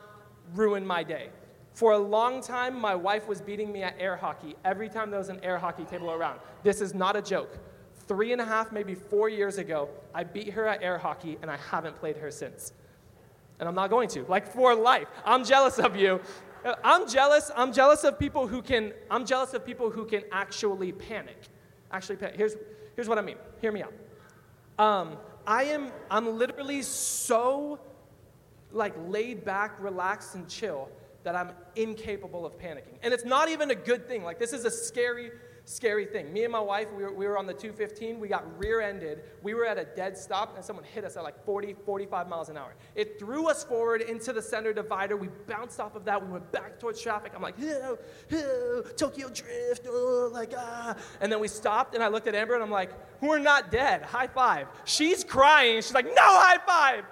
ruin 0.54 0.86
my 0.86 1.02
day. 1.02 1.28
For 1.74 1.92
a 1.92 1.98
long 1.98 2.42
time, 2.42 2.78
my 2.78 2.94
wife 2.94 3.28
was 3.28 3.40
beating 3.40 3.70
me 3.70 3.82
at 3.82 3.94
air 3.98 4.16
hockey 4.16 4.56
every 4.64 4.88
time 4.88 5.10
there 5.10 5.18
was 5.18 5.28
an 5.28 5.40
air 5.42 5.58
hockey 5.58 5.84
table 5.84 6.10
around. 6.10 6.40
This 6.62 6.80
is 6.80 6.94
not 6.94 7.16
a 7.16 7.22
joke 7.22 7.58
three 8.10 8.32
and 8.32 8.40
a 8.40 8.44
half, 8.44 8.72
maybe 8.72 8.92
four 8.92 9.28
years 9.28 9.56
ago, 9.56 9.88
I 10.12 10.24
beat 10.24 10.50
her 10.54 10.66
at 10.66 10.82
air 10.82 10.98
hockey 10.98 11.38
and 11.42 11.48
I 11.48 11.56
haven't 11.70 11.94
played 12.00 12.16
her 12.16 12.28
since. 12.32 12.72
And 13.60 13.68
I'm 13.68 13.74
not 13.76 13.88
going 13.88 14.08
to, 14.08 14.24
like 14.24 14.52
for 14.52 14.74
life. 14.74 15.06
I'm 15.24 15.44
jealous 15.44 15.78
of 15.78 15.94
you. 15.94 16.20
I'm 16.82 17.08
jealous. 17.08 17.52
I'm 17.54 17.72
jealous 17.72 18.02
of 18.02 18.18
people 18.18 18.48
who 18.48 18.62
can, 18.62 18.92
I'm 19.12 19.24
jealous 19.24 19.54
of 19.54 19.64
people 19.64 19.90
who 19.90 20.04
can 20.06 20.24
actually 20.32 20.90
panic. 20.90 21.38
Actually, 21.92 22.16
panic. 22.16 22.34
Here's, 22.34 22.56
here's 22.96 23.08
what 23.08 23.16
I 23.16 23.22
mean. 23.22 23.36
Hear 23.60 23.70
me 23.70 23.84
out. 23.84 23.92
Um, 24.84 25.16
I 25.46 25.62
am, 25.64 25.92
I'm 26.10 26.36
literally 26.36 26.82
so 26.82 27.78
like 28.72 28.94
laid 29.06 29.44
back, 29.44 29.80
relaxed, 29.80 30.34
and 30.34 30.48
chill 30.48 30.88
that 31.22 31.36
I'm 31.36 31.52
incapable 31.76 32.44
of 32.44 32.58
panicking. 32.58 32.98
And 33.04 33.14
it's 33.14 33.24
not 33.24 33.48
even 33.48 33.70
a 33.70 33.76
good 33.76 34.08
thing. 34.08 34.24
Like, 34.24 34.40
this 34.40 34.52
is 34.52 34.64
a 34.64 34.70
scary 34.70 35.30
scary 35.70 36.04
thing. 36.04 36.32
Me 36.32 36.42
and 36.42 36.52
my 36.52 36.60
wife, 36.60 36.88
we 36.96 37.04
were, 37.04 37.12
we 37.12 37.26
were 37.26 37.38
on 37.38 37.46
the 37.46 37.52
215. 37.52 38.18
We 38.18 38.28
got 38.28 38.44
rear 38.58 38.80
ended. 38.80 39.22
We 39.42 39.54
were 39.54 39.64
at 39.64 39.78
a 39.78 39.84
dead 39.84 40.18
stop, 40.18 40.56
and 40.56 40.64
someone 40.64 40.84
hit 40.84 41.04
us 41.04 41.16
at 41.16 41.22
like 41.22 41.44
40, 41.44 41.76
45 41.86 42.28
miles 42.28 42.48
an 42.48 42.56
hour. 42.56 42.74
It 42.96 43.18
threw 43.18 43.48
us 43.48 43.62
forward 43.62 44.02
into 44.02 44.32
the 44.32 44.42
center 44.42 44.72
divider. 44.72 45.16
We 45.16 45.28
bounced 45.46 45.78
off 45.78 45.94
of 45.94 46.04
that. 46.06 46.24
We 46.24 46.32
went 46.32 46.50
back 46.50 46.80
towards 46.80 47.00
traffic. 47.00 47.32
I'm 47.36 47.42
like, 47.42 47.54
oh, 47.62 47.98
oh, 48.32 48.82
Tokyo 48.96 49.28
Drift, 49.28 49.86
oh, 49.88 50.28
like, 50.32 50.52
ah. 50.56 50.96
And 51.20 51.30
then 51.30 51.38
we 51.38 51.48
stopped, 51.48 51.94
and 51.94 52.02
I 52.02 52.08
looked 52.08 52.26
at 52.26 52.34
Amber, 52.34 52.54
and 52.54 52.62
I'm 52.62 52.70
like, 52.70 52.90
we're 53.20 53.38
not 53.38 53.70
dead. 53.70 54.02
High 54.02 54.26
five. 54.26 54.66
She's 54.84 55.22
crying. 55.22 55.76
She's 55.76 55.94
like, 55.94 56.06
no 56.06 56.12
high 56.16 56.58
five. 56.66 57.04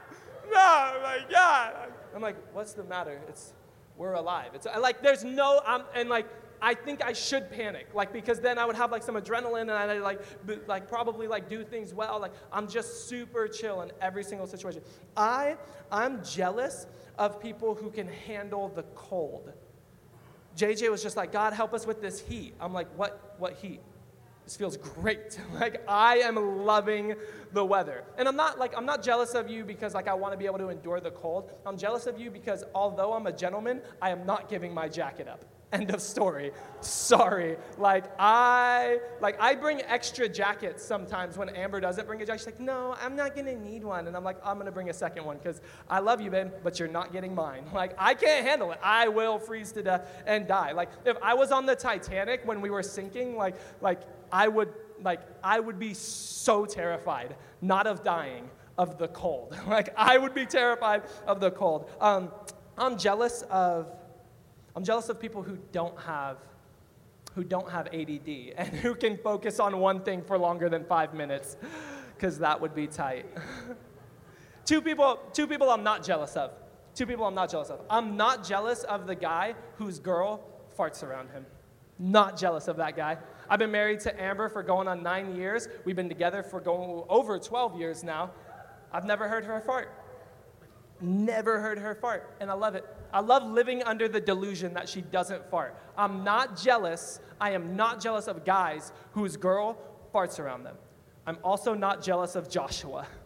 No, 0.51 0.59
I'm 0.59 1.03
like, 1.03 1.31
yeah. 1.31 1.87
I'm 2.15 2.23
like, 2.23 2.37
what's 2.53 2.73
the 2.73 2.85
matter? 2.85 3.21
It's, 3.29 3.53
we're 3.97 4.15
alive. 4.15 4.51
It's 4.55 4.67
like, 4.67 5.03
there's 5.03 5.23
no, 5.23 5.61
I'm, 5.67 5.83
and 5.95 6.09
like, 6.09 6.27
I 6.61 6.75
think 6.75 7.05
I 7.05 7.13
should 7.13 7.51
panic, 7.51 7.89
like 7.95 8.13
because 8.13 8.41
then 8.41 8.59
I 8.59 8.65
would 8.65 8.77
have 8.77 8.91
like 8.91 9.03
some 9.03 9.15
adrenaline 9.15 9.63
and 9.63 9.71
I'd 9.71 10.01
like 10.01 10.21
like 10.67 10.89
probably 10.89 11.27
like 11.27 11.49
do 11.49 11.65
things 11.65 11.95
well. 11.95 12.21
Like 12.21 12.33
I'm 12.53 12.69
just 12.69 13.09
super 13.09 13.49
chill 13.49 13.83
in 13.83 13.93
every 14.01 14.25
single 14.25 14.47
situation. 14.47 14.83
I 15.17 15.57
I'm 15.91 16.25
jealous 16.25 16.87
of 17.19 17.41
people 17.41 17.75
who 17.75 17.91
can 17.91 18.09
handle 18.09 18.69
the 18.69 18.85
cold. 18.95 19.53
JJ 20.57 20.91
was 20.91 21.03
just 21.03 21.17
like, 21.17 21.31
God, 21.31 21.53
help 21.53 21.73
us 21.73 21.87
with 21.87 22.03
this 22.03 22.21
heat. 22.21 22.55
I'm 22.61 22.73
like, 22.73 22.89
what, 22.97 23.37
what 23.39 23.55
heat? 23.55 23.81
This 24.45 24.57
feels 24.57 24.77
great. 24.77 25.39
like 25.61 25.83
I 25.87 26.19
am 26.19 26.65
loving 26.65 27.15
the 27.53 27.65
weather. 27.65 28.05
And 28.17 28.27
I'm 28.27 28.37
not 28.37 28.59
like 28.59 28.75
I'm 28.77 28.87
not 28.87 29.03
jealous 29.03 29.35
of 29.35 29.49
you 29.49 29.65
because 29.65 29.95
like 29.95 30.09
I 30.09 30.15
want 30.15 30.33
to 30.33 30.39
be 30.39 30.47
able 30.47 30.59
to 30.59 30.71
endure 30.71 31.01
the 31.01 31.11
cold. 31.11 31.53
I'm 31.67 31.77
jealous 31.77 32.07
of 32.07 32.19
you 32.19 32.31
because 32.31 32.65
although 32.75 33.13
I'm 33.13 33.27
a 33.27 33.33
gentleman, 33.33 33.83
I 34.01 34.11
am 34.11 34.25
not 34.27 34.49
giving 34.49 34.73
my 34.73 34.89
jacket 34.89 35.29
up. 35.29 35.45
End 35.71 35.91
of 35.91 36.01
story. 36.01 36.53
Sorry. 36.81 37.59
Like 37.77 38.05
I 38.19 39.01
like 39.21 39.37
I 39.39 39.55
bring 39.55 39.83
extra 39.83 40.27
jackets 40.27 40.83
sometimes 40.83 41.37
when 41.37 41.51
Amber 41.51 41.79
doesn't 41.79 42.07
bring 42.07 42.23
a 42.23 42.27
jacket. 42.27 42.41
She's 42.41 42.47
like, 42.47 42.61
no, 42.61 42.97
I'm 43.03 43.15
not 43.15 43.37
gonna 43.37 43.55
need 43.55 43.85
one. 43.85 44.07
And 44.07 44.17
I'm 44.17 44.25
like, 44.25 44.39
I'm 44.43 44.57
gonna 44.57 44.73
bring 44.73 44.89
a 44.89 44.95
second 44.95 45.27
one 45.27 45.37
because 45.37 45.61
I 45.91 45.99
love 45.99 46.23
you, 46.23 46.31
babe, 46.31 46.49
but 46.63 46.79
you're 46.79 46.89
not 46.89 47.13
getting 47.13 47.35
mine. 47.35 47.65
Like 47.79 47.95
I 47.97 48.15
can't 48.15 48.45
handle 48.45 48.73
it. 48.73 48.81
I 48.83 49.09
will 49.09 49.39
freeze 49.39 49.71
to 49.73 49.83
death 49.83 50.23
and 50.27 50.49
die. 50.49 50.73
Like 50.73 50.89
if 51.05 51.17
I 51.23 51.35
was 51.35 51.53
on 51.53 51.65
the 51.65 51.77
Titanic 51.77 52.41
when 52.45 52.61
we 52.61 52.71
were 52.71 52.83
sinking, 52.83 53.37
like 53.37 53.55
like 53.81 54.01
I 54.33 54.49
would 54.49 54.73
like 55.05 55.21
I 55.45 55.61
would 55.61 55.79
be 55.79 55.93
so 55.95 56.65
terrified, 56.65 57.37
not 57.61 57.87
of 57.87 58.03
dying, 58.03 58.49
of 58.79 58.97
the 58.97 59.09
cold. 59.09 59.57
like 59.69 59.91
I 59.97 60.17
would 60.17 60.35
be 60.35 60.47
terrified 60.47 61.03
of 61.27 61.41
the 61.41 61.51
cold. 61.51 61.91
Um, 62.01 62.33
I'm 62.79 62.97
jealous 62.97 63.43
of 63.51 63.93
I'm 64.77 64.85
jealous 64.85 65.09
of 65.09 65.21
people 65.21 65.43
who 65.43 65.59
don't 65.73 65.99
have 66.01 66.39
who 67.35 67.45
don't 67.45 67.71
have 67.71 67.87
ADD 67.89 68.29
and 68.57 68.69
who 68.69 68.95
can 68.95 69.17
focus 69.19 69.61
on 69.61 69.79
one 69.79 70.03
thing 70.03 70.23
for 70.23 70.39
longer 70.39 70.69
than 70.69 70.85
5 70.85 71.15
minutes 71.15 71.57
cuz 72.19 72.39
that 72.39 72.61
would 72.61 72.75
be 72.75 72.87
tight. 72.87 73.27
two 74.65 74.81
people 74.81 75.21
two 75.33 75.47
people 75.47 75.71
I'm 75.71 75.85
not 75.85 76.03
jealous 76.05 76.37
of. 76.37 76.53
Two 76.95 77.07
people 77.07 77.27
I'm 77.27 77.35
not 77.35 77.51
jealous 77.51 77.71
of. 77.71 77.81
I'm 77.89 78.17
not 78.17 78.45
jealous 78.45 78.83
of 78.85 79.07
the 79.07 79.15
guy 79.15 79.55
whose 79.77 79.99
girl 79.99 80.41
farts 80.77 81.03
around 81.03 81.31
him. 81.31 81.47
Not 81.99 82.37
jealous 82.37 82.69
of 82.69 82.77
that 82.77 82.97
guy. 82.97 83.19
I've 83.49 83.59
been 83.59 83.71
married 83.71 84.01
to 84.01 84.21
Amber 84.21 84.49
for 84.49 84.63
going 84.63 84.89
on 84.89 85.03
9 85.03 85.35
years. 85.35 85.69
We've 85.85 85.97
been 85.97 86.09
together 86.09 86.43
for 86.43 86.61
going 86.61 87.05
over 87.09 87.39
12 87.39 87.79
years 87.79 88.05
now. 88.05 88.31
I've 88.93 89.05
never 89.05 89.29
heard 89.29 89.45
her 89.45 89.61
fart. 89.61 89.91
Never 91.01 91.61
heard 91.61 91.79
her 91.79 91.95
fart, 91.95 92.35
and 92.41 92.51
I 92.51 92.55
love 92.55 92.75
it. 92.75 92.85
I 93.13 93.21
love 93.21 93.45
living 93.51 93.83
under 93.83 94.09
the 94.09 94.21
delusion 94.21 94.75
that 94.75 94.89
she 94.89 95.01
doesn't 95.01 95.49
fart. 95.51 95.77
I'm 95.97 96.25
not 96.25 96.57
jealous. 96.57 97.21
I 97.41 97.53
am 97.53 97.75
not 97.77 98.01
jealous 98.01 98.27
of 98.27 98.45
guys 98.45 98.93
whose 99.13 99.37
girl 99.37 99.79
farts 100.15 100.39
around 100.39 100.65
them. 100.65 100.77
I'm 101.27 101.39
also 101.43 101.75
not 101.75 102.03
jealous 102.03 102.37
of 102.37 102.49
Joshua 102.49 103.07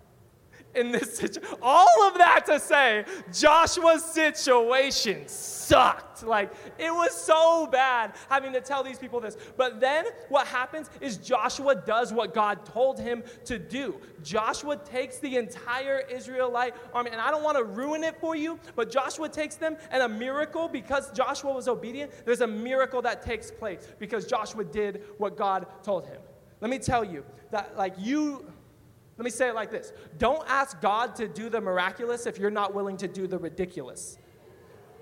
in 0.74 0.92
this 0.92 1.16
situation. 1.16 1.58
All 1.60 2.08
of 2.08 2.18
that 2.18 2.46
to 2.46 2.58
say, 2.58 3.04
Joshua's 3.32 4.04
situation 4.04 5.26
sucked. 5.26 6.22
Like, 6.22 6.52
it 6.78 6.92
was 6.92 7.12
so 7.12 7.66
bad 7.66 8.14
having 8.28 8.52
to 8.52 8.60
tell 8.60 8.82
these 8.82 8.98
people 8.98 9.20
this. 9.20 9.36
But 9.56 9.80
then 9.80 10.06
what 10.28 10.46
happens 10.46 10.90
is 11.00 11.16
Joshua 11.16 11.74
does 11.74 12.12
what 12.12 12.34
God 12.34 12.64
told 12.64 12.98
him 12.98 13.22
to 13.44 13.58
do. 13.58 13.96
Joshua 14.22 14.76
takes 14.76 15.18
the 15.18 15.36
entire 15.36 16.00
Israelite 16.10 16.74
army, 16.92 17.10
and 17.10 17.20
I 17.20 17.30
don't 17.30 17.42
want 17.42 17.56
to 17.56 17.64
ruin 17.64 18.04
it 18.04 18.20
for 18.20 18.36
you, 18.36 18.58
but 18.76 18.90
Joshua 18.90 19.28
takes 19.28 19.56
them, 19.56 19.76
and 19.90 20.02
a 20.02 20.08
miracle, 20.08 20.68
because 20.68 21.10
Joshua 21.12 21.52
was 21.52 21.68
obedient, 21.68 22.12
there's 22.24 22.40
a 22.40 22.46
miracle 22.46 23.02
that 23.02 23.22
takes 23.22 23.50
place 23.50 23.88
because 23.98 24.26
Joshua 24.26 24.64
did 24.64 25.02
what 25.18 25.36
God 25.36 25.66
told 25.82 26.06
him. 26.06 26.20
Let 26.60 26.70
me 26.70 26.78
tell 26.78 27.04
you 27.04 27.24
that, 27.50 27.76
like, 27.76 27.94
you 27.98 28.51
let 29.22 29.24
me 29.24 29.30
say 29.30 29.48
it 29.48 29.54
like 29.54 29.70
this 29.70 29.92
Don't 30.18 30.42
ask 30.48 30.80
God 30.80 31.14
to 31.14 31.28
do 31.28 31.48
the 31.48 31.60
miraculous 31.60 32.26
if 32.26 32.38
you're 32.38 32.50
not 32.50 32.74
willing 32.74 32.96
to 32.96 33.06
do 33.06 33.28
the 33.28 33.38
ridiculous. 33.38 34.18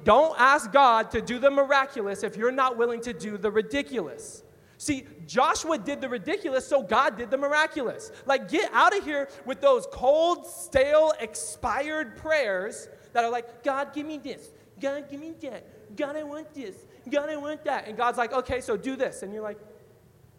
Don't 0.04 0.38
ask 0.38 0.70
God 0.70 1.10
to 1.12 1.22
do 1.22 1.38
the 1.38 1.50
miraculous 1.50 2.22
if 2.22 2.36
you're 2.36 2.52
not 2.52 2.76
willing 2.76 3.00
to 3.00 3.14
do 3.14 3.38
the 3.38 3.50
ridiculous. 3.50 4.42
See, 4.76 5.06
Joshua 5.26 5.78
did 5.78 6.02
the 6.02 6.08
ridiculous, 6.10 6.66
so 6.66 6.82
God 6.82 7.16
did 7.16 7.30
the 7.30 7.38
miraculous. 7.38 8.12
Like, 8.26 8.50
get 8.50 8.70
out 8.74 8.94
of 8.94 9.04
here 9.04 9.30
with 9.46 9.62
those 9.62 9.86
cold, 9.90 10.46
stale, 10.46 11.14
expired 11.18 12.18
prayers 12.18 12.90
that 13.14 13.24
are 13.24 13.30
like, 13.30 13.62
God, 13.62 13.94
give 13.94 14.06
me 14.06 14.18
this. 14.18 14.50
God, 14.78 15.08
give 15.10 15.20
me 15.20 15.32
that. 15.40 15.96
God, 15.96 16.14
I 16.14 16.24
want 16.24 16.52
this. 16.52 16.76
God, 17.08 17.30
I 17.30 17.36
want 17.36 17.64
that. 17.64 17.88
And 17.88 17.96
God's 17.96 18.18
like, 18.18 18.34
okay, 18.34 18.60
so 18.60 18.76
do 18.76 18.96
this. 18.96 19.22
And 19.22 19.32
you're 19.32 19.42
like, 19.42 19.58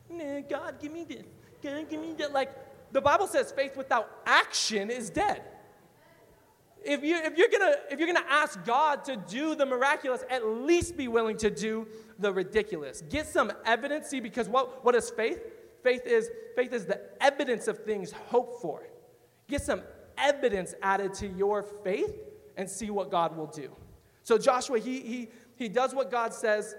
nah, 0.07 0.41
God, 0.41 0.79
give 0.79 0.91
me 0.91 1.03
this. 1.03 1.25
God, 1.63 1.89
give 1.89 1.99
me 1.99 2.13
that. 2.19 2.31
Like, 2.31 2.51
the 2.91 3.01
Bible 3.01 3.27
says 3.27 3.51
faith 3.51 3.77
without 3.77 4.09
action 4.25 4.89
is 4.89 5.09
dead. 5.09 5.43
If, 6.83 7.03
you, 7.03 7.15
if, 7.17 7.37
you're 7.37 7.49
gonna, 7.49 7.75
if 7.91 7.99
you're 7.99 8.07
gonna 8.07 8.25
ask 8.27 8.63
God 8.65 9.03
to 9.05 9.15
do 9.15 9.53
the 9.53 9.65
miraculous, 9.65 10.23
at 10.29 10.45
least 10.45 10.97
be 10.97 11.07
willing 11.07 11.37
to 11.37 11.51
do 11.51 11.87
the 12.17 12.33
ridiculous. 12.33 13.03
Get 13.09 13.27
some 13.27 13.51
evidence, 13.65 14.07
see, 14.07 14.19
because 14.19 14.49
what, 14.49 14.83
what 14.83 14.95
is 14.95 15.09
faith? 15.09 15.39
Faith 15.83 16.05
is, 16.05 16.29
faith 16.55 16.73
is 16.73 16.85
the 16.85 16.99
evidence 17.21 17.67
of 17.67 17.79
things 17.85 18.11
hoped 18.11 18.61
for. 18.61 18.87
Get 19.47 19.61
some 19.61 19.83
evidence 20.17 20.73
added 20.81 21.13
to 21.15 21.27
your 21.27 21.63
faith 21.63 22.15
and 22.57 22.69
see 22.69 22.89
what 22.89 23.11
God 23.11 23.35
will 23.35 23.47
do. 23.47 23.71
So 24.23 24.37
Joshua, 24.37 24.79
he, 24.79 25.01
he, 25.01 25.29
he 25.55 25.69
does 25.69 25.93
what 25.93 26.09
God 26.09 26.33
says. 26.33 26.75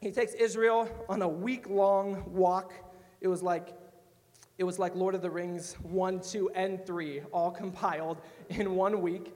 He 0.00 0.10
takes 0.10 0.32
Israel 0.34 0.88
on 1.08 1.22
a 1.22 1.28
week 1.28 1.68
long 1.68 2.24
walk. 2.32 2.72
It 3.20 3.28
was 3.28 3.42
like 3.42 3.74
it 4.58 4.64
was 4.64 4.78
like 4.78 4.94
Lord 4.94 5.14
of 5.14 5.22
the 5.22 5.30
Rings 5.30 5.74
1, 5.82 6.20
2, 6.20 6.50
and 6.54 6.84
3, 6.86 7.22
all 7.32 7.50
compiled 7.62 8.20
in 8.48 8.74
one 8.74 9.00
week. 9.00 9.34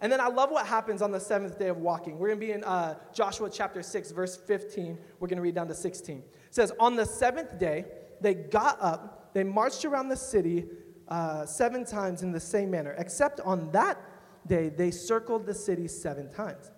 And 0.00 0.10
then 0.10 0.20
I 0.20 0.26
love 0.26 0.50
what 0.50 0.66
happens 0.66 1.00
on 1.00 1.12
the 1.12 1.20
seventh 1.20 1.58
day 1.58 1.68
of 1.68 1.78
walking. 1.78 2.18
We're 2.18 2.28
going 2.28 2.40
to 2.40 2.46
be 2.46 2.52
in 2.52 2.64
uh, 2.64 2.96
Joshua 3.14 3.48
chapter 3.48 3.82
6, 3.82 4.10
verse 4.10 4.36
15. 4.36 4.98
We're 5.20 5.28
going 5.28 5.36
to 5.36 5.42
read 5.42 5.54
down 5.54 5.68
to 5.68 5.74
16. 5.74 6.18
It 6.18 6.24
says, 6.50 6.72
On 6.80 6.96
the 6.96 7.06
seventh 7.06 7.56
day, 7.58 7.84
they 8.20 8.34
got 8.34 8.78
up, 8.80 9.32
they 9.32 9.44
marched 9.44 9.84
around 9.84 10.08
the 10.08 10.16
city 10.16 10.66
uh, 11.08 11.46
seven 11.46 11.84
times 11.84 12.22
in 12.22 12.32
the 12.32 12.40
same 12.40 12.70
manner, 12.70 12.94
except 12.98 13.40
on 13.40 13.70
that 13.72 13.98
day, 14.46 14.70
they 14.70 14.90
circled 14.90 15.46
the 15.46 15.54
city 15.54 15.86
seven 15.86 16.30
times. 16.32 16.70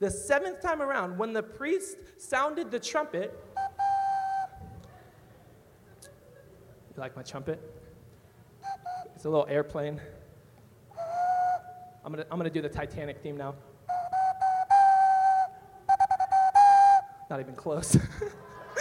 The 0.00 0.10
seventh 0.10 0.60
time 0.60 0.82
around, 0.82 1.18
when 1.18 1.32
the 1.32 1.42
priest 1.42 1.96
sounded 2.18 2.70
the 2.70 2.80
trumpet, 2.80 3.38
You 6.94 7.00
like 7.00 7.16
my 7.16 7.22
trumpet? 7.22 7.58
It's 9.14 9.24
a 9.24 9.30
little 9.30 9.46
airplane. 9.48 9.98
I'm 12.04 12.12
gonna, 12.12 12.26
I'm 12.30 12.36
gonna 12.36 12.50
do 12.50 12.60
the 12.60 12.68
Titanic 12.68 13.22
theme 13.22 13.38
now. 13.38 13.54
Not 17.30 17.40
even 17.40 17.54
close. 17.54 17.96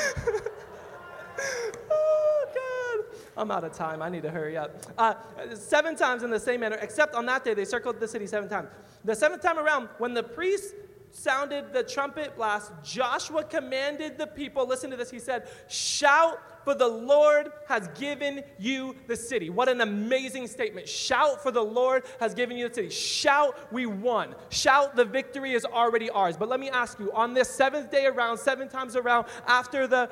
oh, 1.89 2.45
God. 2.53 3.05
I'm 3.37 3.49
out 3.49 3.63
of 3.63 3.71
time. 3.71 4.01
I 4.01 4.09
need 4.09 4.23
to 4.23 4.29
hurry 4.29 4.57
up. 4.57 4.75
Uh, 4.97 5.13
seven 5.53 5.95
times 5.95 6.23
in 6.23 6.29
the 6.29 6.39
same 6.39 6.59
manner, 6.59 6.79
except 6.81 7.15
on 7.15 7.25
that 7.27 7.45
day, 7.45 7.53
they 7.53 7.63
circled 7.63 8.01
the 8.01 8.09
city 8.09 8.27
seven 8.27 8.49
times. 8.49 8.67
The 9.05 9.15
seventh 9.15 9.41
time 9.41 9.57
around, 9.57 9.87
when 9.99 10.13
the 10.13 10.23
priest 10.23 10.73
sounded 11.11 11.71
the 11.71 11.83
trumpet 11.83 12.35
blast, 12.35 12.73
Joshua 12.83 13.45
commanded 13.45 14.17
the 14.17 14.27
people, 14.27 14.67
listen 14.67 14.89
to 14.91 14.97
this, 14.97 15.09
he 15.09 15.19
said, 15.19 15.47
Shout 15.69 16.39
for 16.63 16.75
the 16.75 16.87
Lord 16.87 17.51
has 17.67 17.87
given 17.89 18.43
you 18.59 18.95
the 19.07 19.15
city. 19.15 19.49
What 19.49 19.69
an 19.69 19.81
amazing 19.81 20.47
statement. 20.47 20.87
Shout, 20.87 21.41
for 21.41 21.51
the 21.51 21.63
Lord 21.63 22.03
has 22.19 22.33
given 22.33 22.57
you 22.57 22.67
the 22.67 22.73
city. 22.73 22.89
Shout, 22.89 23.57
we 23.71 23.85
won. 23.85 24.35
Shout, 24.49 24.95
the 24.95 25.05
victory 25.05 25.53
is 25.53 25.65
already 25.65 26.09
ours. 26.09 26.37
But 26.37 26.49
let 26.49 26.59
me 26.59 26.69
ask 26.69 26.99
you 26.99 27.11
on 27.13 27.33
this 27.33 27.49
seventh 27.49 27.91
day 27.91 28.05
around, 28.05 28.37
seven 28.37 28.67
times 28.69 28.95
around, 28.95 29.27
after 29.47 29.87
the 29.87 30.09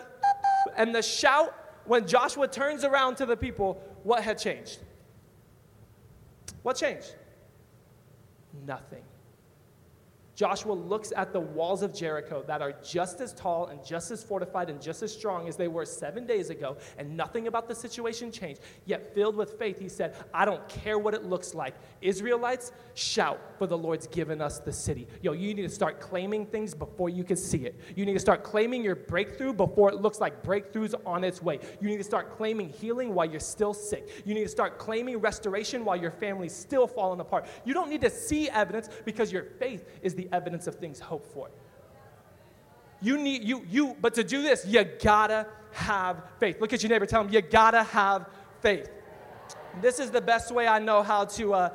and 0.75 0.93
the 0.93 1.01
shout, 1.01 1.53
when 1.85 2.07
Joshua 2.07 2.47
turns 2.47 2.83
around 2.83 3.15
to 3.17 3.25
the 3.25 3.37
people, 3.37 3.81
what 4.03 4.23
had 4.23 4.37
changed? 4.37 4.79
What 6.61 6.75
changed? 6.75 7.15
Nothing. 8.65 9.03
Joshua 10.39 10.71
looks 10.71 11.11
at 11.17 11.33
the 11.33 11.39
walls 11.41 11.81
of 11.81 11.93
Jericho 11.93 12.45
that 12.47 12.61
are 12.61 12.71
just 12.81 13.19
as 13.19 13.33
tall 13.33 13.65
and 13.65 13.83
just 13.83 14.09
as 14.09 14.23
fortified 14.23 14.69
and 14.69 14.81
just 14.81 15.03
as 15.03 15.11
strong 15.11 15.49
as 15.49 15.57
they 15.57 15.67
were 15.67 15.83
seven 15.83 16.25
days 16.25 16.49
ago, 16.49 16.77
and 16.97 17.17
nothing 17.17 17.47
about 17.47 17.67
the 17.67 17.75
situation 17.75 18.31
changed. 18.31 18.61
Yet, 18.85 19.13
filled 19.13 19.35
with 19.35 19.59
faith, 19.59 19.77
he 19.77 19.89
said, 19.89 20.15
I 20.33 20.45
don't 20.45 20.65
care 20.69 20.97
what 20.97 21.13
it 21.13 21.25
looks 21.25 21.53
like. 21.53 21.75
Israelites, 21.99 22.71
shout, 22.93 23.37
for 23.57 23.67
the 23.67 23.77
Lord's 23.77 24.07
given 24.07 24.39
us 24.39 24.59
the 24.59 24.71
city. 24.71 25.09
Yo, 25.21 25.33
you 25.33 25.53
need 25.53 25.63
to 25.63 25.67
start 25.67 25.99
claiming 25.99 26.45
things 26.45 26.73
before 26.73 27.09
you 27.09 27.25
can 27.25 27.35
see 27.35 27.65
it. 27.65 27.77
You 27.97 28.05
need 28.05 28.13
to 28.13 28.19
start 28.21 28.41
claiming 28.41 28.81
your 28.81 28.95
breakthrough 28.95 29.51
before 29.51 29.89
it 29.89 29.95
looks 29.95 30.21
like 30.21 30.41
breakthrough's 30.41 30.95
on 31.05 31.25
its 31.25 31.41
way. 31.41 31.59
You 31.81 31.89
need 31.89 31.97
to 31.97 32.03
start 32.05 32.37
claiming 32.37 32.69
healing 32.69 33.13
while 33.13 33.29
you're 33.29 33.41
still 33.41 33.73
sick. 33.73 34.23
You 34.23 34.33
need 34.33 34.43
to 34.43 34.47
start 34.47 34.79
claiming 34.79 35.17
restoration 35.17 35.83
while 35.83 35.97
your 35.97 36.11
family's 36.11 36.55
still 36.55 36.87
falling 36.87 37.19
apart. 37.19 37.45
You 37.65 37.73
don't 37.73 37.89
need 37.89 37.99
to 38.01 38.09
see 38.09 38.49
evidence 38.49 38.87
because 39.03 39.33
your 39.33 39.43
faith 39.43 39.83
is 40.01 40.15
the 40.15 40.28
evidence 40.31 40.67
of 40.67 40.75
things 40.75 40.99
hoped 40.99 41.31
for. 41.33 41.49
You 43.01 43.17
need, 43.17 43.43
you, 43.43 43.65
you, 43.69 43.95
but 44.01 44.13
to 44.15 44.23
do 44.23 44.41
this, 44.41 44.65
you 44.65 44.83
gotta 44.83 45.47
have 45.71 46.23
faith. 46.39 46.59
Look 46.59 46.73
at 46.73 46.83
your 46.83 46.89
neighbor, 46.89 47.05
tell 47.05 47.21
him, 47.21 47.29
you 47.31 47.41
gotta 47.41 47.83
have 47.83 48.27
faith. 48.61 48.89
This 49.81 49.99
is 49.99 50.11
the 50.11 50.21
best 50.21 50.51
way 50.51 50.67
I 50.67 50.79
know 50.79 51.01
how 51.03 51.25
to, 51.25 51.53
uh, 51.53 51.73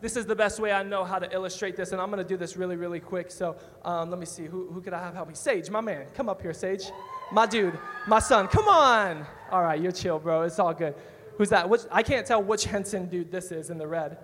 this 0.00 0.16
is 0.16 0.26
the 0.26 0.34
best 0.34 0.60
way 0.60 0.72
I 0.72 0.82
know 0.82 1.04
how 1.04 1.18
to 1.18 1.30
illustrate 1.32 1.76
this, 1.76 1.92
and 1.92 2.00
I'm 2.00 2.10
to 2.12 2.24
do 2.24 2.36
this 2.36 2.56
really, 2.56 2.76
really 2.76 3.00
quick. 3.00 3.30
So 3.30 3.56
um, 3.84 4.10
let 4.10 4.18
me 4.18 4.26
see. 4.26 4.46
Who, 4.46 4.70
who 4.70 4.80
could 4.80 4.92
I 4.92 4.98
have 4.98 5.14
help 5.14 5.28
me? 5.28 5.34
Sage, 5.34 5.70
my 5.70 5.80
man. 5.80 6.06
Come 6.14 6.28
up 6.28 6.40
here, 6.40 6.54
Sage. 6.54 6.90
My 7.32 7.46
dude, 7.46 7.78
my 8.06 8.18
son. 8.18 8.48
Come 8.48 8.66
on. 8.66 9.26
All 9.50 9.62
right, 9.62 9.80
you're 9.80 9.92
chill, 9.92 10.18
bro. 10.18 10.42
It's 10.42 10.58
all 10.58 10.74
good. 10.74 10.94
Who's 11.36 11.50
that? 11.50 11.68
Which, 11.68 11.82
I 11.90 12.02
can't 12.02 12.26
tell 12.26 12.42
which 12.42 12.64
Henson 12.64 13.06
dude 13.06 13.30
this 13.30 13.52
is 13.52 13.70
in 13.70 13.78
the 13.78 13.86
red. 13.86 14.18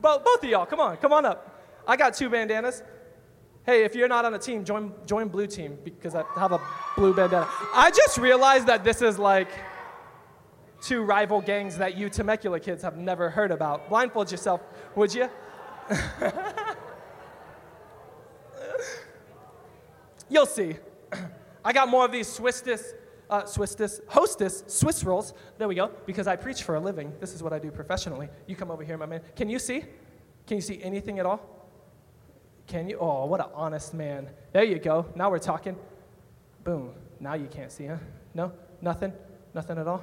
Both, 0.00 0.24
both 0.24 0.44
of 0.44 0.50
y'all, 0.50 0.66
come 0.66 0.80
on, 0.80 0.96
come 0.98 1.12
on 1.12 1.24
up. 1.24 1.53
I 1.86 1.96
got 1.96 2.14
two 2.14 2.30
bandanas. 2.30 2.82
Hey, 3.64 3.84
if 3.84 3.94
you're 3.94 4.08
not 4.08 4.24
on 4.24 4.34
a 4.34 4.38
team, 4.38 4.64
join, 4.64 4.92
join 5.06 5.28
blue 5.28 5.46
team 5.46 5.78
because 5.84 6.14
I 6.14 6.24
have 6.36 6.52
a 6.52 6.60
blue 6.96 7.14
bandana. 7.14 7.48
I 7.74 7.90
just 7.90 8.18
realized 8.18 8.66
that 8.66 8.84
this 8.84 9.00
is 9.00 9.18
like 9.18 9.48
two 10.82 11.02
rival 11.02 11.40
gangs 11.40 11.78
that 11.78 11.96
you 11.96 12.10
Temecula 12.10 12.60
kids 12.60 12.82
have 12.82 12.98
never 12.98 13.30
heard 13.30 13.50
about. 13.50 13.88
Blindfold 13.88 14.30
yourself, 14.30 14.60
would 14.94 15.14
you? 15.14 15.30
You'll 20.28 20.44
see. 20.46 20.76
I 21.64 21.72
got 21.72 21.88
more 21.88 22.04
of 22.04 22.12
these 22.12 22.28
Swisstis, 22.28 22.92
uh, 23.30 23.46
hostess, 24.08 24.64
Swiss 24.66 25.04
rolls. 25.04 25.32
There 25.56 25.68
we 25.68 25.74
go, 25.74 25.90
because 26.04 26.26
I 26.26 26.36
preach 26.36 26.62
for 26.62 26.74
a 26.74 26.80
living. 26.80 27.14
This 27.18 27.32
is 27.34 27.42
what 27.42 27.54
I 27.54 27.58
do 27.58 27.70
professionally. 27.70 28.28
You 28.46 28.56
come 28.56 28.70
over 28.70 28.84
here, 28.84 28.98
my 28.98 29.06
man. 29.06 29.22
Can 29.36 29.48
you 29.48 29.58
see? 29.58 29.84
Can 30.46 30.56
you 30.58 30.60
see 30.60 30.82
anything 30.82 31.18
at 31.18 31.24
all? 31.24 31.63
Can 32.66 32.88
you? 32.88 32.98
Oh, 32.98 33.26
what 33.26 33.40
an 33.40 33.50
honest 33.54 33.94
man. 33.94 34.30
There 34.52 34.64
you 34.64 34.78
go. 34.78 35.06
Now 35.14 35.30
we're 35.30 35.38
talking. 35.38 35.76
Boom. 36.62 36.92
Now 37.20 37.34
you 37.34 37.46
can't 37.46 37.70
see, 37.70 37.86
huh? 37.86 37.96
No? 38.32 38.52
Nothing? 38.80 39.12
Nothing 39.54 39.78
at 39.78 39.86
all? 39.86 40.02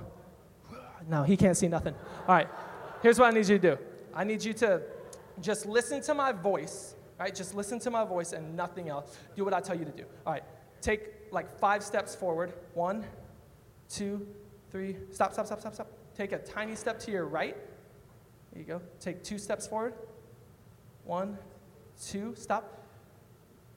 No, 1.07 1.23
he 1.23 1.35
can't 1.35 1.57
see 1.57 1.67
nothing. 1.67 1.95
All 2.27 2.35
right. 2.35 2.47
Here's 3.01 3.19
what 3.19 3.33
I 3.33 3.37
need 3.37 3.47
you 3.47 3.57
to 3.57 3.75
do 3.75 3.77
I 4.13 4.23
need 4.23 4.43
you 4.43 4.53
to 4.53 4.81
just 5.39 5.65
listen 5.65 6.01
to 6.01 6.13
my 6.13 6.31
voice, 6.31 6.95
right? 7.19 7.33
Just 7.33 7.55
listen 7.55 7.79
to 7.79 7.91
my 7.91 8.03
voice 8.03 8.33
and 8.33 8.55
nothing 8.55 8.89
else. 8.89 9.17
Do 9.35 9.43
what 9.43 9.53
I 9.53 9.59
tell 9.59 9.77
you 9.77 9.85
to 9.85 9.91
do. 9.91 10.03
All 10.25 10.33
right. 10.33 10.43
Take 10.81 11.09
like 11.31 11.59
five 11.59 11.83
steps 11.83 12.15
forward. 12.15 12.53
One, 12.73 13.05
two, 13.89 14.27
three. 14.71 14.97
Stop, 15.11 15.33
stop, 15.33 15.45
stop, 15.47 15.61
stop, 15.61 15.73
stop. 15.73 15.87
Take 16.15 16.31
a 16.31 16.39
tiny 16.39 16.75
step 16.75 16.99
to 17.01 17.11
your 17.11 17.25
right. 17.25 17.55
There 18.53 18.61
you 18.61 18.67
go. 18.67 18.81
Take 18.99 19.23
two 19.23 19.37
steps 19.37 19.67
forward. 19.67 19.93
One, 21.03 21.37
two, 22.05 22.33
stop. 22.35 22.85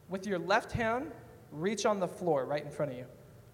With 0.09 0.27
your 0.27 0.39
left 0.39 0.73
hand, 0.73 1.13
reach 1.51 1.87
on 1.87 2.01
the 2.01 2.09
floor 2.09 2.45
right 2.45 2.65
in 2.65 2.71
front 2.71 2.93
of 2.93 2.99
you. 2.99 3.07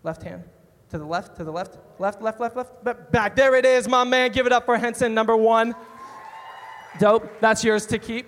Left 0.02 0.22
hand. 0.22 0.44
To 0.90 0.98
the 0.98 1.04
left, 1.04 1.36
to 1.36 1.44
the 1.44 1.52
left, 1.52 1.78
left, 1.98 2.20
left, 2.20 2.40
left, 2.40 2.56
left, 2.56 3.12
back. 3.12 3.36
There 3.36 3.54
it 3.54 3.64
is, 3.64 3.88
my 3.88 4.02
man. 4.02 4.32
Give 4.32 4.46
it 4.46 4.52
up 4.52 4.66
for 4.66 4.76
Henson, 4.76 5.14
number 5.14 5.36
one. 5.36 5.74
Dope. 6.98 7.40
That's 7.40 7.62
yours 7.62 7.86
to 7.86 7.98
keep. 7.98 8.26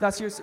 That's 0.00 0.18
yours. 0.18 0.40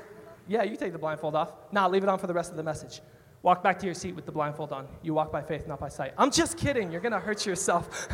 Yeah, 0.47 0.63
you 0.63 0.76
take 0.76 0.91
the 0.91 0.99
blindfold 0.99 1.36
off. 1.36 1.54
Now 1.71 1.89
leave 1.89 2.04
it 2.04 2.10
on 2.10 2.19
for 2.19 2.28
the 2.28 2.34
rest 2.34 2.52
of 2.52 2.58
the 2.58 2.63
message. 2.63 3.02
Walk 3.41 3.63
back 3.63 3.80
to 3.80 3.86
your 3.86 3.95
seat 3.95 4.15
with 4.15 4.26
the 4.26 4.32
blindfold 4.32 4.71
on. 4.71 4.88
You 5.02 5.13
walk 5.13 5.32
by 5.32 5.41
faith, 5.41 5.67
not 5.67 5.80
by 5.80 5.89
sight. 5.89 6.13
I'm 6.17 6.32
just 6.32 6.58
kidding. 6.58 6.91
You're 6.91 7.02
going 7.02 7.13
to 7.13 7.19
hurt 7.19 7.45
yourself. 7.45 8.08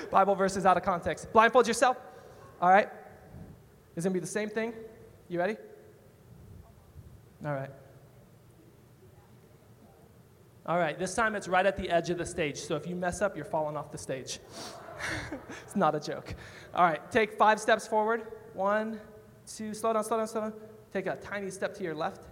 Bible 0.10 0.34
verses 0.34 0.64
out 0.64 0.76
of 0.76 0.82
context. 0.82 1.32
Blindfold 1.32 1.66
yourself. 1.66 1.98
All 2.62 2.70
right? 2.70 2.88
It's 3.96 4.04
going 4.04 4.14
to 4.14 4.20
be 4.20 4.20
the 4.20 4.26
same 4.26 4.48
thing. 4.48 4.72
You 5.28 5.38
ready? 5.38 5.56
All 7.44 7.52
right. 7.52 7.70
All 10.66 10.78
right, 10.78 10.98
this 10.98 11.14
time 11.14 11.34
it's 11.34 11.46
right 11.46 11.66
at 11.66 11.76
the 11.76 11.90
edge 11.90 12.08
of 12.08 12.16
the 12.16 12.24
stage. 12.24 12.56
So 12.56 12.74
if 12.74 12.86
you 12.86 12.96
mess 12.96 13.20
up, 13.20 13.36
you're 13.36 13.44
falling 13.44 13.76
off 13.76 13.92
the 13.92 13.98
stage. 13.98 14.38
it's 15.62 15.76
not 15.76 15.94
a 15.94 16.00
joke. 16.00 16.34
All 16.74 16.84
right, 16.84 17.10
take 17.12 17.34
five 17.34 17.60
steps 17.60 17.86
forward. 17.86 18.22
One, 18.54 18.98
two, 19.46 19.74
slow 19.74 19.92
down, 19.92 20.04
slow 20.04 20.16
down, 20.16 20.28
slow 20.28 20.40
down. 20.40 20.52
Take 20.90 21.06
a 21.06 21.16
tiny 21.16 21.50
step 21.50 21.74
to 21.74 21.84
your 21.84 21.94
left. 21.94 22.22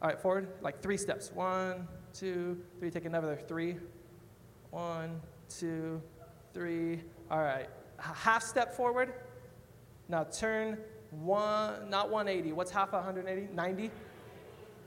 All 0.00 0.08
right, 0.08 0.20
forward, 0.20 0.48
like 0.60 0.80
three 0.80 0.96
steps. 0.96 1.32
One, 1.32 1.88
two, 2.14 2.60
three. 2.78 2.90
Take 2.90 3.06
another 3.06 3.36
three. 3.48 3.76
One, 4.70 5.20
two, 5.48 6.00
three. 6.54 7.00
All 7.28 7.40
right, 7.40 7.68
half 7.98 8.44
step 8.44 8.72
forward. 8.72 9.14
Now 10.08 10.24
turn 10.24 10.78
one, 11.12 11.90
not 11.90 12.10
180. 12.10 12.52
What's 12.52 12.70
half 12.70 12.92
180? 12.92 13.52
90? 13.52 13.90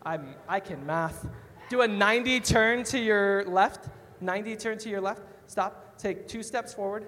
I'm, 0.05 0.35
I 0.47 0.59
can 0.59 0.85
math. 0.85 1.27
Do 1.69 1.81
a 1.81 1.87
90 1.87 2.39
turn 2.41 2.83
to 2.85 2.99
your 2.99 3.43
left. 3.45 3.89
90 4.21 4.55
turn 4.55 4.77
to 4.79 4.89
your 4.89 5.01
left. 5.01 5.23
Stop. 5.47 5.97
Take 5.97 6.27
two 6.27 6.43
steps 6.43 6.73
forward. 6.73 7.07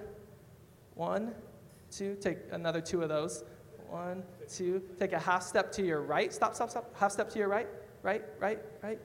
One, 0.94 1.32
two. 1.90 2.16
Take 2.20 2.38
another 2.50 2.80
two 2.80 3.02
of 3.02 3.08
those. 3.08 3.44
One, 3.88 4.24
two. 4.48 4.82
Take 4.98 5.12
a 5.12 5.18
half 5.18 5.42
step 5.42 5.70
to 5.72 5.82
your 5.82 6.02
right. 6.02 6.32
Stop, 6.32 6.54
stop, 6.54 6.70
stop. 6.70 6.94
Half 6.98 7.12
step 7.12 7.30
to 7.30 7.38
your 7.38 7.48
right. 7.48 7.68
Right, 8.02 8.24
right, 8.40 8.58
right. 8.82 8.98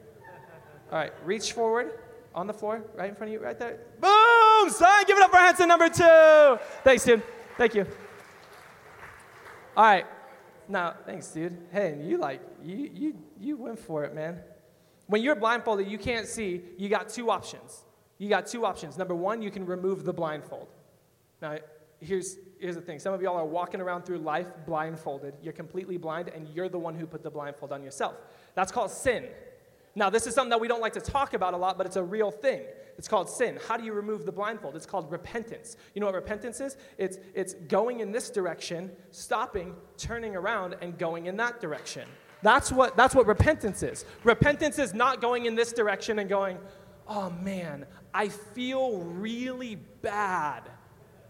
All 0.91 0.97
right. 0.97 1.13
Reach 1.23 1.53
forward 1.53 1.99
on 2.35 2.47
the 2.47 2.53
floor, 2.53 2.83
right 2.95 3.09
in 3.09 3.15
front 3.15 3.29
of 3.29 3.33
you, 3.33 3.45
right 3.45 3.59
there. 3.59 3.79
Boom! 3.99 4.69
Son, 4.69 5.03
give 5.05 5.17
it 5.17 5.23
up 5.23 5.31
for 5.31 5.37
Hanson 5.37 5.67
number 5.67 5.89
two. 5.89 6.59
Thanks, 6.83 7.05
dude. 7.05 7.21
Thank 7.57 7.75
you. 7.75 7.85
All 9.77 9.83
right. 9.83 10.05
Now, 10.67 10.95
thanks, 11.05 11.27
dude. 11.27 11.57
Hey, 11.71 11.99
you 12.03 12.17
like 12.17 12.41
you 12.63 12.89
you 12.93 13.15
you 13.39 13.57
went 13.57 13.79
for 13.79 14.03
it, 14.03 14.13
man. 14.15 14.39
When 15.07 15.21
you're 15.21 15.35
blindfolded, 15.35 15.87
you 15.87 15.97
can't 15.97 16.27
see, 16.27 16.61
you 16.77 16.89
got 16.89 17.09
two 17.09 17.29
options. 17.29 17.83
You 18.17 18.29
got 18.29 18.47
two 18.47 18.65
options. 18.65 18.97
Number 18.97 19.15
one, 19.15 19.41
you 19.41 19.51
can 19.51 19.65
remove 19.65 20.05
the 20.05 20.13
blindfold. 20.13 20.69
Now, 21.41 21.57
here's, 21.99 22.37
here's 22.59 22.75
the 22.75 22.81
thing 22.81 22.99
some 22.99 23.13
of 23.13 23.21
y'all 23.21 23.37
are 23.37 23.45
walking 23.45 23.81
around 23.81 24.03
through 24.03 24.19
life 24.19 24.47
blindfolded. 24.65 25.33
You're 25.41 25.53
completely 25.53 25.97
blind, 25.97 26.29
and 26.29 26.47
you're 26.49 26.69
the 26.69 26.79
one 26.79 26.95
who 26.95 27.05
put 27.05 27.21
the 27.21 27.29
blindfold 27.29 27.71
on 27.73 27.83
yourself. 27.83 28.15
That's 28.55 28.71
called 28.71 28.91
sin. 28.91 29.25
Now, 29.95 30.09
this 30.09 30.25
is 30.25 30.33
something 30.33 30.49
that 30.49 30.59
we 30.59 30.67
don't 30.67 30.81
like 30.81 30.93
to 30.93 31.01
talk 31.01 31.33
about 31.33 31.53
a 31.53 31.57
lot, 31.57 31.77
but 31.77 31.85
it's 31.85 31.97
a 31.97 32.03
real 32.03 32.31
thing. 32.31 32.61
It's 32.97 33.07
called 33.07 33.29
sin. 33.29 33.59
How 33.67 33.77
do 33.77 33.83
you 33.83 33.93
remove 33.93 34.25
the 34.25 34.31
blindfold? 34.31 34.75
It's 34.75 34.85
called 34.85 35.11
repentance. 35.11 35.77
You 35.93 35.99
know 35.99 36.07
what 36.07 36.15
repentance 36.15 36.59
is? 36.61 36.77
It's, 36.97 37.17
it's 37.33 37.53
going 37.53 37.99
in 37.99 38.11
this 38.11 38.29
direction, 38.29 38.91
stopping, 39.11 39.75
turning 39.97 40.35
around, 40.35 40.75
and 40.81 40.97
going 40.97 41.27
in 41.27 41.37
that 41.37 41.61
direction. 41.61 42.07
That's 42.41 42.71
what, 42.71 42.97
that's 42.97 43.15
what 43.15 43.27
repentance 43.27 43.83
is. 43.83 44.05
Repentance 44.23 44.79
is 44.79 44.93
not 44.93 45.21
going 45.21 45.45
in 45.45 45.55
this 45.55 45.71
direction 45.73 46.19
and 46.19 46.29
going, 46.29 46.57
oh 47.07 47.29
man, 47.29 47.85
I 48.13 48.29
feel 48.29 48.97
really 48.99 49.75
bad, 50.01 50.63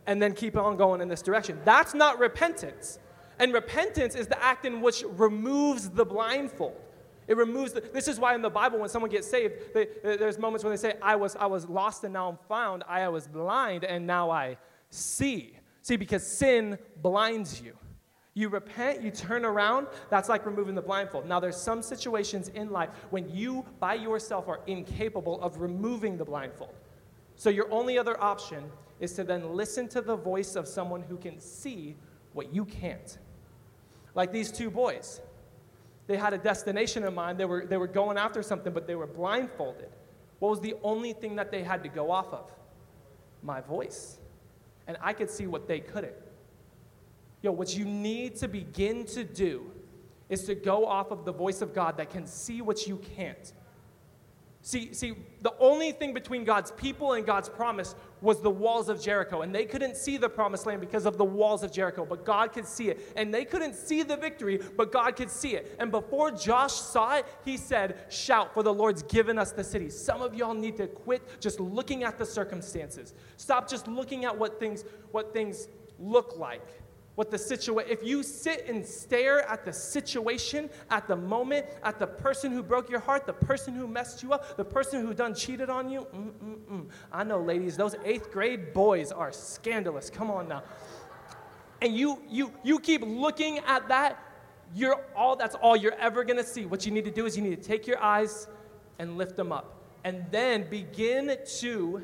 and 0.07 0.21
then 0.21 0.33
keep 0.33 0.57
on 0.57 0.75
going 0.75 1.01
in 1.01 1.07
this 1.07 1.21
direction. 1.21 1.59
That's 1.65 1.93
not 1.93 2.17
repentance. 2.19 2.99
And 3.39 3.53
repentance 3.53 4.15
is 4.15 4.27
the 4.27 4.41
act 4.43 4.65
in 4.65 4.81
which 4.81 5.03
removes 5.07 5.89
the 5.89 6.05
blindfold. 6.05 6.79
It 7.27 7.37
removes 7.37 7.73
the, 7.73 7.81
this 7.81 8.07
is 8.07 8.19
why 8.19 8.35
in 8.35 8.41
the 8.41 8.49
Bible, 8.49 8.79
when 8.79 8.89
someone 8.89 9.11
gets 9.11 9.29
saved, 9.29 9.73
they, 9.73 9.87
there's 10.03 10.37
moments 10.37 10.63
when 10.63 10.71
they 10.71 10.77
say, 10.77 10.95
I 11.01 11.15
was, 11.15 11.35
I 11.35 11.45
was 11.45 11.67
lost 11.67 12.03
and 12.03 12.13
now 12.13 12.29
I'm 12.29 12.37
found. 12.47 12.83
I 12.87 13.07
was 13.09 13.27
blind 13.27 13.83
and 13.83 14.05
now 14.05 14.29
I 14.29 14.57
see. 14.89 15.57
See, 15.81 15.95
because 15.95 16.25
sin 16.25 16.77
blinds 17.01 17.61
you. 17.61 17.77
You 18.35 18.49
repent, 18.49 19.01
you 19.03 19.11
turn 19.11 19.45
around, 19.45 19.87
that's 20.09 20.27
like 20.27 20.45
removing 20.45 20.73
the 20.73 20.81
blindfold. 20.81 21.27
Now, 21.27 21.39
there's 21.39 21.57
some 21.57 21.83
situations 21.83 22.47
in 22.49 22.71
life 22.71 22.89
when 23.11 23.29
you 23.29 23.63
by 23.79 23.93
yourself 23.93 24.47
are 24.47 24.61
incapable 24.65 25.39
of 25.41 25.61
removing 25.61 26.17
the 26.17 26.25
blindfold. 26.25 26.73
So, 27.35 27.51
your 27.51 27.71
only 27.71 27.99
other 27.99 28.19
option 28.21 28.63
is 28.99 29.13
to 29.13 29.23
then 29.23 29.53
listen 29.53 29.87
to 29.89 30.01
the 30.01 30.15
voice 30.15 30.55
of 30.55 30.67
someone 30.67 31.03
who 31.03 31.17
can 31.17 31.39
see 31.39 31.95
what 32.33 32.53
you 32.53 32.65
can't. 32.65 33.19
Like 34.15 34.31
these 34.31 34.51
two 34.51 34.71
boys. 34.71 35.21
They 36.07 36.17
had 36.17 36.33
a 36.33 36.37
destination 36.37 37.03
in 37.03 37.13
mind, 37.13 37.37
they 37.37 37.45
were, 37.45 37.65
they 37.65 37.77
were 37.77 37.87
going 37.87 38.17
after 38.17 38.43
something, 38.43 38.73
but 38.73 38.87
they 38.87 38.95
were 38.95 39.07
blindfolded. 39.07 39.89
What 40.39 40.49
was 40.49 40.59
the 40.59 40.75
only 40.83 41.13
thing 41.13 41.37
that 41.37 41.51
they 41.51 41.63
had 41.63 41.83
to 41.83 41.89
go 41.89 42.11
off 42.11 42.33
of? 42.33 42.51
My 43.41 43.61
voice. 43.61 44.17
And 44.87 44.97
I 45.01 45.13
could 45.13 45.29
see 45.29 45.47
what 45.47 45.67
they 45.67 45.79
couldn't. 45.79 46.15
Yo, 47.41 47.51
what 47.51 47.77
you 47.77 47.85
need 47.85 48.35
to 48.37 48.47
begin 48.47 49.05
to 49.05 49.23
do 49.23 49.71
is 50.29 50.43
to 50.45 50.55
go 50.55 50.85
off 50.85 51.11
of 51.11 51.25
the 51.25 51.31
voice 51.31 51.61
of 51.61 51.73
God 51.73 51.97
that 51.97 52.09
can 52.09 52.25
see 52.25 52.61
what 52.61 52.87
you 52.87 52.97
can't. 53.15 53.53
See, 54.61 54.93
see, 54.93 55.15
the 55.41 55.53
only 55.59 55.91
thing 55.91 56.13
between 56.13 56.45
God's 56.45 56.71
people 56.71 57.13
and 57.13 57.25
God's 57.25 57.49
promise 57.49 57.95
was 58.23 58.39
the 58.39 58.49
walls 58.49 58.87
of 58.87 59.01
Jericho. 59.01 59.41
And 59.41 59.53
they 59.53 59.65
couldn't 59.65 59.97
see 59.97 60.17
the 60.17 60.29
promised 60.29 60.65
land 60.65 60.79
because 60.79 61.05
of 61.05 61.17
the 61.17 61.25
walls 61.25 61.61
of 61.61 61.71
Jericho, 61.71 62.05
but 62.05 62.25
God 62.25 62.53
could 62.53 62.65
see 62.65 62.89
it. 62.89 63.11
And 63.17 63.33
they 63.33 63.43
couldn't 63.43 63.75
see 63.75 64.01
the 64.01 64.15
victory, 64.15 64.59
but 64.77 64.91
God 64.91 65.15
could 65.17 65.29
see 65.29 65.55
it. 65.55 65.75
And 65.77 65.91
before 65.91 66.31
Josh 66.31 66.73
saw 66.73 67.17
it, 67.17 67.25
he 67.43 67.57
said, 67.57 68.05
Shout, 68.09 68.53
for 68.53 68.63
the 68.63 68.73
Lord's 68.73 69.03
given 69.03 69.37
us 69.37 69.51
the 69.51 69.63
city. 69.63 69.89
Some 69.89 70.21
of 70.21 70.33
y'all 70.33 70.53
need 70.53 70.77
to 70.77 70.87
quit 70.87 71.41
just 71.41 71.59
looking 71.59 72.03
at 72.03 72.17
the 72.17 72.25
circumstances. 72.25 73.13
Stop 73.35 73.69
just 73.69 73.87
looking 73.87 74.23
at 74.23 74.35
what 74.35 74.59
things, 74.59 74.85
what 75.11 75.33
things 75.33 75.67
look 75.99 76.37
like 76.37 76.82
what 77.15 77.29
the 77.29 77.37
situation 77.37 77.91
if 77.91 78.03
you 78.03 78.23
sit 78.23 78.67
and 78.67 78.85
stare 78.85 79.41
at 79.49 79.63
the 79.65 79.73
situation 79.73 80.69
at 80.89 81.07
the 81.07 81.15
moment 81.15 81.65
at 81.83 81.99
the 81.99 82.07
person 82.07 82.51
who 82.51 82.63
broke 82.63 82.89
your 82.89 82.99
heart 82.99 83.25
the 83.25 83.33
person 83.33 83.73
who 83.73 83.87
messed 83.87 84.23
you 84.23 84.33
up 84.33 84.57
the 84.57 84.65
person 84.65 85.05
who 85.05 85.13
done 85.13 85.35
cheated 85.35 85.69
on 85.69 85.89
you 85.89 86.07
mm-mm-mm. 86.15 86.87
i 87.11 87.23
know 87.23 87.39
ladies 87.39 87.77
those 87.77 87.95
eighth 88.03 88.31
grade 88.31 88.73
boys 88.73 89.11
are 89.11 89.31
scandalous 89.31 90.09
come 90.09 90.31
on 90.31 90.47
now 90.47 90.63
and 91.83 91.95
you 91.95 92.21
you 92.29 92.51
you 92.63 92.79
keep 92.79 93.01
looking 93.01 93.59
at 93.59 93.89
that, 93.89 94.17
you're 94.73 95.05
all 95.15 95.35
that's 95.35 95.55
all 95.55 95.75
you're 95.75 95.99
ever 95.99 96.23
going 96.23 96.37
to 96.37 96.43
see. 96.43 96.65
What 96.65 96.85
you 96.85 96.91
need 96.93 97.03
to 97.05 97.11
do 97.11 97.25
is 97.25 97.35
you 97.35 97.43
need 97.43 97.61
to 97.61 97.67
take 97.67 97.85
your 97.85 98.01
eyes 98.01 98.47
and 98.99 99.17
lift 99.17 99.35
them 99.35 99.51
up. 99.51 99.83
And 100.05 100.25
then 100.31 100.69
begin 100.69 101.37
to 101.59 102.03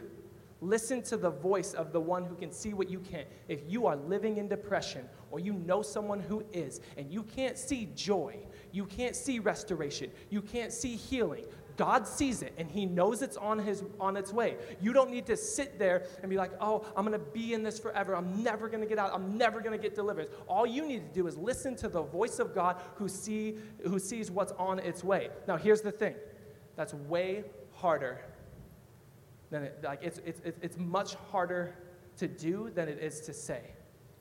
listen 0.61 1.01
to 1.03 1.17
the 1.17 1.29
voice 1.29 1.73
of 1.73 1.91
the 1.91 2.01
one 2.01 2.25
who 2.25 2.35
can 2.35 2.51
see 2.51 2.73
what 2.73 2.89
you 2.89 2.99
can't. 2.99 3.27
If 3.47 3.61
you 3.67 3.87
are 3.87 3.95
living 3.95 4.37
in 4.37 4.47
depression 4.47 5.07
or 5.31 5.39
you 5.39 5.53
know 5.53 5.81
someone 5.81 6.19
who 6.19 6.43
is 6.51 6.81
and 6.97 7.11
you 7.11 7.23
can't 7.23 7.57
see 7.57 7.89
joy, 7.95 8.39
you 8.71 8.85
can't 8.85 9.15
see 9.15 9.39
restoration, 9.39 10.11
you 10.29 10.41
can't 10.41 10.73
see 10.73 10.95
healing, 10.95 11.45
God 11.79 12.05
sees 12.05 12.41
it 12.41 12.53
and 12.57 12.69
he 12.69 12.85
knows 12.85 13.21
it's 13.21 13.37
on 13.37 13.57
his 13.57 13.85
on 14.01 14.17
its 14.17 14.33
way. 14.33 14.57
You 14.81 14.91
don't 14.91 15.09
need 15.09 15.25
to 15.27 15.37
sit 15.37 15.79
there 15.79 16.07
and 16.21 16.29
be 16.29 16.35
like, 16.35 16.51
"Oh, 16.59 16.85
I'm 16.93 17.05
going 17.05 17.17
to 17.17 17.25
be 17.31 17.53
in 17.53 17.63
this 17.63 17.79
forever. 17.79 18.17
I'm 18.17 18.43
never 18.43 18.67
going 18.67 18.81
to 18.81 18.85
get 18.85 18.99
out. 18.99 19.13
I'm 19.13 19.37
never 19.37 19.61
going 19.61 19.71
to 19.71 19.81
get 19.81 19.95
delivered." 19.95 20.27
All 20.45 20.67
you 20.67 20.85
need 20.85 21.07
to 21.07 21.13
do 21.13 21.25
is 21.25 21.37
listen 21.37 21.77
to 21.77 21.87
the 21.87 22.01
voice 22.01 22.39
of 22.39 22.53
God 22.53 22.81
who 22.95 23.07
see 23.07 23.59
who 23.87 23.97
sees 23.97 24.29
what's 24.29 24.51
on 24.59 24.79
its 24.79 25.05
way. 25.05 25.29
Now, 25.47 25.55
here's 25.55 25.79
the 25.79 25.91
thing. 25.93 26.15
That's 26.75 26.93
way 26.93 27.45
harder 27.71 28.19
than 29.49 29.63
it 29.63 29.79
like 29.83 29.99
it's 30.01 30.19
it's 30.25 30.41
it's 30.61 30.77
much 30.77 31.15
harder 31.31 31.75
to 32.17 32.27
do 32.27 32.71
than 32.75 32.87
it 32.87 32.99
is 32.99 33.21
to 33.21 33.33
say. 33.33 33.61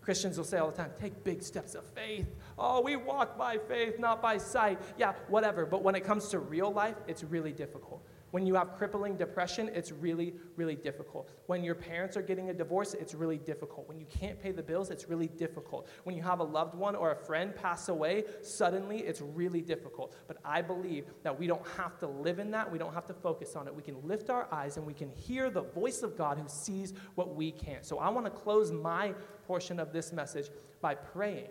Christians 0.00 0.38
will 0.38 0.44
say 0.44 0.56
all 0.56 0.70
the 0.70 0.76
time, 0.76 0.90
take 0.98 1.22
big 1.22 1.42
steps 1.42 1.74
of 1.74 1.84
faith. 1.84 2.26
Oh, 2.58 2.80
we 2.80 2.96
walk 2.96 3.36
by 3.36 3.58
faith, 3.58 3.98
not 3.98 4.22
by 4.22 4.38
sight. 4.38 4.78
Yeah, 4.96 5.12
whatever. 5.28 5.66
But 5.66 5.82
when 5.82 5.94
it 5.94 6.02
comes 6.02 6.28
to 6.28 6.38
real 6.38 6.72
life, 6.72 6.94
it's 7.06 7.22
really 7.22 7.52
difficult. 7.52 8.02
When 8.30 8.46
you 8.46 8.54
have 8.54 8.74
crippling 8.76 9.16
depression, 9.16 9.70
it's 9.74 9.90
really, 9.90 10.34
really 10.56 10.74
difficult. 10.74 11.30
When 11.46 11.64
your 11.64 11.74
parents 11.74 12.16
are 12.16 12.22
getting 12.22 12.50
a 12.50 12.54
divorce, 12.54 12.94
it's 12.94 13.14
really 13.14 13.38
difficult. 13.38 13.88
When 13.88 13.98
you 13.98 14.06
can't 14.06 14.40
pay 14.40 14.52
the 14.52 14.62
bills, 14.62 14.90
it's 14.90 15.08
really 15.08 15.28
difficult. 15.28 15.88
When 16.04 16.14
you 16.14 16.22
have 16.22 16.40
a 16.40 16.44
loved 16.44 16.74
one 16.74 16.94
or 16.94 17.12
a 17.12 17.16
friend 17.16 17.54
pass 17.54 17.88
away, 17.88 18.24
suddenly 18.42 18.98
it's 18.98 19.22
really 19.22 19.62
difficult. 19.62 20.14
But 20.26 20.38
I 20.44 20.60
believe 20.60 21.06
that 21.22 21.38
we 21.38 21.46
don't 21.46 21.66
have 21.76 21.98
to 22.00 22.06
live 22.06 22.38
in 22.38 22.50
that. 22.50 22.70
We 22.70 22.78
don't 22.78 22.94
have 22.94 23.06
to 23.06 23.14
focus 23.14 23.56
on 23.56 23.66
it. 23.66 23.74
We 23.74 23.82
can 23.82 24.06
lift 24.06 24.28
our 24.28 24.46
eyes 24.52 24.76
and 24.76 24.86
we 24.86 24.94
can 24.94 25.10
hear 25.10 25.48
the 25.48 25.62
voice 25.62 26.02
of 26.02 26.16
God 26.16 26.38
who 26.38 26.48
sees 26.48 26.92
what 27.14 27.34
we 27.34 27.50
can't. 27.50 27.84
So 27.84 27.98
I 27.98 28.10
want 28.10 28.26
to 28.26 28.30
close 28.30 28.72
my 28.72 29.14
portion 29.46 29.80
of 29.80 29.92
this 29.92 30.12
message 30.12 30.50
by 30.82 30.94
praying, 30.94 31.48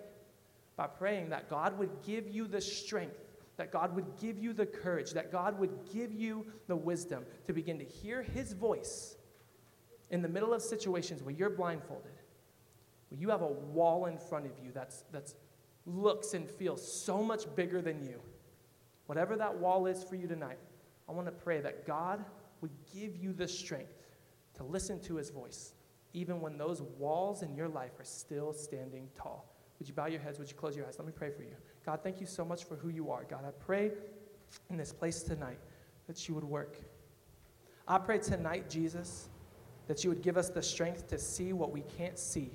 by 0.75 0.87
praying 0.87 1.29
that 1.29 1.49
God 1.49 1.77
would 1.79 2.03
give 2.05 2.27
you 2.27 2.47
the 2.47 2.61
strength 2.61 3.17
that 3.57 3.71
God 3.71 3.95
would 3.95 4.17
give 4.19 4.37
you 4.37 4.53
the 4.53 4.65
courage, 4.65 5.11
that 5.11 5.31
God 5.31 5.59
would 5.59 5.71
give 5.91 6.13
you 6.13 6.45
the 6.67 6.75
wisdom 6.75 7.25
to 7.45 7.53
begin 7.53 7.79
to 7.79 7.85
hear 7.85 8.21
His 8.21 8.53
voice 8.53 9.17
in 10.09 10.21
the 10.21 10.29
middle 10.29 10.53
of 10.53 10.61
situations 10.61 11.23
where 11.23 11.33
you're 11.33 11.49
blindfolded, 11.49 12.11
where 13.09 13.19
you 13.19 13.29
have 13.29 13.41
a 13.41 13.47
wall 13.47 14.05
in 14.05 14.17
front 14.17 14.45
of 14.45 14.51
you 14.63 14.71
that's, 14.73 15.03
that's 15.11 15.35
looks 15.85 16.33
and 16.33 16.49
feels 16.49 17.01
so 17.01 17.23
much 17.23 17.43
bigger 17.55 17.81
than 17.81 18.03
you. 18.03 18.21
Whatever 19.07 19.35
that 19.37 19.57
wall 19.57 19.87
is 19.87 20.03
for 20.03 20.15
you 20.15 20.27
tonight, 20.27 20.59
I 21.09 21.13
want 21.13 21.27
to 21.27 21.31
pray 21.31 21.61
that 21.61 21.85
God 21.85 22.23
would 22.61 22.71
give 22.93 23.15
you 23.15 23.33
the 23.33 23.47
strength 23.47 24.07
to 24.55 24.63
listen 24.63 24.99
to 25.01 25.15
His 25.15 25.29
voice, 25.29 25.73
even 26.13 26.41
when 26.41 26.57
those 26.57 26.81
walls 26.81 27.41
in 27.41 27.55
your 27.55 27.69
life 27.69 27.99
are 27.99 28.05
still 28.05 28.53
standing 28.53 29.09
tall. 29.15 29.53
Would 29.79 29.87
you 29.87 29.93
bow 29.93 30.07
your 30.07 30.19
heads? 30.19 30.39
Would 30.39 30.49
you 30.49 30.55
close 30.55 30.75
your 30.75 30.85
eyes? 30.85 30.95
Let 30.97 31.07
me 31.07 31.13
pray 31.15 31.29
for 31.29 31.43
you. 31.43 31.55
God, 31.87 32.01
thank 32.03 32.19
you 32.19 32.27
so 32.27 32.43
much 32.43 32.65
for 32.65 32.75
who 32.75 32.89
you 32.89 33.11
are. 33.11 33.23
God, 33.29 33.45
I 33.47 33.51
pray 33.65 33.93
in 34.69 34.75
this 34.75 34.91
place 34.91 35.23
tonight 35.23 35.57
that 36.05 36.27
you 36.27 36.35
would 36.35 36.43
work. 36.43 36.77
I 37.87 37.97
pray 37.97 38.17
tonight, 38.19 38.69
Jesus, 38.69 39.29
that 39.87 40.03
you 40.03 40.09
would 40.09 40.21
give 40.21 40.35
us 40.35 40.49
the 40.49 40.61
strength 40.61 41.07
to 41.07 41.17
see 41.17 41.53
what 41.53 41.71
we 41.71 41.85
can't 41.97 42.19
see, 42.19 42.51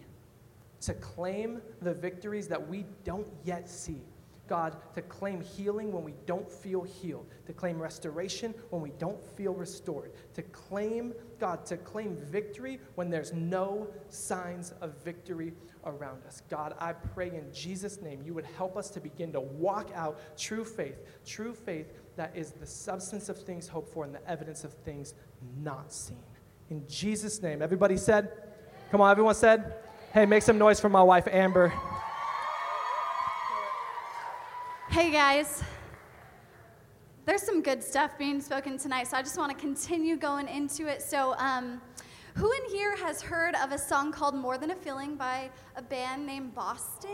to 0.82 0.92
claim 0.92 1.62
the 1.80 1.94
victories 1.94 2.46
that 2.48 2.68
we 2.68 2.84
don't 3.04 3.26
yet 3.42 3.70
see. 3.70 4.02
God, 4.48 4.76
to 4.94 5.00
claim 5.00 5.40
healing 5.40 5.92
when 5.92 6.04
we 6.04 6.12
don't 6.26 6.50
feel 6.50 6.82
healed, 6.82 7.26
to 7.46 7.54
claim 7.54 7.80
restoration 7.80 8.52
when 8.68 8.82
we 8.82 8.90
don't 8.98 9.22
feel 9.34 9.54
restored, 9.54 10.12
to 10.34 10.42
claim, 10.42 11.14
God, 11.38 11.64
to 11.66 11.78
claim 11.78 12.18
victory 12.18 12.80
when 12.96 13.08
there's 13.08 13.32
no 13.32 13.88
signs 14.10 14.74
of 14.82 14.92
victory 15.02 15.54
around 15.84 16.24
us. 16.26 16.42
God, 16.48 16.74
I 16.78 16.92
pray 16.92 17.28
in 17.28 17.52
Jesus' 17.52 18.00
name 18.00 18.22
you 18.24 18.34
would 18.34 18.44
help 18.44 18.76
us 18.76 18.90
to 18.90 19.00
begin 19.00 19.32
to 19.32 19.40
walk 19.40 19.90
out 19.94 20.18
true 20.38 20.64
faith, 20.64 20.96
true 21.26 21.54
faith 21.54 21.86
that 22.16 22.32
is 22.34 22.52
the 22.52 22.66
substance 22.66 23.28
of 23.28 23.38
things 23.38 23.68
hoped 23.68 23.92
for 23.92 24.04
and 24.04 24.14
the 24.14 24.30
evidence 24.30 24.64
of 24.64 24.72
things 24.72 25.14
not 25.62 25.92
seen. 25.92 26.22
In 26.70 26.86
Jesus' 26.88 27.42
name, 27.42 27.62
everybody 27.62 27.96
said, 27.96 28.30
Come 28.90 29.00
on, 29.00 29.10
everyone 29.10 29.34
said, 29.34 29.74
Hey, 30.12 30.26
make 30.26 30.42
some 30.42 30.58
noise 30.58 30.78
for 30.78 30.88
my 30.88 31.02
wife, 31.02 31.26
Amber. 31.30 31.72
Hey, 34.90 35.10
guys. 35.10 35.62
There's 37.24 37.42
some 37.42 37.62
good 37.62 37.82
stuff 37.82 38.18
being 38.18 38.40
spoken 38.40 38.76
tonight, 38.76 39.06
so 39.06 39.16
I 39.16 39.22
just 39.22 39.38
want 39.38 39.52
to 39.52 39.56
continue 39.56 40.16
going 40.16 40.48
into 40.48 40.88
it. 40.88 41.00
So, 41.00 41.34
um, 41.38 41.80
who 42.34 42.50
in 42.52 42.70
here 42.70 42.96
has 42.96 43.20
heard 43.20 43.54
of 43.56 43.72
a 43.72 43.78
song 43.78 44.12
called 44.12 44.34
More 44.34 44.58
Than 44.58 44.70
a 44.70 44.74
Feeling 44.74 45.16
by 45.16 45.50
a 45.76 45.82
band 45.82 46.26
named 46.26 46.54
Boston? 46.54 47.10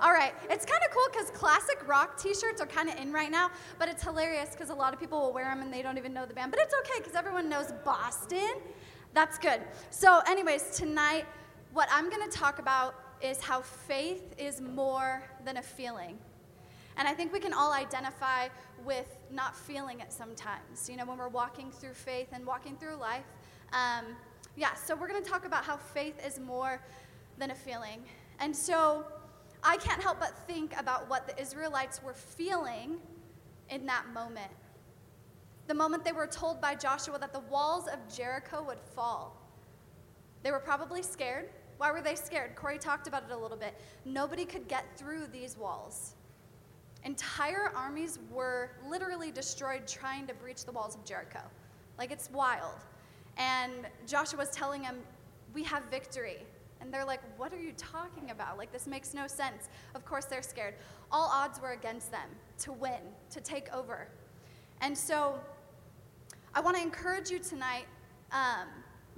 All 0.00 0.12
right, 0.12 0.34
it's 0.50 0.66
kind 0.66 0.80
of 0.84 0.90
cool 0.90 1.06
because 1.12 1.30
classic 1.30 1.86
rock 1.86 2.20
t 2.20 2.34
shirts 2.34 2.60
are 2.60 2.66
kind 2.66 2.88
of 2.88 2.96
in 2.96 3.12
right 3.12 3.30
now, 3.30 3.50
but 3.78 3.88
it's 3.88 4.02
hilarious 4.02 4.50
because 4.50 4.70
a 4.70 4.74
lot 4.74 4.92
of 4.92 5.00
people 5.00 5.20
will 5.20 5.32
wear 5.32 5.44
them 5.46 5.62
and 5.62 5.72
they 5.72 5.82
don't 5.82 5.96
even 5.96 6.12
know 6.12 6.26
the 6.26 6.34
band. 6.34 6.50
But 6.50 6.60
it's 6.60 6.74
okay 6.80 6.98
because 6.98 7.14
everyone 7.14 7.48
knows 7.48 7.72
Boston. 7.84 8.54
That's 9.14 9.38
good. 9.38 9.62
So, 9.90 10.20
anyways, 10.26 10.76
tonight, 10.76 11.24
what 11.72 11.88
I'm 11.92 12.10
going 12.10 12.28
to 12.28 12.36
talk 12.36 12.58
about 12.58 12.94
is 13.22 13.40
how 13.40 13.62
faith 13.62 14.34
is 14.36 14.60
more 14.60 15.22
than 15.44 15.56
a 15.56 15.62
feeling. 15.62 16.18
And 16.96 17.08
I 17.08 17.14
think 17.14 17.32
we 17.32 17.40
can 17.40 17.52
all 17.52 17.72
identify 17.72 18.48
with 18.84 19.16
not 19.30 19.56
feeling 19.56 20.00
it 20.00 20.12
sometimes, 20.12 20.88
you 20.88 20.96
know, 20.96 21.04
when 21.04 21.18
we're 21.18 21.28
walking 21.28 21.70
through 21.70 21.94
faith 21.94 22.28
and 22.32 22.46
walking 22.46 22.76
through 22.76 22.96
life. 22.96 23.24
Um, 23.72 24.04
yeah, 24.56 24.74
so 24.74 24.94
we're 24.94 25.08
going 25.08 25.22
to 25.22 25.28
talk 25.28 25.44
about 25.44 25.64
how 25.64 25.76
faith 25.76 26.14
is 26.24 26.38
more 26.38 26.80
than 27.38 27.50
a 27.50 27.54
feeling. 27.54 28.04
And 28.38 28.54
so 28.54 29.04
I 29.62 29.76
can't 29.78 30.00
help 30.00 30.20
but 30.20 30.36
think 30.46 30.78
about 30.78 31.08
what 31.10 31.26
the 31.26 31.40
Israelites 31.40 32.02
were 32.02 32.14
feeling 32.14 32.98
in 33.70 33.86
that 33.86 34.04
moment. 34.12 34.52
The 35.66 35.74
moment 35.74 36.04
they 36.04 36.12
were 36.12 36.26
told 36.26 36.60
by 36.60 36.74
Joshua 36.74 37.18
that 37.18 37.32
the 37.32 37.40
walls 37.40 37.88
of 37.88 37.98
Jericho 38.14 38.62
would 38.62 38.80
fall. 38.94 39.40
They 40.42 40.50
were 40.50 40.60
probably 40.60 41.02
scared. 41.02 41.48
Why 41.78 41.90
were 41.90 42.02
they 42.02 42.14
scared? 42.14 42.54
Corey 42.54 42.78
talked 42.78 43.08
about 43.08 43.24
it 43.24 43.32
a 43.32 43.36
little 43.36 43.56
bit. 43.56 43.74
Nobody 44.04 44.44
could 44.44 44.68
get 44.68 44.84
through 44.96 45.26
these 45.32 45.56
walls. 45.56 46.14
Entire 47.04 47.70
armies 47.76 48.18
were 48.30 48.70
literally 48.88 49.30
destroyed 49.30 49.86
trying 49.86 50.26
to 50.26 50.34
breach 50.34 50.64
the 50.64 50.72
walls 50.72 50.94
of 50.94 51.04
Jericho. 51.04 51.40
Like 51.98 52.10
it's 52.10 52.30
wild. 52.30 52.80
And 53.36 53.72
Joshua 54.06 54.38
was 54.38 54.50
telling 54.50 54.82
them, 54.82 54.96
We 55.54 55.62
have 55.64 55.84
victory. 55.90 56.38
And 56.80 56.92
they're 56.92 57.04
like, 57.04 57.20
What 57.36 57.52
are 57.52 57.60
you 57.60 57.72
talking 57.76 58.30
about? 58.30 58.58
Like, 58.58 58.72
this 58.72 58.86
makes 58.86 59.14
no 59.14 59.26
sense. 59.26 59.68
Of 59.94 60.04
course, 60.04 60.24
they're 60.26 60.42
scared. 60.42 60.74
All 61.10 61.30
odds 61.32 61.60
were 61.60 61.72
against 61.72 62.10
them 62.10 62.28
to 62.60 62.72
win, 62.72 63.00
to 63.30 63.40
take 63.40 63.72
over. 63.72 64.08
And 64.80 64.96
so, 64.96 65.38
I 66.54 66.60
want 66.60 66.76
to 66.76 66.82
encourage 66.82 67.30
you 67.30 67.38
tonight 67.38 67.86
um, 68.32 68.68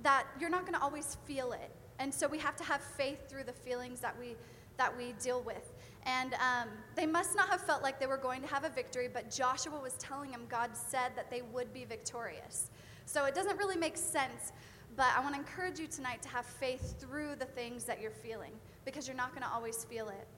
that 0.02 0.24
you're 0.40 0.50
not 0.50 0.62
going 0.62 0.74
to 0.74 0.82
always 0.82 1.16
feel 1.26 1.52
it. 1.52 1.70
And 1.98 2.12
so, 2.12 2.26
we 2.26 2.38
have 2.38 2.56
to 2.56 2.64
have 2.64 2.80
faith 2.80 3.28
through 3.28 3.44
the 3.44 3.52
feelings 3.52 4.00
that 4.00 4.16
we, 4.18 4.36
that 4.76 4.96
we 4.96 5.14
deal 5.20 5.40
with. 5.42 5.72
And 6.06 6.34
um, 6.34 6.68
they 6.94 7.04
must 7.04 7.34
not 7.34 7.48
have 7.48 7.60
felt 7.60 7.82
like 7.82 7.98
they 7.98 8.06
were 8.06 8.16
going 8.16 8.40
to 8.40 8.46
have 8.46 8.64
a 8.64 8.68
victory, 8.68 9.08
but 9.12 9.28
Joshua 9.30 9.78
was 9.78 9.94
telling 9.94 10.30
them 10.30 10.42
God 10.48 10.70
said 10.74 11.10
that 11.16 11.30
they 11.30 11.42
would 11.42 11.74
be 11.74 11.84
victorious. 11.84 12.70
So 13.06 13.24
it 13.24 13.34
doesn't 13.34 13.58
really 13.58 13.76
make 13.76 13.96
sense, 13.96 14.52
but 14.96 15.08
I 15.16 15.20
want 15.20 15.34
to 15.34 15.40
encourage 15.40 15.80
you 15.80 15.88
tonight 15.88 16.22
to 16.22 16.28
have 16.28 16.46
faith 16.46 17.00
through 17.00 17.34
the 17.36 17.44
things 17.44 17.84
that 17.84 18.00
you're 18.00 18.12
feeling 18.12 18.52
because 18.84 19.08
you're 19.08 19.16
not 19.16 19.30
going 19.30 19.42
to 19.42 19.52
always 19.52 19.84
feel 19.84 20.08
it. 20.08 20.28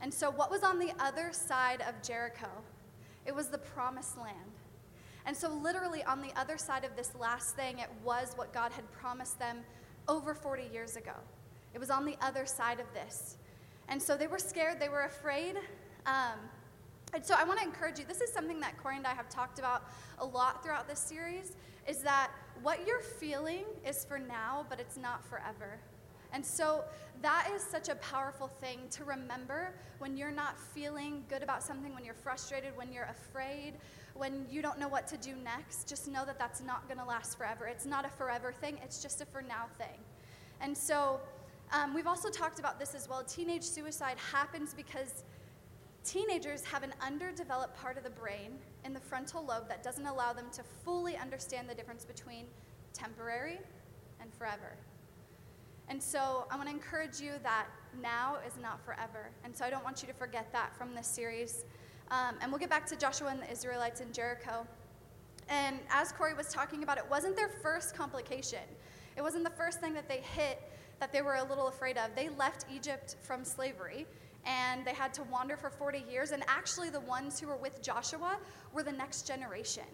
And 0.00 0.12
so, 0.12 0.30
what 0.30 0.50
was 0.50 0.62
on 0.62 0.78
the 0.78 0.92
other 0.98 1.30
side 1.32 1.82
of 1.86 2.02
Jericho? 2.02 2.48
It 3.26 3.34
was 3.34 3.48
the 3.48 3.58
promised 3.58 4.16
land. 4.16 4.34
And 5.26 5.36
so, 5.36 5.50
literally, 5.50 6.02
on 6.04 6.22
the 6.22 6.32
other 6.40 6.56
side 6.56 6.84
of 6.84 6.96
this 6.96 7.12
last 7.20 7.54
thing, 7.54 7.78
it 7.78 7.90
was 8.02 8.32
what 8.36 8.54
God 8.54 8.72
had 8.72 8.90
promised 8.90 9.38
them 9.38 9.58
over 10.08 10.32
40 10.32 10.64
years 10.72 10.96
ago. 10.96 11.12
It 11.74 11.78
was 11.78 11.90
on 11.90 12.06
the 12.06 12.16
other 12.22 12.46
side 12.46 12.80
of 12.80 12.86
this. 12.94 13.36
And 13.90 14.00
so 14.00 14.16
they 14.16 14.28
were 14.28 14.38
scared, 14.38 14.80
they 14.80 14.88
were 14.88 15.02
afraid. 15.02 15.56
Um, 16.06 16.38
and 17.12 17.26
so 17.26 17.34
I 17.36 17.44
want 17.44 17.58
to 17.58 17.66
encourage 17.66 17.98
you. 17.98 18.04
This 18.06 18.20
is 18.20 18.32
something 18.32 18.60
that 18.60 18.78
Corey 18.78 18.96
and 18.96 19.06
I 19.06 19.14
have 19.14 19.28
talked 19.28 19.58
about 19.58 19.90
a 20.18 20.24
lot 20.24 20.62
throughout 20.62 20.88
this 20.88 21.00
series 21.00 21.56
is 21.88 21.98
that 21.98 22.30
what 22.62 22.86
you're 22.86 23.00
feeling 23.00 23.64
is 23.86 24.04
for 24.04 24.18
now, 24.18 24.64
but 24.68 24.78
it's 24.78 24.96
not 24.96 25.24
forever. 25.24 25.80
And 26.32 26.44
so 26.44 26.84
that 27.22 27.50
is 27.54 27.62
such 27.62 27.88
a 27.88 27.96
powerful 27.96 28.46
thing 28.46 28.78
to 28.92 29.04
remember 29.04 29.74
when 29.98 30.16
you're 30.16 30.30
not 30.30 30.58
feeling 30.58 31.24
good 31.28 31.42
about 31.42 31.62
something, 31.62 31.92
when 31.92 32.04
you're 32.04 32.14
frustrated, 32.14 32.76
when 32.76 32.92
you're 32.92 33.10
afraid, 33.10 33.74
when 34.14 34.46
you 34.48 34.62
don't 34.62 34.78
know 34.78 34.88
what 34.88 35.08
to 35.08 35.16
do 35.16 35.34
next. 35.42 35.88
Just 35.88 36.06
know 36.06 36.24
that 36.24 36.38
that's 36.38 36.60
not 36.60 36.86
going 36.86 36.98
to 36.98 37.04
last 37.04 37.36
forever. 37.36 37.66
It's 37.66 37.86
not 37.86 38.04
a 38.04 38.08
forever 38.08 38.52
thing, 38.52 38.78
it's 38.84 39.02
just 39.02 39.20
a 39.20 39.26
for 39.26 39.42
now 39.42 39.66
thing. 39.78 39.98
And 40.60 40.76
so 40.76 41.20
Um, 41.72 41.94
we've 41.94 42.06
also 42.06 42.28
talked 42.28 42.58
about 42.58 42.80
this 42.80 42.94
as 42.94 43.08
well. 43.08 43.22
Teenage 43.22 43.62
suicide 43.62 44.16
happens 44.18 44.74
because 44.74 45.24
teenagers 46.04 46.64
have 46.64 46.82
an 46.82 46.92
underdeveloped 47.00 47.76
part 47.76 47.96
of 47.96 48.02
the 48.02 48.10
brain 48.10 48.58
in 48.84 48.92
the 48.92 49.00
frontal 49.00 49.44
lobe 49.44 49.68
that 49.68 49.82
doesn't 49.82 50.06
allow 50.06 50.32
them 50.32 50.46
to 50.52 50.62
fully 50.84 51.16
understand 51.16 51.68
the 51.68 51.74
difference 51.74 52.04
between 52.04 52.46
temporary 52.92 53.60
and 54.20 54.34
forever. 54.34 54.76
And 55.88 56.02
so 56.02 56.46
I 56.50 56.56
want 56.56 56.68
to 56.68 56.74
encourage 56.74 57.20
you 57.20 57.32
that 57.42 57.66
now 58.00 58.38
is 58.46 58.54
not 58.60 58.84
forever. 58.84 59.30
And 59.44 59.54
so 59.54 59.64
I 59.64 59.70
don't 59.70 59.84
want 59.84 60.02
you 60.02 60.08
to 60.08 60.14
forget 60.14 60.52
that 60.52 60.74
from 60.76 60.94
this 60.94 61.06
series. 61.06 61.64
Um, 62.10 62.36
and 62.40 62.50
we'll 62.50 62.60
get 62.60 62.70
back 62.70 62.86
to 62.86 62.96
Joshua 62.96 63.28
and 63.28 63.42
the 63.42 63.50
Israelites 63.50 64.00
in 64.00 64.12
Jericho. 64.12 64.66
And 65.48 65.78
as 65.90 66.12
Corey 66.12 66.34
was 66.34 66.48
talking 66.48 66.82
about, 66.82 66.98
it 66.98 67.04
wasn't 67.10 67.36
their 67.36 67.48
first 67.48 67.96
complication. 67.96 68.60
It 69.16 69.22
wasn't 69.22 69.44
the 69.44 69.50
first 69.50 69.80
thing 69.80 69.94
that 69.94 70.08
they 70.08 70.22
hit 70.34 70.62
that 71.00 71.12
they 71.12 71.22
were 71.22 71.36
a 71.36 71.44
little 71.44 71.68
afraid 71.68 71.98
of. 71.98 72.14
They 72.14 72.28
left 72.28 72.66
Egypt 72.72 73.16
from 73.22 73.44
slavery 73.44 74.06
and 74.46 74.84
they 74.84 74.94
had 74.94 75.12
to 75.14 75.22
wander 75.24 75.56
for 75.56 75.70
40 75.70 76.04
years. 76.10 76.30
And 76.30 76.42
actually, 76.46 76.90
the 76.90 77.00
ones 77.00 77.40
who 77.40 77.48
were 77.48 77.56
with 77.56 77.82
Joshua 77.82 78.38
were 78.72 78.82
the 78.82 78.92
next 78.92 79.26
generation. 79.26 79.84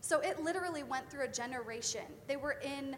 So 0.00 0.20
it 0.20 0.42
literally 0.42 0.82
went 0.82 1.10
through 1.10 1.24
a 1.24 1.28
generation. 1.28 2.02
They 2.26 2.36
were 2.36 2.58
in 2.62 2.96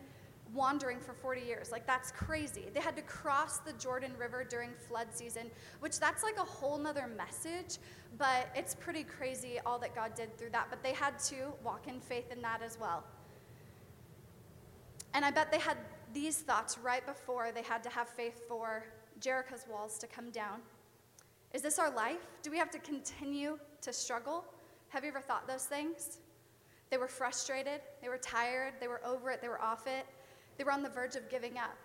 wandering 0.55 0.99
for 1.01 1.13
40 1.13 1.43
years. 1.43 1.71
Like, 1.71 1.87
that's 1.87 2.11
crazy. 2.11 2.67
They 2.73 2.81
had 2.81 2.97
to 2.97 3.03
cross 3.03 3.59
the 3.59 3.73
Jordan 3.75 4.13
River 4.19 4.45
during 4.49 4.71
flood 4.89 5.09
season, 5.13 5.51
which 5.81 6.01
that's 6.01 6.23
like 6.23 6.39
a 6.39 6.45
whole 6.45 6.79
nother 6.79 7.09
message, 7.17 7.79
but 8.19 8.49
it's 8.55 8.75
pretty 8.75 9.05
crazy 9.05 9.59
all 9.67 9.79
that 9.81 9.95
God 9.95 10.15
did 10.15 10.37
through 10.37 10.51
that. 10.51 10.67
But 10.71 10.83
they 10.83 10.93
had 10.93 11.19
to 11.21 11.53
walk 11.63 11.87
in 11.87 12.01
faith 12.01 12.33
in 12.33 12.41
that 12.43 12.63
as 12.63 12.79
well. 12.81 13.05
And 15.15 15.25
I 15.25 15.31
bet 15.31 15.51
they 15.51 15.59
had 15.59 15.77
these 16.13 16.39
thoughts 16.39 16.79
right 16.79 17.05
before 17.07 17.53
they 17.53 17.63
had 17.63 17.83
to 17.83 17.91
have 17.91 18.09
faith 18.09 18.43
for 18.49 18.85
Jericho's 19.21 19.67
walls 19.71 19.99
to 19.99 20.07
come 20.07 20.31
down. 20.31 20.61
Is 21.53 21.63
this 21.63 21.79
our 21.79 21.91
life? 21.91 22.27
Do 22.43 22.51
we 22.51 22.59
have 22.59 22.71
to 22.71 22.79
continue 22.79 23.59
to 23.83 23.93
struggle? 23.93 24.45
Have 24.89 25.05
you 25.05 25.11
ever 25.11 25.21
thought 25.21 25.47
those 25.47 25.65
things? 25.65 26.19
They 26.91 26.99
were 26.99 27.09
frustrated, 27.09 27.81
they 28.01 28.09
were 28.09 28.19
tired, 28.19 28.75
they 28.81 28.87
were 28.87 29.01
over 29.05 29.31
it, 29.31 29.43
they 29.43 29.49
were 29.49 29.61
off 29.61 29.87
it, 29.87 30.07
they 30.57 30.65
were 30.65 30.73
on 30.73 30.83
the 30.83 30.89
verge 30.89 31.17
of 31.17 31.29
giving 31.29 31.59
up. 31.59 31.77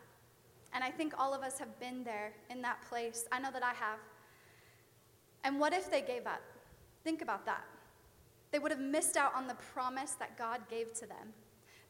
And 0.74 0.84
I 0.84 0.92
think 0.92 1.14
all 1.18 1.34
of 1.34 1.42
us 1.42 1.58
have 1.60 1.80
been 1.80 2.04
there 2.04 2.32
in 2.50 2.62
that 2.62 2.82
place. 2.88 3.26
I 3.32 3.40
know 3.40 3.52
that 3.52 3.64
I 3.64 3.74
have. 3.74 4.00
And 5.44 5.60
what 5.60 5.74
if 5.74 5.90
they 5.90 6.02
gave 6.02 6.28
up? 6.28 6.42
Think 7.04 7.22
about 7.22 7.46
that. 7.46 7.64
They 8.52 8.60
would 8.60 8.72
have 8.72 8.80
missed 8.80 9.18
out 9.18 9.34
on 9.36 9.48
the 9.48 9.56
promise 9.74 10.12
that 10.20 10.38
God 10.38 10.62
gave 10.70 10.94
to 10.94 11.06
them. 11.06 11.34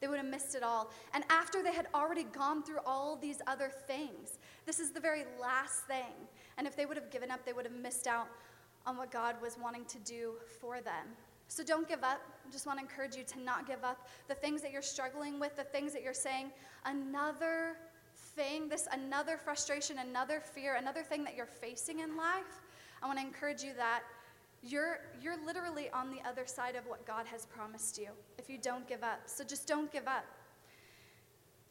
They 0.02 0.08
would 0.08 0.18
have 0.18 0.26
missed 0.26 0.56
it 0.56 0.64
all. 0.64 0.90
And 1.14 1.22
after 1.30 1.62
they 1.62 1.72
had 1.72 1.86
already 1.94 2.24
gone 2.24 2.64
through 2.64 2.80
all 2.84 3.16
these 3.16 3.40
other 3.46 3.70
things, 3.86 4.38
this 4.66 4.80
is 4.80 4.90
the 4.90 4.98
very 4.98 5.22
last 5.40 5.86
thing. 5.86 6.12
And 6.58 6.66
if 6.66 6.76
they 6.76 6.86
would 6.86 6.96
have 6.96 7.08
given 7.10 7.30
up, 7.30 7.46
they 7.46 7.52
would 7.52 7.64
have 7.64 7.74
missed 7.74 8.08
out 8.08 8.26
on 8.84 8.96
what 8.96 9.12
God 9.12 9.36
was 9.40 9.56
wanting 9.56 9.84
to 9.84 9.98
do 10.00 10.32
for 10.60 10.80
them. 10.80 11.06
So 11.46 11.62
don't 11.62 11.86
give 11.86 12.02
up. 12.02 12.20
I 12.44 12.50
just 12.50 12.66
want 12.66 12.80
to 12.80 12.84
encourage 12.84 13.14
you 13.14 13.22
to 13.22 13.40
not 13.40 13.64
give 13.64 13.84
up. 13.84 14.08
The 14.26 14.34
things 14.34 14.60
that 14.62 14.72
you're 14.72 14.82
struggling 14.82 15.38
with, 15.38 15.54
the 15.54 15.62
things 15.62 15.92
that 15.92 16.02
you're 16.02 16.14
saying, 16.14 16.50
another 16.84 17.76
thing, 18.34 18.68
this 18.68 18.88
another 18.90 19.36
frustration, 19.36 19.98
another 19.98 20.40
fear, 20.40 20.74
another 20.74 21.04
thing 21.04 21.22
that 21.24 21.36
you're 21.36 21.46
facing 21.46 22.00
in 22.00 22.16
life, 22.16 22.62
I 23.02 23.06
want 23.06 23.20
to 23.20 23.24
encourage 23.24 23.62
you 23.62 23.72
that 23.76 24.02
you're, 24.62 25.00
you're 25.20 25.36
literally 25.44 25.90
on 25.90 26.10
the 26.10 26.26
other 26.26 26.46
side 26.46 26.76
of 26.76 26.86
what 26.86 27.04
God 27.06 27.26
has 27.26 27.46
promised 27.46 27.98
you 27.98 28.08
if 28.38 28.48
you 28.48 28.58
don't 28.58 28.86
give 28.88 29.02
up. 29.02 29.22
So 29.26 29.44
just 29.44 29.66
don't 29.66 29.90
give 29.92 30.06
up. 30.06 30.24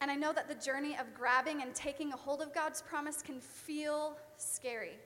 And 0.01 0.09
I 0.09 0.15
know 0.15 0.33
that 0.33 0.47
the 0.47 0.55
journey 0.55 0.97
of 0.99 1.13
grabbing 1.13 1.61
and 1.61 1.73
taking 1.73 2.11
a 2.11 2.17
hold 2.17 2.41
of 2.41 2.53
God's 2.53 2.81
promise 2.81 3.21
can 3.21 3.39
feel 3.39 4.17
scary. 4.37 4.97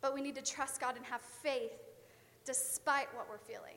But 0.00 0.14
we 0.14 0.22
need 0.22 0.34
to 0.36 0.42
trust 0.42 0.80
God 0.80 0.96
and 0.96 1.04
have 1.04 1.20
faith 1.20 1.72
despite 2.46 3.14
what 3.14 3.28
we're 3.28 3.38
feeling. 3.38 3.76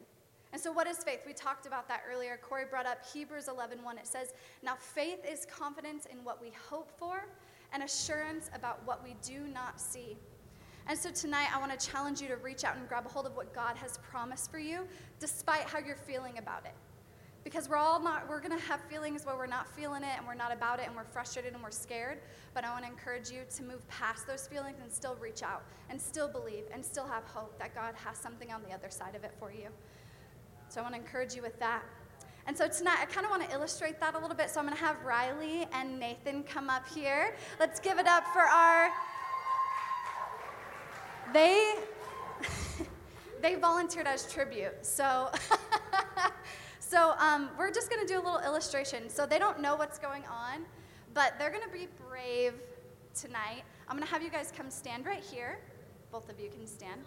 And 0.53 0.61
so, 0.61 0.71
what 0.71 0.88
is 0.88 1.03
faith? 1.03 1.21
We 1.26 1.34
talked 1.34 1.65
about 1.65 1.88
that 1.89 2.03
earlier. 2.09 2.39
Corey 2.41 2.65
brought 2.69 2.86
up 2.86 2.99
Hebrews 3.11 3.47
11 3.49 3.84
1. 3.84 3.97
It 3.97 4.07
says, 4.07 4.34
Now 4.61 4.76
faith 4.76 5.19
is 5.30 5.45
confidence 5.45 6.05
in 6.05 6.24
what 6.24 6.41
we 6.41 6.53
hope 6.69 6.91
for 6.97 7.28
and 7.74 7.84
assurance 7.84 8.49
about 8.53 8.80
what 8.86 9.03
we 9.03 9.15
do 9.21 9.47
not 9.51 9.82
see. 9.82 10.15
And 10.88 11.00
so 11.00 11.12
tonight, 11.12 11.48
I 11.54 11.60
want 11.60 11.78
to 11.78 11.88
challenge 11.88 12.22
you 12.22 12.28
to 12.28 12.36
reach 12.36 12.66
out 12.66 12.76
and 12.76 12.88
grab 12.90 13.06
a 13.06 13.10
hold 13.10 13.26
of 13.26 13.36
what 13.36 13.54
God 13.54 13.78
has 13.78 13.98
promised 14.00 14.52
for 14.52 14.60
you, 14.60 14.86
despite 15.20 15.62
how 15.62 15.80
you're 15.80 15.96
feeling 15.96 16.38
about 16.38 16.66
it. 16.66 16.74
Because 17.46 17.70
we're 17.70 17.78
all 17.78 18.02
not, 18.02 18.28
we're 18.30 18.40
going 18.40 18.58
to 18.58 18.66
have 18.66 18.82
feelings 18.90 19.26
where 19.26 19.36
we're 19.36 19.48
not 19.48 19.68
feeling 19.68 20.04
it 20.04 20.18
and 20.18 20.26
we're 20.26 20.34
not 20.34 20.52
about 20.54 20.80
it 20.80 20.88
and 20.88 20.96
we're 20.96 21.04
frustrated 21.04 21.54
and 21.54 21.64
we're 21.64 21.72
scared. 21.72 22.20
But 22.54 22.64
I 22.64 22.72
want 22.72 22.86
to 22.86 22.92
encourage 22.92 23.30
you 23.30 23.40
to 23.56 23.64
move 23.64 23.88
past 23.88 24.28
those 24.28 24.48
feelings 24.48 24.78
and 24.82 24.92
still 24.92 25.16
reach 25.22 25.44
out 25.44 25.64
and 25.90 26.00
still 26.02 26.28
believe 26.28 26.64
and 26.74 26.84
still 26.84 27.06
have 27.06 27.24
hope 27.26 27.58
that 27.60 27.76
God 27.76 27.96
has 27.96 28.18
something 28.18 28.52
on 28.52 28.62
the 28.68 28.74
other 28.74 28.90
side 28.90 29.16
of 29.16 29.24
it 29.24 29.34
for 29.40 29.52
you. 29.52 29.68
So 30.70 30.80
I 30.80 30.84
want 30.84 30.96
to 30.96 31.02
encourage 31.02 31.36
you 31.36 31.42
with 31.42 31.60
that. 31.60 31.84
And 32.46 32.58
so 32.58 32.68
tonight, 32.68 32.98
I 33.02 33.06
kind 33.06 33.26
of 33.26 33.30
want 33.30 33.48
to 33.48 33.54
illustrate 33.54 34.00
that 34.02 34.16
a 34.16 34.20
little 34.20 34.36
bit. 34.36 34.50
So 34.50 34.60
I'm 34.60 34.66
going 34.66 34.78
to 34.78 34.84
have 34.84 35.02
Riley 35.04 35.66
and 35.72 35.98
Nathan 35.98 36.44
come 36.44 36.70
up 36.70 36.88
here. 36.90 37.36
Let's 37.60 37.80
give 37.80 38.00
it 38.00 38.08
up 38.08 38.26
for 38.34 38.42
our 38.42 38.90
they 41.34 41.76
they 43.42 43.56
volunteered 43.56 44.08
as 44.08 44.32
tribute. 44.32 44.86
So 44.86 45.30
so 46.80 47.14
um, 47.18 47.50
we're 47.58 47.72
just 47.72 47.90
going 47.90 48.06
to 48.06 48.08
do 48.08 48.20
a 48.20 48.24
little 48.24 48.40
illustration. 48.40 49.10
So 49.10 49.26
they 49.26 49.40
don't 49.40 49.60
know 49.60 49.76
what's 49.76 49.98
going 50.00 50.24
on, 50.26 50.66
but 51.14 51.34
they're 51.40 51.50
going 51.50 51.64
to 51.64 51.70
be 51.70 51.88
brave 52.10 52.54
tonight. 53.16 53.64
I'm 53.88 53.98
going 53.98 54.08
to 54.08 54.14
have 54.14 54.24
you 54.24 54.30
guys 54.30 54.54
come 54.56 54.70
stand 54.70 55.06
right 55.06 55.24
here. 55.24 55.60
Both 56.12 56.30
of 56.30 56.40
you 56.40 56.50
can 56.50 56.68
stand. 56.68 57.02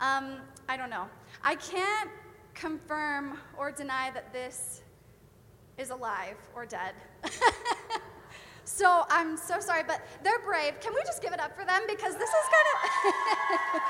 Um, 0.00 0.38
I 0.68 0.76
don't 0.76 0.90
know. 0.90 1.06
I 1.42 1.56
can't 1.56 2.10
confirm 2.54 3.38
or 3.58 3.70
deny 3.70 4.10
that 4.12 4.32
this 4.32 4.82
is 5.76 5.90
alive 5.90 6.36
or 6.54 6.64
dead. 6.66 6.94
So 8.68 9.06
I'm 9.08 9.38
so 9.38 9.60
sorry, 9.60 9.82
but 9.82 10.02
they're 10.22 10.40
brave. 10.40 10.78
Can 10.78 10.92
we 10.92 11.00
just 11.06 11.22
give 11.22 11.32
it 11.32 11.40
up 11.40 11.56
for 11.58 11.64
them? 11.64 11.80
Because 11.88 12.12
this 12.12 12.28
is 12.28 12.46
kind 12.52 13.80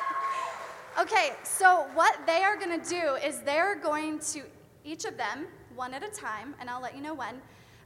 of. 0.96 1.02
okay, 1.02 1.32
so 1.42 1.88
what 1.94 2.16
they 2.26 2.44
are 2.44 2.56
going 2.56 2.80
to 2.80 2.88
do 2.88 3.16
is 3.16 3.40
they're 3.40 3.74
going 3.74 4.20
to, 4.20 4.42
each 4.84 5.04
of 5.04 5.16
them, 5.16 5.48
one 5.74 5.94
at 5.94 6.04
a 6.04 6.08
time, 6.08 6.54
and 6.60 6.70
I'll 6.70 6.80
let 6.80 6.94
you 6.94 7.02
know 7.02 7.12
when, 7.12 7.42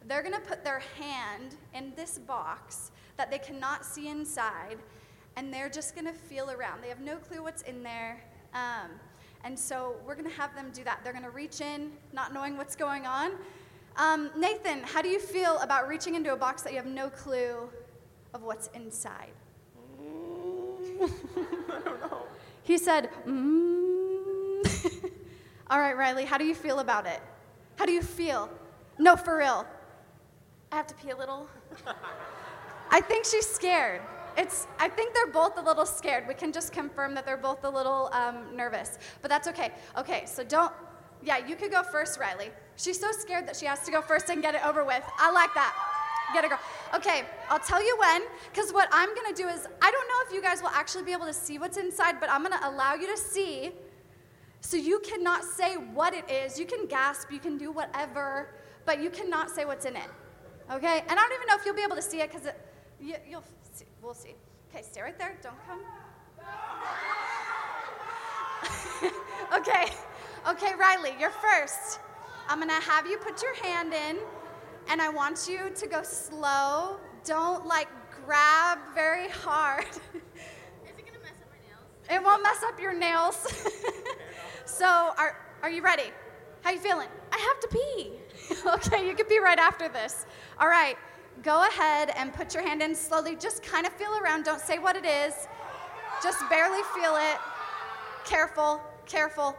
they're 0.07 0.21
going 0.21 0.35
to 0.35 0.41
put 0.41 0.65
their 0.65 0.83
hand 1.01 1.57
in 1.73 1.95
this 1.97 2.19
box 2.19 2.91
that 3.17 3.31
they 3.31 3.39
cannot 3.39 3.87
see 3.87 4.09
inside, 4.09 4.77
and 5.37 5.53
they're 5.53 5.71
just 5.71 5.95
going 5.95 6.07
to 6.07 6.13
feel 6.13 6.51
around. 6.51 6.83
They 6.85 6.91
have 6.91 7.01
no 7.01 7.17
clue 7.17 7.43
what's 7.43 7.63
in 7.63 7.83
there. 7.83 8.23
Um, 8.53 8.91
and 9.45 9.59
so 9.59 9.95
we're 10.07 10.15
going 10.15 10.29
to 10.29 10.37
have 10.37 10.55
them 10.55 10.71
do 10.75 10.85
that. 10.85 11.01
They're 11.03 11.15
going 11.15 11.25
to 11.25 11.31
reach 11.31 11.63
in, 11.63 11.91
not 12.13 12.35
knowing 12.35 12.59
what's 12.59 12.77
going 12.77 13.07
on, 13.07 13.33
um, 13.97 14.31
Nathan, 14.37 14.81
how 14.83 15.03
do 15.03 15.09
you 15.09 15.19
feel 15.19 15.59
about 15.59 15.89
reaching 15.89 16.15
into 16.15 16.33
a 16.33 16.37
box 16.37 16.63
that 16.63 16.73
you 16.73 16.79
have 16.79 16.87
no 16.87 17.11
clue 17.11 17.69
of 18.35 18.43
what's 18.43 18.69
inside? 18.69 19.33
Mm, 20.01 21.11
I 21.71 21.81
don't 21.85 22.01
know. 22.01 22.23
He 22.63 22.79
said, 22.79 23.11
mm. 23.27 24.63
All 25.71 25.79
right, 25.79 25.97
Riley, 25.97 26.25
how 26.25 26.39
do 26.39 26.45
you 26.45 26.55
feel 26.55 26.79
about 26.79 27.07
it? 27.07 27.21
How 27.77 27.87
do 27.87 27.93
you 27.93 28.03
feel? 28.03 28.49
No, 28.99 29.17
for 29.17 29.39
real. 29.39 29.67
I 30.71 30.77
have 30.77 30.87
to 30.87 30.95
pee 30.95 31.11
a 31.11 31.17
little. 31.17 31.49
I 32.91 33.01
think 33.01 33.25
she's 33.25 33.47
scared. 33.47 34.03
It's, 34.37 34.67
I 34.79 34.89
think 34.89 35.15
they're 35.15 35.33
both 35.33 35.59
a 35.59 35.63
little 35.63 35.85
scared. 35.85 36.27
We 36.27 36.35
can 36.35 36.53
just 36.53 36.73
confirm 36.73 37.15
that 37.15 37.27
they're 37.27 37.37
both 37.37 37.65
a 37.65 37.69
little 37.69 38.09
um, 38.13 38.57
nervous, 38.57 38.99
but 39.21 39.29
that's 39.29 39.49
okay. 39.49 39.73
Okay, 39.99 40.25
so 40.27 40.43
don't, 40.43 40.73
yeah, 41.25 41.47
you 41.47 41.57
could 41.57 41.71
go 41.71 41.83
first, 41.83 42.19
Riley. 42.19 42.51
She's 42.77 42.99
so 42.99 43.13
scared 43.13 43.47
that 43.47 43.57
she 43.57 43.67
has 43.67 43.81
to 43.81 43.91
go 43.93 44.03
first 44.03 44.29
and 44.29 44.43
get 44.43 44.55
it 44.55 44.65
over 44.67 44.85
with. 44.85 45.03
I 45.19 45.31
like 45.31 45.55
that. 45.55 45.75
Get 46.33 46.45
a 46.45 46.49
girl. 46.49 46.61
Okay, 46.95 47.25
I'll 47.51 47.59
tell 47.59 47.85
you 47.85 47.97
when, 47.99 48.23
because 48.51 48.73
what 48.73 48.89
I'm 48.91 49.15
gonna 49.15 49.35
do 49.35 49.49
is, 49.49 49.67
I 49.81 49.91
don't 49.91 50.09
know 50.09 50.27
if 50.27 50.33
you 50.33 50.41
guys 50.43 50.63
will 50.63 50.71
actually 50.71 51.05
be 51.05 51.13
able 51.13 51.27
to 51.27 51.33
see 51.35 51.59
what's 51.59 51.77
inside, 51.77 52.21
but 52.21 52.31
I'm 52.31 52.43
gonna 52.43 52.61
allow 52.63 52.95
you 52.95 53.07
to 53.07 53.17
see. 53.17 53.73
So 54.61 54.77
you 54.77 55.01
cannot 55.01 55.45
say 55.45 55.75
what 55.75 56.15
it 56.15 56.31
is. 56.31 56.59
You 56.59 56.67
can 56.67 56.87
gasp, 56.87 57.31
you 57.31 57.41
can 57.41 57.59
do 57.59 57.71
whatever, 57.73 58.55
but 58.87 59.03
you 59.03 59.11
cannot 59.11 59.51
say 59.51 59.65
what's 59.65 59.85
in 59.85 59.97
it. 59.97 60.09
Okay? 60.71 61.01
And 61.09 61.11
I 61.11 61.15
don't 61.15 61.33
even 61.33 61.47
know 61.49 61.57
if 61.57 61.67
you'll 61.67 61.75
be 61.75 61.83
able 61.83 61.97
to 61.97 62.03
see 62.03 62.21
it 62.21 62.31
because 62.33 62.49
you, 63.01 63.15
will 63.31 63.45
see. 63.73 63.85
We'll 64.01 64.15
see. 64.15 64.35
Okay, 64.71 64.83
stay 64.83 65.03
right 65.03 65.19
there. 65.19 65.37
Don't 65.43 65.57
come. 65.67 65.81
okay. 69.61 69.93
Okay, 70.49 70.73
Riley, 70.77 71.15
you're 71.21 71.31
first. 71.31 72.01
I'm 72.49 72.59
gonna 72.59 72.73
have 72.73 73.07
you 73.07 73.17
put 73.17 73.41
your 73.43 73.55
hand 73.63 73.93
in, 73.93 74.19
and 74.89 75.01
I 75.01 75.09
want 75.09 75.49
you 75.49 75.71
to 75.73 75.87
go 75.87 76.03
slow. 76.03 76.97
Don't 77.25 77.65
like 77.65 77.87
grab 78.25 78.79
very 78.93 79.29
hard. 79.29 79.85
Is 79.85 80.99
it 80.99 81.07
gonna 81.07 81.21
mess 81.23 81.39
up 81.41 81.49
my 81.49 81.59
nails? 81.69 82.11
It 82.11 82.25
won't 82.25 82.43
mess 82.43 82.61
up 82.65 82.81
your 82.81 82.93
nails. 82.93 83.47
so, 84.65 85.13
are, 85.17 85.39
are 85.63 85.71
you 85.71 85.81
ready? 85.81 86.11
How 86.63 86.73
you 86.73 86.81
feeling? 86.81 87.09
I 87.31 87.39
have 87.39 87.61
to 87.61 87.69
pee. 87.69 88.13
okay, 88.67 89.07
you 89.07 89.15
can 89.15 89.27
pee 89.27 89.39
right 89.39 89.61
after 89.61 89.89
this. 89.89 90.27
All 90.59 90.69
right, 90.69 90.97
go 91.45 91.69
ahead 91.69 92.11
and 92.17 92.33
put 92.33 92.53
your 92.53 92.67
hand 92.67 92.83
in 92.83 92.97
slowly. 92.97 93.37
Just 93.37 93.63
kind 93.63 93.87
of 93.87 93.93
feel 93.93 94.13
around. 94.19 94.45
Don't 94.45 94.61
say 94.61 94.81
what 94.81 94.97
it 94.97 95.07
is. 95.07 95.35
Just 96.21 96.41
barely 96.51 96.83
feel 96.97 97.15
it. 97.15 97.39
Careful, 98.25 98.81
careful. 99.07 99.57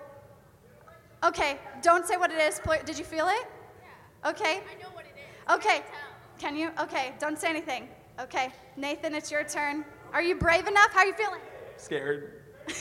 Okay, 1.24 1.58
don't 1.82 2.06
say 2.06 2.18
what 2.18 2.32
it 2.32 2.40
is. 2.40 2.60
Did 2.86 2.98
you 2.98 3.06
feel 3.06 3.28
it? 3.28 3.46
Yeah. 3.82 4.30
Okay. 4.30 4.58
I 4.58 4.82
know 4.82 4.90
what 4.94 5.06
it 5.06 5.16
is. 5.18 5.56
Okay. 5.56 5.78
I 5.78 5.80
can 5.80 5.92
tell. 5.92 6.40
Can 6.40 6.56
you? 6.58 6.72
Okay, 6.80 7.14
don't 7.20 7.40
say 7.40 7.50
anything. 7.50 7.88
Okay, 8.20 8.52
Nathan, 8.76 9.16
it's 9.16 9.32
your 9.32 9.44
turn. 9.44 9.86
Are 10.12 10.22
you 10.22 10.36
brave 10.36 10.68
enough? 10.68 10.92
How 10.92 11.00
are 11.00 11.06
you 11.06 11.14
feeling? 11.14 11.40
Scared. 11.78 12.42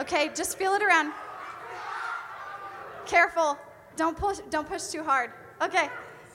Okay, 0.00 0.30
just 0.34 0.56
feel 0.56 0.72
it 0.72 0.82
around. 0.82 1.12
Careful. 3.04 3.58
Don't 3.94 4.16
push 4.16 4.38
don't 4.48 4.66
push 4.66 4.84
too 4.84 5.04
hard. 5.04 5.30
Okay. 5.60 5.86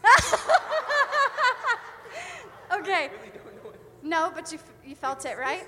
okay. 2.72 3.10
No, 4.04 4.32
but 4.34 4.52
you, 4.52 4.60
f- 4.60 4.72
you 4.86 4.96
felt 4.96 5.26
it, 5.26 5.40
right? 5.40 5.66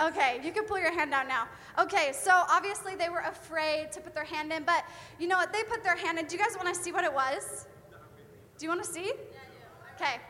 Okay, 0.00 0.40
you 0.42 0.52
can 0.52 0.64
pull 0.64 0.78
your 0.78 0.92
hand 0.92 1.12
out 1.12 1.28
now. 1.28 1.46
Okay, 1.78 2.10
so 2.12 2.32
obviously 2.50 2.96
they 2.96 3.08
were 3.08 3.20
afraid 3.20 3.92
to 3.92 4.00
put 4.00 4.12
their 4.12 4.24
hand 4.24 4.52
in, 4.52 4.64
but 4.64 4.84
you 5.20 5.28
know 5.28 5.36
what? 5.36 5.52
They 5.52 5.62
put 5.62 5.84
their 5.84 5.96
hand 5.96 6.18
in. 6.18 6.26
Do 6.26 6.36
you 6.36 6.42
guys 6.42 6.56
want 6.56 6.74
to 6.74 6.80
see 6.80 6.90
what 6.90 7.04
it 7.04 7.12
was? 7.12 7.66
Do 8.58 8.66
you 8.66 8.68
want 8.68 8.82
to 8.82 8.90
see? 8.90 9.04
Yeah, 9.04 9.12
yeah. 9.14 10.06
Okay. 10.06 10.20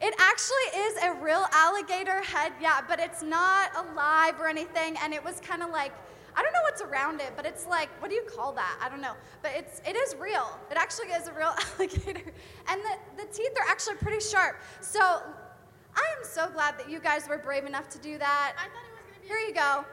It 0.00 0.12
actually 0.18 0.80
is 0.80 0.96
a 1.04 1.12
real 1.22 1.46
alligator 1.52 2.20
head, 2.22 2.52
yeah, 2.60 2.80
but 2.88 2.98
it's 2.98 3.22
not 3.22 3.70
alive 3.76 4.40
or 4.40 4.48
anything, 4.48 4.96
and 5.00 5.14
it 5.14 5.24
was 5.24 5.38
kind 5.40 5.62
of 5.62 5.70
like 5.70 5.92
I 6.34 6.42
don't 6.42 6.52
know 6.52 6.62
what's 6.62 6.82
around 6.82 7.20
it, 7.20 7.34
but 7.36 7.46
it's 7.46 7.66
like 7.66 7.88
what 8.02 8.08
do 8.08 8.16
you 8.16 8.24
call 8.24 8.52
that? 8.54 8.80
I 8.82 8.88
don't 8.88 9.00
know, 9.00 9.14
but 9.42 9.52
it's 9.54 9.80
it 9.86 9.94
is 9.94 10.16
real. 10.16 10.58
It 10.72 10.76
actually 10.76 11.08
is 11.08 11.28
a 11.28 11.32
real 11.32 11.54
alligator, 11.78 12.32
and 12.68 12.80
the 12.82 13.22
the 13.22 13.32
teeth 13.32 13.52
are 13.56 13.68
actually 13.68 13.96
pretty 13.96 14.18
sharp. 14.18 14.60
So 14.80 15.00
I 15.00 16.04
am 16.18 16.24
so 16.24 16.48
glad 16.48 16.76
that 16.78 16.90
you 16.90 16.98
guys 16.98 17.28
were 17.28 17.38
brave 17.38 17.66
enough 17.66 17.88
to 17.90 17.98
do 17.98 18.18
that. 18.18 18.54
I 18.56 18.62
thought 18.62 18.82
it 18.88 18.94
was 18.96 19.04
gonna 19.06 19.20
be. 19.22 19.28
Here 19.28 19.38
you 19.38 19.54
go. 19.54 19.84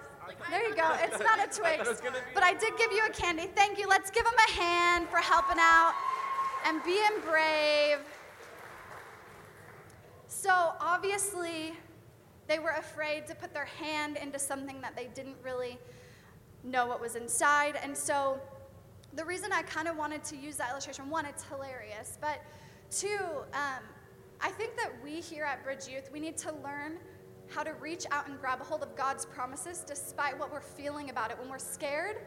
There 0.49 0.67
you 0.67 0.75
go. 0.75 0.95
It's 1.01 1.19
not 1.19 1.39
a 1.39 1.47
Twix, 1.59 2.01
but 2.33 2.43
I 2.43 2.53
did 2.53 2.77
give 2.77 2.91
you 2.91 3.05
a 3.05 3.11
candy. 3.11 3.49
Thank 3.55 3.77
you. 3.77 3.87
Let's 3.87 4.11
give 4.11 4.23
them 4.23 4.33
a 4.47 4.51
hand 4.51 5.07
for 5.09 5.17
helping 5.17 5.57
out 5.59 5.93
and 6.65 6.83
being 6.83 7.21
brave. 7.25 7.99
So 10.27 10.73
obviously, 10.79 11.73
they 12.47 12.59
were 12.59 12.71
afraid 12.71 13.27
to 13.27 13.35
put 13.35 13.53
their 13.53 13.65
hand 13.65 14.17
into 14.17 14.39
something 14.39 14.81
that 14.81 14.95
they 14.95 15.07
didn't 15.13 15.37
really 15.43 15.77
know 16.63 16.87
what 16.87 16.99
was 16.99 17.15
inside. 17.15 17.77
And 17.81 17.95
so, 17.95 18.39
the 19.13 19.25
reason 19.25 19.51
I 19.51 19.63
kind 19.63 19.87
of 19.87 19.97
wanted 19.97 20.23
to 20.25 20.37
use 20.37 20.57
that 20.57 20.71
illustration 20.71 21.09
one, 21.09 21.25
it's 21.25 21.43
hilarious, 21.43 22.17
but 22.21 22.41
two, 22.91 23.19
um, 23.53 23.83
I 24.41 24.49
think 24.49 24.75
that 24.77 24.91
we 25.03 25.19
here 25.19 25.43
at 25.43 25.63
Bridge 25.63 25.87
Youth, 25.87 26.09
we 26.11 26.19
need 26.19 26.37
to 26.37 26.53
learn 26.63 26.97
how 27.49 27.63
to 27.63 27.73
reach 27.73 28.05
out 28.11 28.27
and 28.27 28.39
grab 28.39 28.61
a 28.61 28.63
hold 28.63 28.83
of 28.83 28.95
God's 28.95 29.25
promises 29.25 29.83
despite 29.85 30.37
what 30.37 30.51
we're 30.51 30.61
feeling 30.61 31.09
about 31.09 31.31
it. 31.31 31.39
When 31.39 31.49
we're 31.49 31.57
scared, 31.57 32.17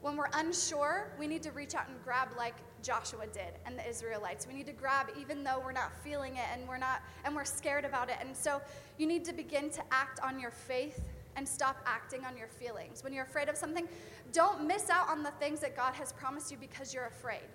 when 0.00 0.16
we're 0.16 0.28
unsure, 0.34 1.12
we 1.18 1.26
need 1.26 1.42
to 1.44 1.50
reach 1.52 1.74
out 1.74 1.88
and 1.88 1.96
grab 2.04 2.28
like 2.36 2.54
Joshua 2.82 3.26
did 3.26 3.54
and 3.64 3.78
the 3.78 3.88
Israelites. 3.88 4.46
We 4.46 4.54
need 4.54 4.66
to 4.66 4.72
grab 4.72 5.06
even 5.18 5.42
though 5.42 5.60
we're 5.64 5.72
not 5.72 5.92
feeling 6.04 6.36
it 6.36 6.44
and 6.52 6.68
we're 6.68 6.78
not 6.78 7.02
and 7.24 7.34
we're 7.34 7.44
scared 7.44 7.84
about 7.84 8.10
it. 8.10 8.16
And 8.20 8.36
so 8.36 8.60
you 8.98 9.06
need 9.06 9.24
to 9.24 9.32
begin 9.32 9.70
to 9.70 9.82
act 9.90 10.20
on 10.20 10.38
your 10.38 10.50
faith 10.50 11.00
and 11.36 11.48
stop 11.48 11.82
acting 11.86 12.24
on 12.24 12.36
your 12.36 12.48
feelings. 12.48 13.02
When 13.02 13.12
you're 13.12 13.24
afraid 13.24 13.48
of 13.48 13.56
something, 13.56 13.88
don't 14.32 14.66
miss 14.66 14.90
out 14.90 15.08
on 15.08 15.22
the 15.22 15.32
things 15.32 15.60
that 15.60 15.74
God 15.74 15.94
has 15.94 16.12
promised 16.12 16.50
you 16.50 16.58
because 16.58 16.94
you're 16.94 17.06
afraid. 17.06 17.48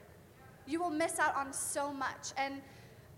You 0.68 0.82
will 0.82 0.90
miss 0.90 1.20
out 1.20 1.36
on 1.36 1.54
so 1.54 1.94
much. 1.94 2.34
And 2.38 2.62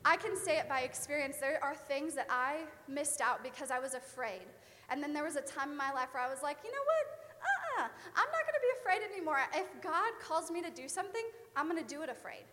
I 0.03 0.17
can 0.17 0.35
say 0.35 0.57
it 0.57 0.67
by 0.67 0.81
experience. 0.81 1.37
There 1.37 1.63
are 1.63 1.75
things 1.75 2.15
that 2.15 2.27
I 2.29 2.61
missed 2.87 3.21
out 3.21 3.43
because 3.43 3.69
I 3.71 3.79
was 3.79 3.93
afraid. 3.93 4.41
And 4.89 5.01
then 5.01 5.13
there 5.13 5.23
was 5.23 5.35
a 5.35 5.41
time 5.41 5.71
in 5.71 5.77
my 5.77 5.91
life 5.91 6.09
where 6.13 6.23
I 6.23 6.29
was 6.29 6.41
like, 6.41 6.57
you 6.63 6.71
know 6.71 6.77
what? 6.85 7.21
Uh-uh. 7.41 7.87
I'm 8.15 8.31
not 8.31 8.41
going 8.43 8.55
to 8.55 8.61
be 8.61 8.79
afraid 8.81 9.13
anymore. 9.13 9.37
If 9.55 9.81
God 9.81 10.11
calls 10.21 10.51
me 10.51 10.61
to 10.61 10.69
do 10.71 10.87
something, 10.87 11.23
I'm 11.55 11.69
going 11.69 11.81
to 11.81 11.87
do 11.87 12.01
it 12.01 12.09
afraid. 12.09 12.43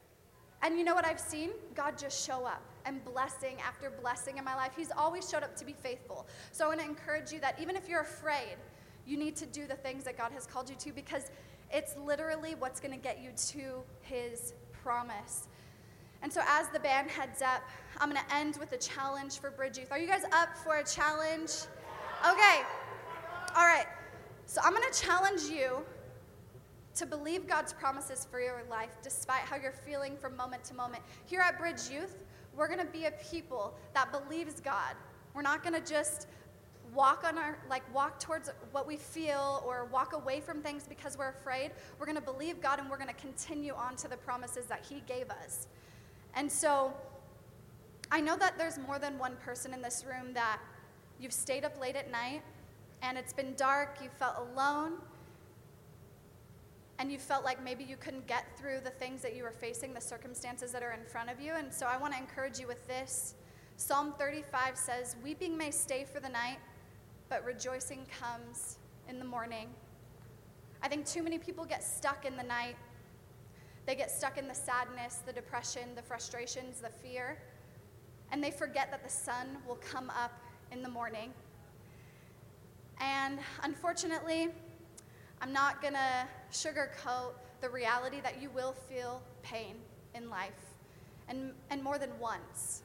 And 0.62 0.76
you 0.76 0.84
know 0.84 0.94
what 0.94 1.06
I've 1.06 1.20
seen? 1.20 1.50
God 1.74 1.96
just 1.96 2.26
show 2.26 2.44
up 2.44 2.62
and 2.84 3.04
blessing 3.04 3.56
after 3.66 3.90
blessing 3.90 4.38
in 4.38 4.44
my 4.44 4.54
life. 4.54 4.72
He's 4.76 4.90
always 4.96 5.28
showed 5.28 5.42
up 5.42 5.56
to 5.56 5.64
be 5.64 5.72
faithful. 5.72 6.26
So 6.52 6.64
I 6.64 6.68
want 6.68 6.80
to 6.80 6.86
encourage 6.86 7.32
you 7.32 7.40
that 7.40 7.58
even 7.60 7.76
if 7.76 7.88
you're 7.88 8.00
afraid, 8.00 8.56
you 9.06 9.16
need 9.16 9.36
to 9.36 9.46
do 9.46 9.66
the 9.66 9.76
things 9.76 10.04
that 10.04 10.18
God 10.18 10.32
has 10.32 10.46
called 10.46 10.68
you 10.68 10.76
to 10.76 10.92
because 10.92 11.30
it's 11.72 11.96
literally 11.96 12.54
what's 12.58 12.80
going 12.80 12.92
to 12.92 13.00
get 13.00 13.20
you 13.22 13.30
to 13.52 13.82
His 14.02 14.54
promise. 14.72 15.48
And 16.22 16.32
so, 16.32 16.40
as 16.46 16.68
the 16.68 16.80
band 16.80 17.10
heads 17.10 17.42
up, 17.42 17.62
I'm 17.98 18.10
going 18.10 18.22
to 18.22 18.34
end 18.34 18.56
with 18.56 18.72
a 18.72 18.78
challenge 18.78 19.38
for 19.38 19.50
Bridge 19.50 19.78
Youth. 19.78 19.92
Are 19.92 19.98
you 19.98 20.08
guys 20.08 20.24
up 20.32 20.56
for 20.56 20.76
a 20.76 20.84
challenge? 20.84 21.52
Okay. 22.28 22.62
All 23.56 23.66
right. 23.66 23.86
So, 24.46 24.60
I'm 24.64 24.72
going 24.72 24.90
to 24.90 25.00
challenge 25.00 25.42
you 25.42 25.84
to 26.96 27.06
believe 27.06 27.46
God's 27.46 27.72
promises 27.72 28.26
for 28.28 28.40
your 28.40 28.62
life 28.68 28.96
despite 29.02 29.42
how 29.42 29.56
you're 29.56 29.70
feeling 29.70 30.16
from 30.16 30.36
moment 30.36 30.64
to 30.64 30.74
moment. 30.74 31.02
Here 31.26 31.40
at 31.40 31.58
Bridge 31.58 31.88
Youth, 31.90 32.16
we're 32.56 32.66
going 32.66 32.84
to 32.84 32.92
be 32.92 33.04
a 33.04 33.12
people 33.12 33.74
that 33.94 34.10
believes 34.10 34.60
God. 34.60 34.96
We're 35.32 35.42
not 35.42 35.62
going 35.62 35.80
to 35.80 35.88
just 35.88 36.26
walk 36.94 37.22
on 37.22 37.38
our 37.38 37.58
like 37.68 37.82
walk 37.94 38.18
towards 38.18 38.50
what 38.72 38.86
we 38.86 38.96
feel 38.96 39.62
or 39.66 39.84
walk 39.92 40.14
away 40.14 40.40
from 40.40 40.62
things 40.62 40.86
because 40.88 41.16
we're 41.16 41.28
afraid. 41.28 41.70
We're 41.98 42.06
going 42.06 42.16
to 42.16 42.22
believe 42.22 42.60
God 42.60 42.80
and 42.80 42.90
we're 42.90 42.96
going 42.96 43.14
to 43.14 43.20
continue 43.20 43.74
on 43.74 43.94
to 43.96 44.08
the 44.08 44.16
promises 44.16 44.66
that 44.66 44.84
he 44.88 45.02
gave 45.06 45.30
us. 45.30 45.68
And 46.38 46.50
so 46.50 46.94
I 48.12 48.20
know 48.20 48.36
that 48.36 48.56
there's 48.56 48.78
more 48.78 49.00
than 49.00 49.18
one 49.18 49.34
person 49.44 49.74
in 49.74 49.82
this 49.82 50.04
room 50.08 50.32
that 50.34 50.60
you've 51.18 51.32
stayed 51.32 51.64
up 51.64 51.80
late 51.80 51.96
at 51.96 52.12
night 52.12 52.42
and 53.02 53.18
it's 53.18 53.32
been 53.32 53.54
dark, 53.56 53.98
you 54.00 54.08
felt 54.08 54.36
alone, 54.52 54.92
and 57.00 57.10
you 57.10 57.18
felt 57.18 57.44
like 57.44 57.62
maybe 57.64 57.82
you 57.82 57.96
couldn't 57.96 58.28
get 58.28 58.56
through 58.56 58.78
the 58.84 58.90
things 58.90 59.20
that 59.22 59.34
you 59.34 59.42
were 59.42 59.50
facing, 59.50 59.92
the 59.92 60.00
circumstances 60.00 60.70
that 60.70 60.80
are 60.80 60.92
in 60.92 61.04
front 61.04 61.28
of 61.28 61.40
you. 61.40 61.54
And 61.54 61.74
so 61.74 61.86
I 61.86 61.96
want 61.96 62.12
to 62.14 62.20
encourage 62.20 62.60
you 62.60 62.68
with 62.68 62.86
this. 62.86 63.34
Psalm 63.76 64.14
35 64.16 64.76
says, 64.76 65.16
Weeping 65.24 65.56
may 65.56 65.72
stay 65.72 66.04
for 66.04 66.20
the 66.20 66.28
night, 66.28 66.58
but 67.28 67.44
rejoicing 67.44 68.06
comes 68.20 68.78
in 69.08 69.18
the 69.18 69.24
morning. 69.24 69.70
I 70.82 70.88
think 70.88 71.04
too 71.04 71.24
many 71.24 71.38
people 71.38 71.64
get 71.64 71.82
stuck 71.82 72.24
in 72.24 72.36
the 72.36 72.44
night. 72.44 72.76
They 73.88 73.94
get 73.94 74.10
stuck 74.10 74.36
in 74.36 74.46
the 74.46 74.54
sadness, 74.54 75.22
the 75.24 75.32
depression, 75.32 75.94
the 75.96 76.02
frustrations, 76.02 76.82
the 76.82 76.90
fear, 76.90 77.38
and 78.30 78.44
they 78.44 78.50
forget 78.50 78.90
that 78.90 79.02
the 79.02 79.08
sun 79.08 79.56
will 79.66 79.76
come 79.76 80.10
up 80.10 80.38
in 80.70 80.82
the 80.82 80.90
morning. 80.90 81.32
And 83.00 83.38
unfortunately, 83.62 84.48
I'm 85.40 85.54
not 85.54 85.80
going 85.80 85.94
to 85.94 86.28
sugarcoat 86.52 87.32
the 87.62 87.70
reality 87.70 88.20
that 88.20 88.42
you 88.42 88.50
will 88.50 88.74
feel 88.90 89.22
pain 89.42 89.76
in 90.14 90.28
life, 90.28 90.50
and, 91.30 91.54
and 91.70 91.82
more 91.82 91.96
than 91.96 92.10
once. 92.20 92.82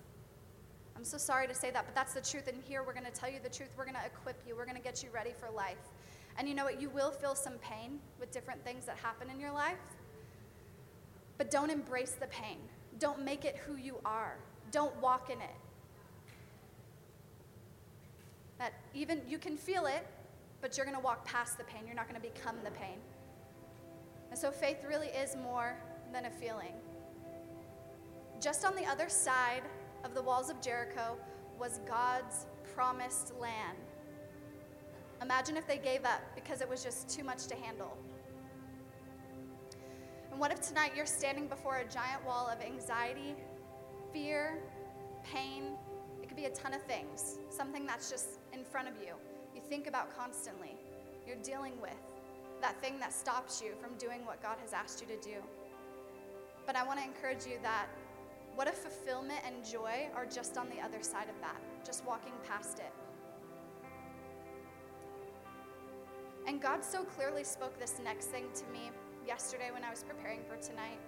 I'm 0.96 1.04
so 1.04 1.18
sorry 1.18 1.50
to 1.50 1.54
say 1.54 1.70
that, 1.72 1.86
but 1.86 1.94
that's 1.94 2.14
the 2.14 2.22
truth. 2.22 2.48
And 2.48 2.64
here 2.64 2.82
we're 2.82 2.94
going 2.94 3.06
to 3.06 3.12
tell 3.12 3.30
you 3.30 3.40
the 3.44 3.50
truth. 3.50 3.72
We're 3.78 3.84
going 3.84 3.98
to 3.98 4.06
equip 4.06 4.42
you, 4.48 4.56
we're 4.56 4.64
going 4.64 4.78
to 4.78 4.84
get 4.84 5.04
you 5.04 5.10
ready 5.14 5.34
for 5.38 5.50
life. 5.50 5.84
And 6.38 6.48
you 6.48 6.56
know 6.56 6.64
what? 6.64 6.80
You 6.80 6.90
will 6.90 7.12
feel 7.12 7.36
some 7.36 7.56
pain 7.56 8.00
with 8.22 8.32
different 8.32 8.64
things 8.64 8.86
that 8.86 8.96
happen 8.96 9.30
in 9.30 9.42
your 9.42 9.52
life, 9.52 9.76
but 11.38 11.52
don't 11.52 11.70
embrace 11.70 12.12
the 12.20 12.28
pain. 12.28 12.58
Don't 13.00 13.24
make 13.24 13.46
it 13.46 13.58
who 13.66 13.76
you 13.76 13.98
are, 14.06 14.38
don't 14.72 14.96
walk 15.02 15.30
in 15.30 15.40
it. 15.42 15.56
That 18.60 18.74
even 18.94 19.22
you 19.28 19.38
can 19.38 19.58
feel 19.58 19.86
it, 19.86 20.06
but 20.62 20.78
you're 20.78 20.86
going 20.86 20.98
to 20.98 21.04
walk 21.04 21.26
past 21.26 21.58
the 21.58 21.64
pain. 21.66 21.82
You're 21.86 21.96
not 21.96 22.08
going 22.08 22.22
to 22.22 22.28
become 22.28 22.56
the 22.64 22.72
pain. 22.72 22.98
And 24.30 24.40
so 24.40 24.52
faith 24.52 24.78
really 24.88 25.08
is 25.08 25.36
more 25.36 25.76
than 26.14 26.26
a 26.26 26.30
feeling. 26.30 26.74
Just 28.40 28.66
on 28.66 28.76
the 28.76 28.86
other 28.86 29.10
side 29.10 29.64
of 30.04 30.14
the 30.16 30.22
walls 30.22 30.50
of 30.50 30.62
Jericho 30.62 31.18
was 31.60 31.80
God's 31.88 32.46
promised 32.74 33.34
land. 33.40 33.78
Imagine 35.22 35.56
if 35.56 35.68
they 35.68 35.78
gave 35.78 36.04
up 36.06 36.22
because 36.36 36.62
it 36.62 36.70
was 36.70 36.84
just 36.84 37.10
too 37.10 37.24
much 37.24 37.48
to 37.48 37.56
handle. 37.56 37.98
And 40.34 40.40
what 40.40 40.52
if 40.52 40.62
tonight 40.62 40.94
you're 40.96 41.06
standing 41.06 41.46
before 41.46 41.78
a 41.78 41.86
giant 41.86 42.26
wall 42.26 42.50
of 42.50 42.60
anxiety, 42.60 43.36
fear, 44.12 44.58
pain? 45.24 45.78
It 46.24 46.28
could 46.28 46.36
be 46.36 46.46
a 46.46 46.50
ton 46.50 46.74
of 46.74 46.82
things, 46.82 47.38
something 47.52 47.86
that's 47.86 48.10
just 48.10 48.40
in 48.52 48.64
front 48.64 48.88
of 48.88 48.96
you 49.00 49.14
you 49.54 49.62
think 49.62 49.86
about 49.86 50.16
constantly, 50.18 50.76
you're 51.28 51.38
dealing 51.44 51.74
with, 51.80 51.94
that 52.62 52.82
thing 52.82 53.00
that 53.00 53.14
stops 53.14 53.62
you 53.62 53.74
from 53.80 53.96
doing 53.98 54.26
what 54.26 54.42
God 54.42 54.58
has 54.60 54.74
asked 54.74 55.02
you 55.02 55.08
to 55.16 55.22
do. 55.22 55.36
But 56.66 56.76
I 56.76 56.84
want 56.84 57.00
to 57.00 57.06
encourage 57.06 57.46
you 57.46 57.60
that 57.62 57.86
what 58.56 58.68
if 58.68 58.74
fulfillment 58.74 59.42
and 59.46 59.64
joy 59.64 60.10
are 60.16 60.26
just 60.26 60.58
on 60.58 60.68
the 60.70 60.82
other 60.82 61.04
side 61.04 61.30
of 61.30 61.40
that, 61.42 61.62
just 61.86 62.04
walking 62.06 62.34
past 62.48 62.80
it? 62.80 62.92
And 66.48 66.60
God 66.60 66.84
so 66.84 67.04
clearly 67.04 67.44
spoke 67.44 67.80
this 67.80 68.00
next 68.04 68.26
thing 68.26 68.46
to 68.56 68.66
me 68.72 68.90
yesterday 69.26 69.70
when 69.74 69.84
I 69.84 69.90
was 69.90 70.04
preparing 70.04 70.40
for 70.48 70.56
tonight. 70.58 71.00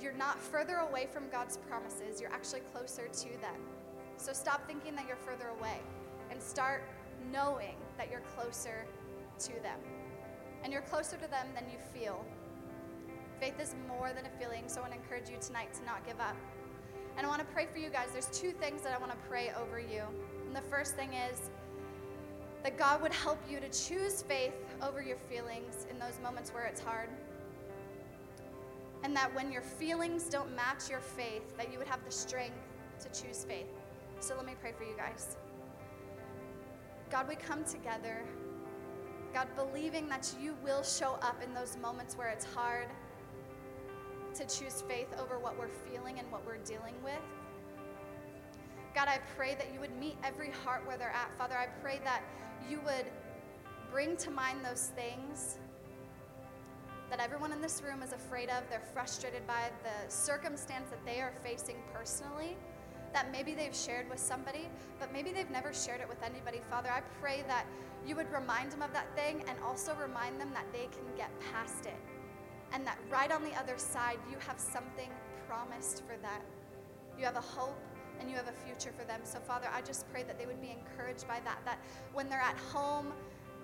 you're 0.00 0.12
not 0.12 0.40
further 0.40 0.76
away 0.76 1.06
from 1.12 1.28
God's 1.28 1.56
promises, 1.56 2.20
you're 2.20 2.32
actually 2.32 2.60
closer 2.72 3.08
to 3.08 3.28
them. 3.40 3.60
So 4.16 4.32
stop 4.32 4.66
thinking 4.66 4.94
that 4.96 5.06
you're 5.06 5.16
further 5.16 5.48
away 5.58 5.78
and 6.30 6.42
start 6.42 6.82
knowing 7.32 7.76
that 7.96 8.10
you're 8.10 8.22
closer 8.36 8.86
to 9.40 9.52
them. 9.62 9.78
And 10.64 10.72
you're 10.72 10.82
closer 10.82 11.16
to 11.16 11.28
them 11.28 11.46
than 11.54 11.64
you 11.70 11.78
feel. 11.92 12.24
Faith 13.40 13.60
is 13.60 13.74
more 13.86 14.12
than 14.12 14.26
a 14.26 14.30
feeling, 14.40 14.64
so 14.66 14.80
I 14.80 14.88
want 14.88 14.94
to 14.94 14.98
encourage 14.98 15.30
you 15.30 15.36
tonight 15.40 15.72
to 15.74 15.84
not 15.84 16.04
give 16.06 16.18
up. 16.20 16.36
And 17.16 17.26
I 17.26 17.28
want 17.28 17.40
to 17.40 17.46
pray 17.46 17.66
for 17.66 17.78
you 17.78 17.90
guys. 17.90 18.08
There's 18.12 18.26
two 18.26 18.50
things 18.50 18.82
that 18.82 18.92
I 18.92 18.98
want 18.98 19.12
to 19.12 19.18
pray 19.28 19.52
over 19.60 19.78
you. 19.78 20.02
And 20.46 20.54
the 20.54 20.62
first 20.62 20.96
thing 20.96 21.10
is 21.14 21.50
that 22.62 22.76
God 22.76 23.02
would 23.02 23.12
help 23.12 23.38
you 23.48 23.60
to 23.60 23.68
choose 23.68 24.22
faith 24.22 24.54
over 24.82 25.00
your 25.00 25.16
feelings 25.16 25.86
in 25.90 25.98
those 25.98 26.18
moments 26.22 26.52
where 26.52 26.64
it's 26.64 26.80
hard. 26.80 27.08
And 29.04 29.14
that 29.16 29.32
when 29.34 29.52
your 29.52 29.62
feelings 29.62 30.24
don't 30.24 30.54
match 30.56 30.90
your 30.90 31.00
faith, 31.00 31.56
that 31.56 31.72
you 31.72 31.78
would 31.78 31.86
have 31.86 32.04
the 32.04 32.10
strength 32.10 32.56
to 33.00 33.08
choose 33.22 33.44
faith. 33.44 33.68
So 34.20 34.34
let 34.36 34.44
me 34.44 34.54
pray 34.60 34.72
for 34.76 34.84
you 34.84 34.96
guys. 34.96 35.36
God, 37.10 37.28
we 37.28 37.36
come 37.36 37.64
together, 37.64 38.24
God, 39.32 39.48
believing 39.54 40.08
that 40.08 40.34
you 40.40 40.56
will 40.62 40.82
show 40.82 41.12
up 41.22 41.42
in 41.42 41.54
those 41.54 41.76
moments 41.76 42.18
where 42.18 42.28
it's 42.28 42.44
hard 42.44 42.88
to 44.34 44.44
choose 44.44 44.82
faith 44.86 45.08
over 45.18 45.38
what 45.38 45.58
we're 45.58 45.68
feeling 45.68 46.18
and 46.18 46.30
what 46.30 46.44
we're 46.44 46.58
dealing 46.58 46.94
with. 47.02 47.20
God, 48.94 49.08
I 49.08 49.20
pray 49.36 49.54
that 49.54 49.72
you 49.72 49.80
would 49.80 49.96
meet 49.98 50.16
every 50.24 50.50
heart 50.50 50.86
where 50.86 50.98
they're 50.98 51.10
at. 51.10 51.30
Father, 51.38 51.56
I 51.56 51.66
pray 51.80 52.00
that 52.04 52.22
you 52.68 52.80
would 52.80 53.06
bring 53.90 54.16
to 54.16 54.30
mind 54.30 54.64
those 54.64 54.92
things 54.94 55.58
that 57.10 57.20
everyone 57.20 57.52
in 57.52 57.60
this 57.60 57.82
room 57.82 58.02
is 58.02 58.12
afraid 58.12 58.50
of, 58.50 58.62
they're 58.68 58.82
frustrated 58.92 59.46
by, 59.46 59.70
the 59.82 60.10
circumstance 60.10 60.90
that 60.90 61.04
they 61.06 61.20
are 61.20 61.32
facing 61.42 61.76
personally, 61.92 62.56
that 63.14 63.32
maybe 63.32 63.54
they've 63.54 63.74
shared 63.74 64.08
with 64.10 64.18
somebody, 64.18 64.68
but 65.00 65.12
maybe 65.12 65.32
they've 65.32 65.50
never 65.50 65.72
shared 65.72 66.00
it 66.00 66.08
with 66.08 66.22
anybody. 66.22 66.60
Father, 66.70 66.90
I 66.90 67.00
pray 67.20 67.42
that 67.48 67.64
you 68.06 68.14
would 68.16 68.30
remind 68.30 68.70
them 68.72 68.82
of 68.82 68.92
that 68.92 69.14
thing 69.16 69.42
and 69.48 69.58
also 69.64 69.94
remind 69.94 70.40
them 70.40 70.50
that 70.52 70.66
they 70.72 70.88
can 70.92 71.04
get 71.16 71.30
past 71.52 71.86
it. 71.86 71.96
And 72.72 72.86
that 72.86 72.98
right 73.10 73.32
on 73.32 73.42
the 73.42 73.54
other 73.54 73.78
side, 73.78 74.18
you 74.30 74.36
have 74.46 74.60
something 74.60 75.08
promised 75.48 76.02
for 76.06 76.16
them. 76.18 76.42
You 77.18 77.24
have 77.24 77.36
a 77.36 77.40
hope 77.40 77.80
and 78.20 78.30
you 78.30 78.36
have 78.36 78.48
a 78.48 78.66
future 78.66 78.92
for 78.96 79.04
them. 79.04 79.20
So, 79.24 79.38
Father, 79.38 79.68
I 79.72 79.80
just 79.82 80.10
pray 80.12 80.22
that 80.24 80.38
they 80.38 80.46
would 80.46 80.60
be 80.60 80.70
encouraged 80.70 81.26
by 81.26 81.40
that, 81.44 81.58
that 81.64 81.78
when 82.12 82.28
they're 82.28 82.40
at 82.40 82.56
home, 82.72 83.12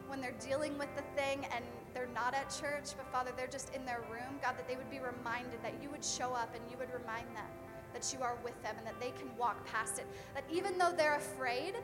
when 0.07 0.21
they're 0.21 0.35
dealing 0.41 0.77
with 0.79 0.95
the 0.97 1.03
thing 1.21 1.47
and 1.55 1.65
they're 1.95 2.09
not 2.15 2.35
at 2.35 2.51
church, 2.51 2.97
but 2.97 3.07
Father, 3.11 3.31
they're 3.37 3.47
just 3.47 3.75
in 3.75 3.85
their 3.85 4.03
room, 4.11 4.39
God, 4.43 4.59
that 4.59 4.69
they 4.69 4.77
would 4.77 4.91
be 4.91 4.99
reminded 4.99 5.63
that 5.63 5.75
you 5.83 5.91
would 5.91 6.05
show 6.05 6.33
up 6.33 6.55
and 6.55 6.63
you 6.71 6.77
would 6.79 6.93
remind 6.93 7.27
them 7.35 7.49
that 7.93 8.13
you 8.13 8.23
are 8.23 8.37
with 8.45 8.61
them 8.63 8.75
and 8.77 8.87
that 8.87 8.99
they 9.01 9.11
can 9.11 9.35
walk 9.39 9.65
past 9.67 9.99
it. 9.99 10.07
That 10.35 10.45
even 10.51 10.77
though 10.77 10.93
they're 10.97 11.17
afraid, 11.17 11.75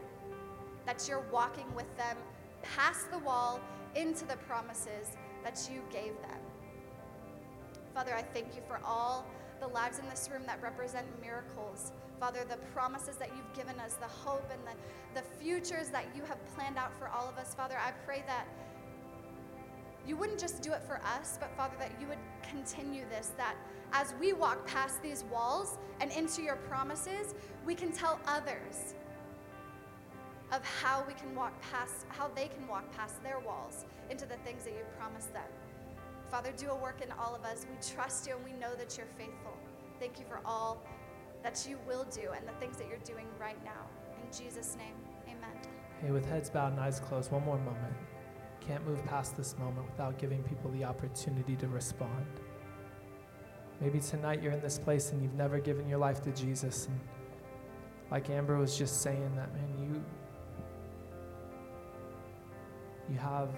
that 0.84 1.06
you're 1.08 1.24
walking 1.32 1.72
with 1.74 1.96
them 1.96 2.16
past 2.62 3.10
the 3.10 3.18
wall 3.18 3.60
into 3.94 4.26
the 4.26 4.36
promises 4.36 5.16
that 5.44 5.68
you 5.72 5.82
gave 5.90 6.20
them. 6.20 6.38
Father, 7.94 8.14
I 8.14 8.22
thank 8.22 8.54
you 8.54 8.62
for 8.66 8.80
all 8.84 9.26
the 9.61 9.68
lives 9.68 9.98
in 9.98 10.08
this 10.08 10.28
room 10.32 10.42
that 10.46 10.62
represent 10.62 11.06
miracles. 11.20 11.92
Father, 12.18 12.40
the 12.48 12.56
promises 12.74 13.16
that 13.16 13.30
you've 13.36 13.54
given 13.54 13.78
us, 13.80 13.94
the 13.94 14.06
hope 14.06 14.50
and 14.52 14.61
the, 14.66 15.20
the 15.20 15.26
futures 15.42 15.88
that 15.88 16.06
you 16.14 16.22
have 16.24 16.38
planned 16.54 16.78
out 16.78 16.92
for 16.98 17.08
all 17.08 17.28
of 17.28 17.36
us. 17.38 17.54
Father, 17.54 17.76
I 17.78 17.92
pray 18.04 18.22
that 18.26 18.46
you 20.06 20.16
wouldn't 20.16 20.40
just 20.40 20.62
do 20.62 20.72
it 20.72 20.82
for 20.82 21.00
us, 21.18 21.38
but 21.40 21.54
Father, 21.56 21.74
that 21.78 21.92
you 22.00 22.06
would 22.08 22.18
continue 22.42 23.04
this, 23.11 23.32
that 23.36 23.54
as 23.92 24.14
we 24.20 24.32
walk 24.32 24.66
past 24.66 25.02
these 25.02 25.24
walls 25.30 25.78
and 26.00 26.11
into 26.12 26.42
your 26.42 26.56
promises, 26.56 27.34
we 27.66 27.74
can 27.74 27.92
tell 27.92 28.18
others 28.26 28.94
of 30.52 30.64
how 30.64 31.04
we 31.06 31.14
can 31.14 31.34
walk 31.34 31.52
past, 31.70 32.06
how 32.08 32.28
they 32.34 32.48
can 32.48 32.66
walk 32.66 32.90
past 32.96 33.22
their 33.22 33.38
walls 33.40 33.84
into 34.11 34.26
the 34.26 34.36
things 34.36 34.64
that 34.64 34.72
you've 34.72 34.98
promised 34.98 35.32
them. 35.32 35.44
Father, 36.31 36.53
do 36.57 36.70
a 36.70 36.76
work 36.76 37.03
in 37.03 37.11
all 37.12 37.35
of 37.35 37.45
us. 37.45 37.66
We 37.68 37.76
trust 37.95 38.28
you 38.28 38.37
and 38.37 38.45
we 38.45 38.53
know 38.53 38.74
that 38.76 38.97
you're 38.97 39.09
faithful. 39.18 39.57
Thank 39.99 40.20
you 40.20 40.24
for 40.28 40.41
all 40.45 40.81
that 41.43 41.66
you 41.68 41.76
will 41.89 42.05
do 42.05 42.31
and 42.37 42.47
the 42.47 42.53
things 42.61 42.76
that 42.76 42.87
you're 42.89 42.99
doing 42.99 43.26
right 43.41 43.62
now. 43.64 43.87
In 44.22 44.39
Jesus' 44.39 44.76
name, 44.76 44.95
amen. 45.26 45.51
Hey, 46.01 46.12
with 46.12 46.24
heads 46.24 46.49
bowed 46.49 46.72
and 46.72 46.81
eyes 46.81 47.01
closed, 47.01 47.33
one 47.33 47.45
more 47.45 47.59
moment. 47.59 47.95
Can't 48.61 48.87
move 48.87 49.05
past 49.07 49.37
this 49.37 49.59
moment 49.59 49.91
without 49.91 50.18
giving 50.18 50.43
people 50.45 50.70
the 50.70 50.85
opportunity 50.85 51.57
to 51.57 51.66
respond. 51.66 52.26
Maybe 53.81 53.99
tonight 53.99 54.41
you're 54.43 54.53
in 54.53 54.61
this 54.61 54.78
place 54.78 55.11
and 55.11 55.20
you've 55.22 55.35
never 55.35 55.59
given 55.59 55.89
your 55.89 55.99
life 55.99 56.22
to 56.22 56.31
Jesus. 56.31 56.87
And 56.87 57.01
like 58.11 58.31
Amber 58.31 58.57
was 58.57 58.78
just 58.78 59.03
saying, 59.03 59.33
that 59.35 59.53
man, 59.53 59.68
you 59.83 60.05
you 63.11 63.18
have 63.18 63.49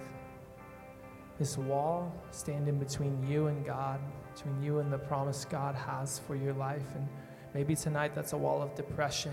this 1.42 1.58
wall 1.58 2.14
standing 2.30 2.78
between 2.78 3.20
you 3.28 3.48
and 3.48 3.66
God, 3.66 3.98
between 4.32 4.62
you 4.62 4.78
and 4.78 4.92
the 4.92 4.98
promise 4.98 5.44
God 5.44 5.74
has 5.74 6.20
for 6.20 6.36
your 6.36 6.52
life. 6.52 6.86
And 6.94 7.08
maybe 7.52 7.74
tonight 7.74 8.14
that's 8.14 8.32
a 8.32 8.36
wall 8.36 8.62
of 8.62 8.76
depression. 8.76 9.32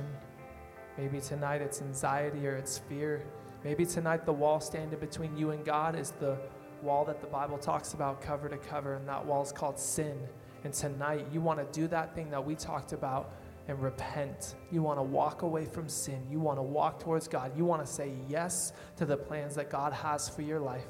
Maybe 0.98 1.22
tonight 1.22 1.62
it's 1.62 1.84
anxiety 1.84 2.48
or 2.48 2.56
it's 2.56 2.80
fear. 2.80 3.28
Maybe 3.64 3.86
tonight 3.86 4.26
the 4.26 4.34
wall 4.34 4.60
standing 4.60 5.00
between 5.00 5.38
you 5.38 5.52
and 5.52 5.64
God 5.64 5.96
is 5.96 6.10
the 6.20 6.36
wall 6.82 7.06
that 7.06 7.22
the 7.22 7.28
Bible 7.28 7.60
talks 7.60 7.94
about 7.94 8.24
cover 8.24 8.50
to 8.50 8.58
cover, 8.58 8.96
and 8.96 9.08
that 9.08 9.24
wall 9.24 9.44
is 9.44 9.52
called 9.52 9.78
sin. 9.78 10.18
And 10.64 10.74
tonight 10.74 11.28
you 11.32 11.42
want 11.42 11.60
to 11.60 11.80
do 11.80 11.88
that 11.90 12.16
thing 12.16 12.32
that 12.32 12.44
we 12.44 12.56
talked 12.56 12.92
about 12.92 13.36
and 13.68 13.80
repent. 13.80 14.56
You 14.72 14.82
want 14.82 14.98
to 14.98 15.04
walk 15.04 15.44
away 15.44 15.66
from 15.66 15.88
sin. 15.88 16.26
You 16.28 16.40
want 16.40 16.58
to 16.58 16.64
walk 16.64 17.00
towards 17.00 17.28
God. 17.28 17.56
You 17.56 17.66
want 17.66 17.86
to 17.86 17.92
say 17.92 18.14
yes 18.28 18.74
to 18.96 19.06
the 19.06 19.16
plans 19.16 19.54
that 19.54 19.70
God 19.70 19.94
has 19.94 20.28
for 20.28 20.42
your 20.42 20.60
life. 20.60 20.88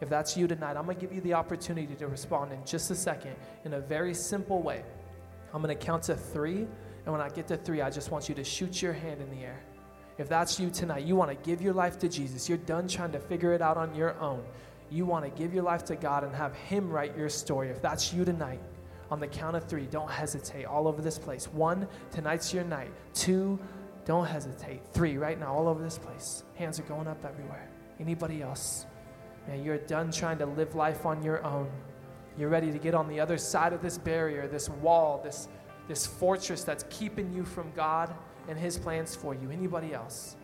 If 0.00 0.08
that's 0.08 0.36
you 0.36 0.46
tonight, 0.46 0.76
I'm 0.76 0.84
going 0.84 0.96
to 0.96 1.00
give 1.00 1.12
you 1.12 1.20
the 1.20 1.34
opportunity 1.34 1.94
to 1.96 2.06
respond 2.06 2.52
in 2.52 2.64
just 2.64 2.90
a 2.90 2.94
second 2.94 3.34
in 3.64 3.74
a 3.74 3.80
very 3.80 4.14
simple 4.14 4.62
way. 4.62 4.84
I'm 5.52 5.62
going 5.62 5.76
to 5.76 5.84
count 5.84 6.04
to 6.04 6.14
three, 6.14 6.66
and 7.04 7.12
when 7.12 7.20
I 7.20 7.28
get 7.28 7.48
to 7.48 7.56
three, 7.56 7.80
I 7.80 7.90
just 7.90 8.10
want 8.10 8.28
you 8.28 8.34
to 8.34 8.44
shoot 8.44 8.80
your 8.80 8.92
hand 8.92 9.20
in 9.20 9.30
the 9.30 9.44
air. 9.44 9.60
If 10.18 10.28
that's 10.28 10.58
you 10.60 10.70
tonight, 10.70 11.04
you 11.04 11.16
want 11.16 11.30
to 11.30 11.36
give 11.48 11.62
your 11.62 11.72
life 11.72 11.98
to 12.00 12.08
Jesus, 12.08 12.48
you're 12.48 12.58
done 12.58 12.88
trying 12.88 13.12
to 13.12 13.20
figure 13.20 13.52
it 13.52 13.62
out 13.62 13.76
on 13.76 13.94
your 13.94 14.18
own. 14.20 14.44
You 14.90 15.04
want 15.04 15.24
to 15.24 15.30
give 15.30 15.52
your 15.52 15.62
life 15.62 15.84
to 15.86 15.96
God 15.96 16.24
and 16.24 16.34
have 16.34 16.54
Him 16.54 16.90
write 16.90 17.16
your 17.16 17.28
story. 17.28 17.68
If 17.68 17.82
that's 17.82 18.12
you 18.12 18.24
tonight, 18.24 18.60
on 19.10 19.20
the 19.20 19.26
count 19.26 19.56
of 19.56 19.64
three, 19.64 19.86
don't 19.86 20.10
hesitate 20.10 20.64
all 20.64 20.86
over 20.86 21.00
this 21.00 21.18
place. 21.18 21.46
One, 21.46 21.88
tonight's 22.10 22.52
your 22.52 22.64
night. 22.64 22.90
Two, 23.14 23.58
don't 24.04 24.26
hesitate. 24.26 24.80
Three, 24.92 25.16
right 25.16 25.38
now, 25.38 25.54
all 25.54 25.68
over 25.68 25.82
this 25.82 25.98
place. 25.98 26.42
Hands 26.54 26.78
are 26.78 26.84
going 26.84 27.06
up 27.06 27.24
everywhere. 27.24 27.68
Anybody 28.00 28.42
else? 28.42 28.86
Man, 29.48 29.64
you're 29.64 29.78
done 29.78 30.12
trying 30.12 30.38
to 30.38 30.46
live 30.46 30.74
life 30.74 31.06
on 31.06 31.22
your 31.22 31.42
own. 31.42 31.70
You're 32.36 32.50
ready 32.50 32.70
to 32.70 32.78
get 32.78 32.94
on 32.94 33.08
the 33.08 33.18
other 33.18 33.38
side 33.38 33.72
of 33.72 33.80
this 33.80 33.96
barrier, 33.96 34.46
this 34.46 34.68
wall, 34.68 35.20
this, 35.24 35.48
this 35.88 36.06
fortress 36.06 36.62
that's 36.62 36.84
keeping 36.90 37.32
you 37.32 37.44
from 37.44 37.72
God 37.74 38.14
and 38.46 38.58
His 38.58 38.78
plans 38.78 39.16
for 39.16 39.34
you. 39.34 39.50
Anybody 39.50 39.94
else? 39.94 40.36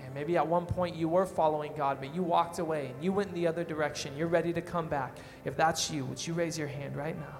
Man, 0.00 0.14
maybe 0.14 0.36
at 0.36 0.46
one 0.46 0.64
point 0.64 0.94
you 0.94 1.08
were 1.08 1.26
following 1.26 1.72
God, 1.76 1.98
but 2.00 2.14
you 2.14 2.22
walked 2.22 2.60
away 2.60 2.86
and 2.86 3.04
you 3.04 3.12
went 3.12 3.30
in 3.30 3.34
the 3.34 3.48
other 3.48 3.64
direction. 3.64 4.16
You're 4.16 4.28
ready 4.28 4.52
to 4.52 4.62
come 4.62 4.88
back. 4.88 5.18
If 5.44 5.56
that's 5.56 5.90
you, 5.90 6.04
would 6.06 6.24
you 6.24 6.34
raise 6.34 6.56
your 6.56 6.68
hand 6.68 6.96
right 6.96 7.18
now? 7.18 7.38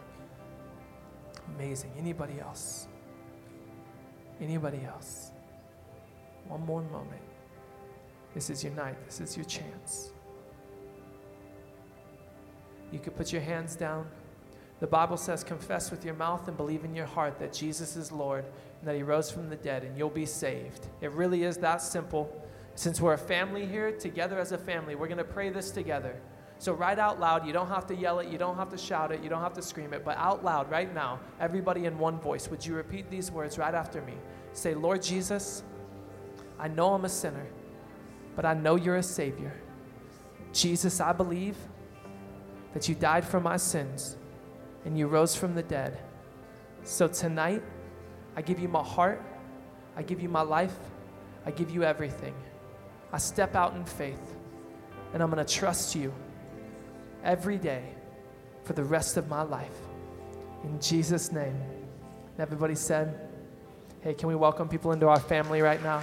Amazing. 1.54 1.92
Anybody 1.96 2.40
else? 2.40 2.88
Anybody 4.40 4.84
else? 4.84 5.30
One 6.48 6.66
more 6.66 6.82
moment. 6.82 7.22
This 8.34 8.50
is 8.50 8.62
your 8.64 8.72
night. 8.74 8.96
This 9.06 9.20
is 9.20 9.36
your 9.36 9.46
chance. 9.46 10.12
You 12.90 12.98
could 12.98 13.16
put 13.16 13.32
your 13.32 13.42
hands 13.42 13.76
down. 13.76 14.06
The 14.80 14.86
Bible 14.86 15.16
says, 15.16 15.42
confess 15.42 15.90
with 15.90 16.04
your 16.04 16.14
mouth 16.14 16.46
and 16.46 16.56
believe 16.56 16.84
in 16.84 16.94
your 16.94 17.06
heart 17.06 17.38
that 17.40 17.52
Jesus 17.52 17.96
is 17.96 18.12
Lord 18.12 18.44
and 18.44 18.88
that 18.88 18.94
He 18.94 19.02
rose 19.02 19.30
from 19.30 19.48
the 19.48 19.56
dead, 19.56 19.82
and 19.82 19.98
you'll 19.98 20.08
be 20.08 20.26
saved. 20.26 20.86
It 21.00 21.10
really 21.12 21.42
is 21.42 21.56
that 21.58 21.82
simple. 21.82 22.30
Since 22.76 23.00
we're 23.00 23.14
a 23.14 23.18
family 23.18 23.66
here, 23.66 23.90
together 23.90 24.38
as 24.38 24.52
a 24.52 24.58
family, 24.58 24.94
we're 24.94 25.08
going 25.08 25.18
to 25.18 25.24
pray 25.24 25.50
this 25.50 25.72
together. 25.72 26.14
So, 26.60 26.72
right 26.72 26.98
out 26.98 27.18
loud, 27.18 27.46
you 27.46 27.52
don't 27.52 27.68
have 27.68 27.86
to 27.86 27.94
yell 27.94 28.20
it, 28.20 28.28
you 28.28 28.38
don't 28.38 28.56
have 28.56 28.68
to 28.70 28.78
shout 28.78 29.12
it, 29.12 29.22
you 29.22 29.28
don't 29.28 29.42
have 29.42 29.54
to 29.54 29.62
scream 29.62 29.92
it, 29.92 30.04
but 30.04 30.16
out 30.16 30.44
loud 30.44 30.70
right 30.70 30.92
now, 30.92 31.20
everybody 31.40 31.86
in 31.86 31.98
one 31.98 32.18
voice, 32.20 32.48
would 32.48 32.64
you 32.64 32.74
repeat 32.74 33.10
these 33.10 33.30
words 33.30 33.58
right 33.58 33.74
after 33.74 34.02
me? 34.02 34.14
Say, 34.52 34.74
Lord 34.74 35.02
Jesus, 35.02 35.62
I 36.58 36.68
know 36.68 36.94
I'm 36.94 37.04
a 37.04 37.08
sinner, 37.08 37.46
but 38.34 38.44
I 38.44 38.54
know 38.54 38.76
you're 38.76 38.96
a 38.96 39.02
Savior. 39.02 39.52
Jesus, 40.52 41.00
I 41.00 41.12
believe 41.12 41.56
that 42.74 42.88
you 42.88 42.94
died 42.94 43.24
for 43.24 43.40
my 43.40 43.56
sins 43.56 44.16
and 44.84 44.98
you 44.98 45.06
rose 45.06 45.34
from 45.34 45.54
the 45.54 45.62
dead. 45.62 45.98
So, 46.84 47.08
tonight, 47.08 47.62
I 48.36 48.42
give 48.42 48.58
you 48.58 48.68
my 48.68 48.82
heart, 48.82 49.22
I 49.96 50.02
give 50.02 50.20
you 50.20 50.28
my 50.28 50.42
life, 50.42 50.76
I 51.44 51.50
give 51.50 51.70
you 51.70 51.82
everything. 51.82 52.34
I 53.12 53.18
step 53.18 53.54
out 53.54 53.74
in 53.74 53.84
faith, 53.84 54.36
and 55.12 55.22
I'm 55.22 55.30
going 55.30 55.44
to 55.44 55.52
trust 55.52 55.94
you 55.94 56.12
every 57.24 57.58
day 57.58 57.82
for 58.64 58.74
the 58.74 58.84
rest 58.84 59.16
of 59.16 59.28
my 59.28 59.42
life. 59.42 59.78
In 60.64 60.80
Jesus' 60.80 61.32
name. 61.32 61.56
And 61.56 62.40
everybody 62.40 62.74
said, 62.74 63.28
hey, 64.00 64.14
can 64.14 64.28
we 64.28 64.34
welcome 64.34 64.68
people 64.68 64.92
into 64.92 65.08
our 65.08 65.20
family 65.20 65.60
right 65.62 65.82
now? 65.82 66.02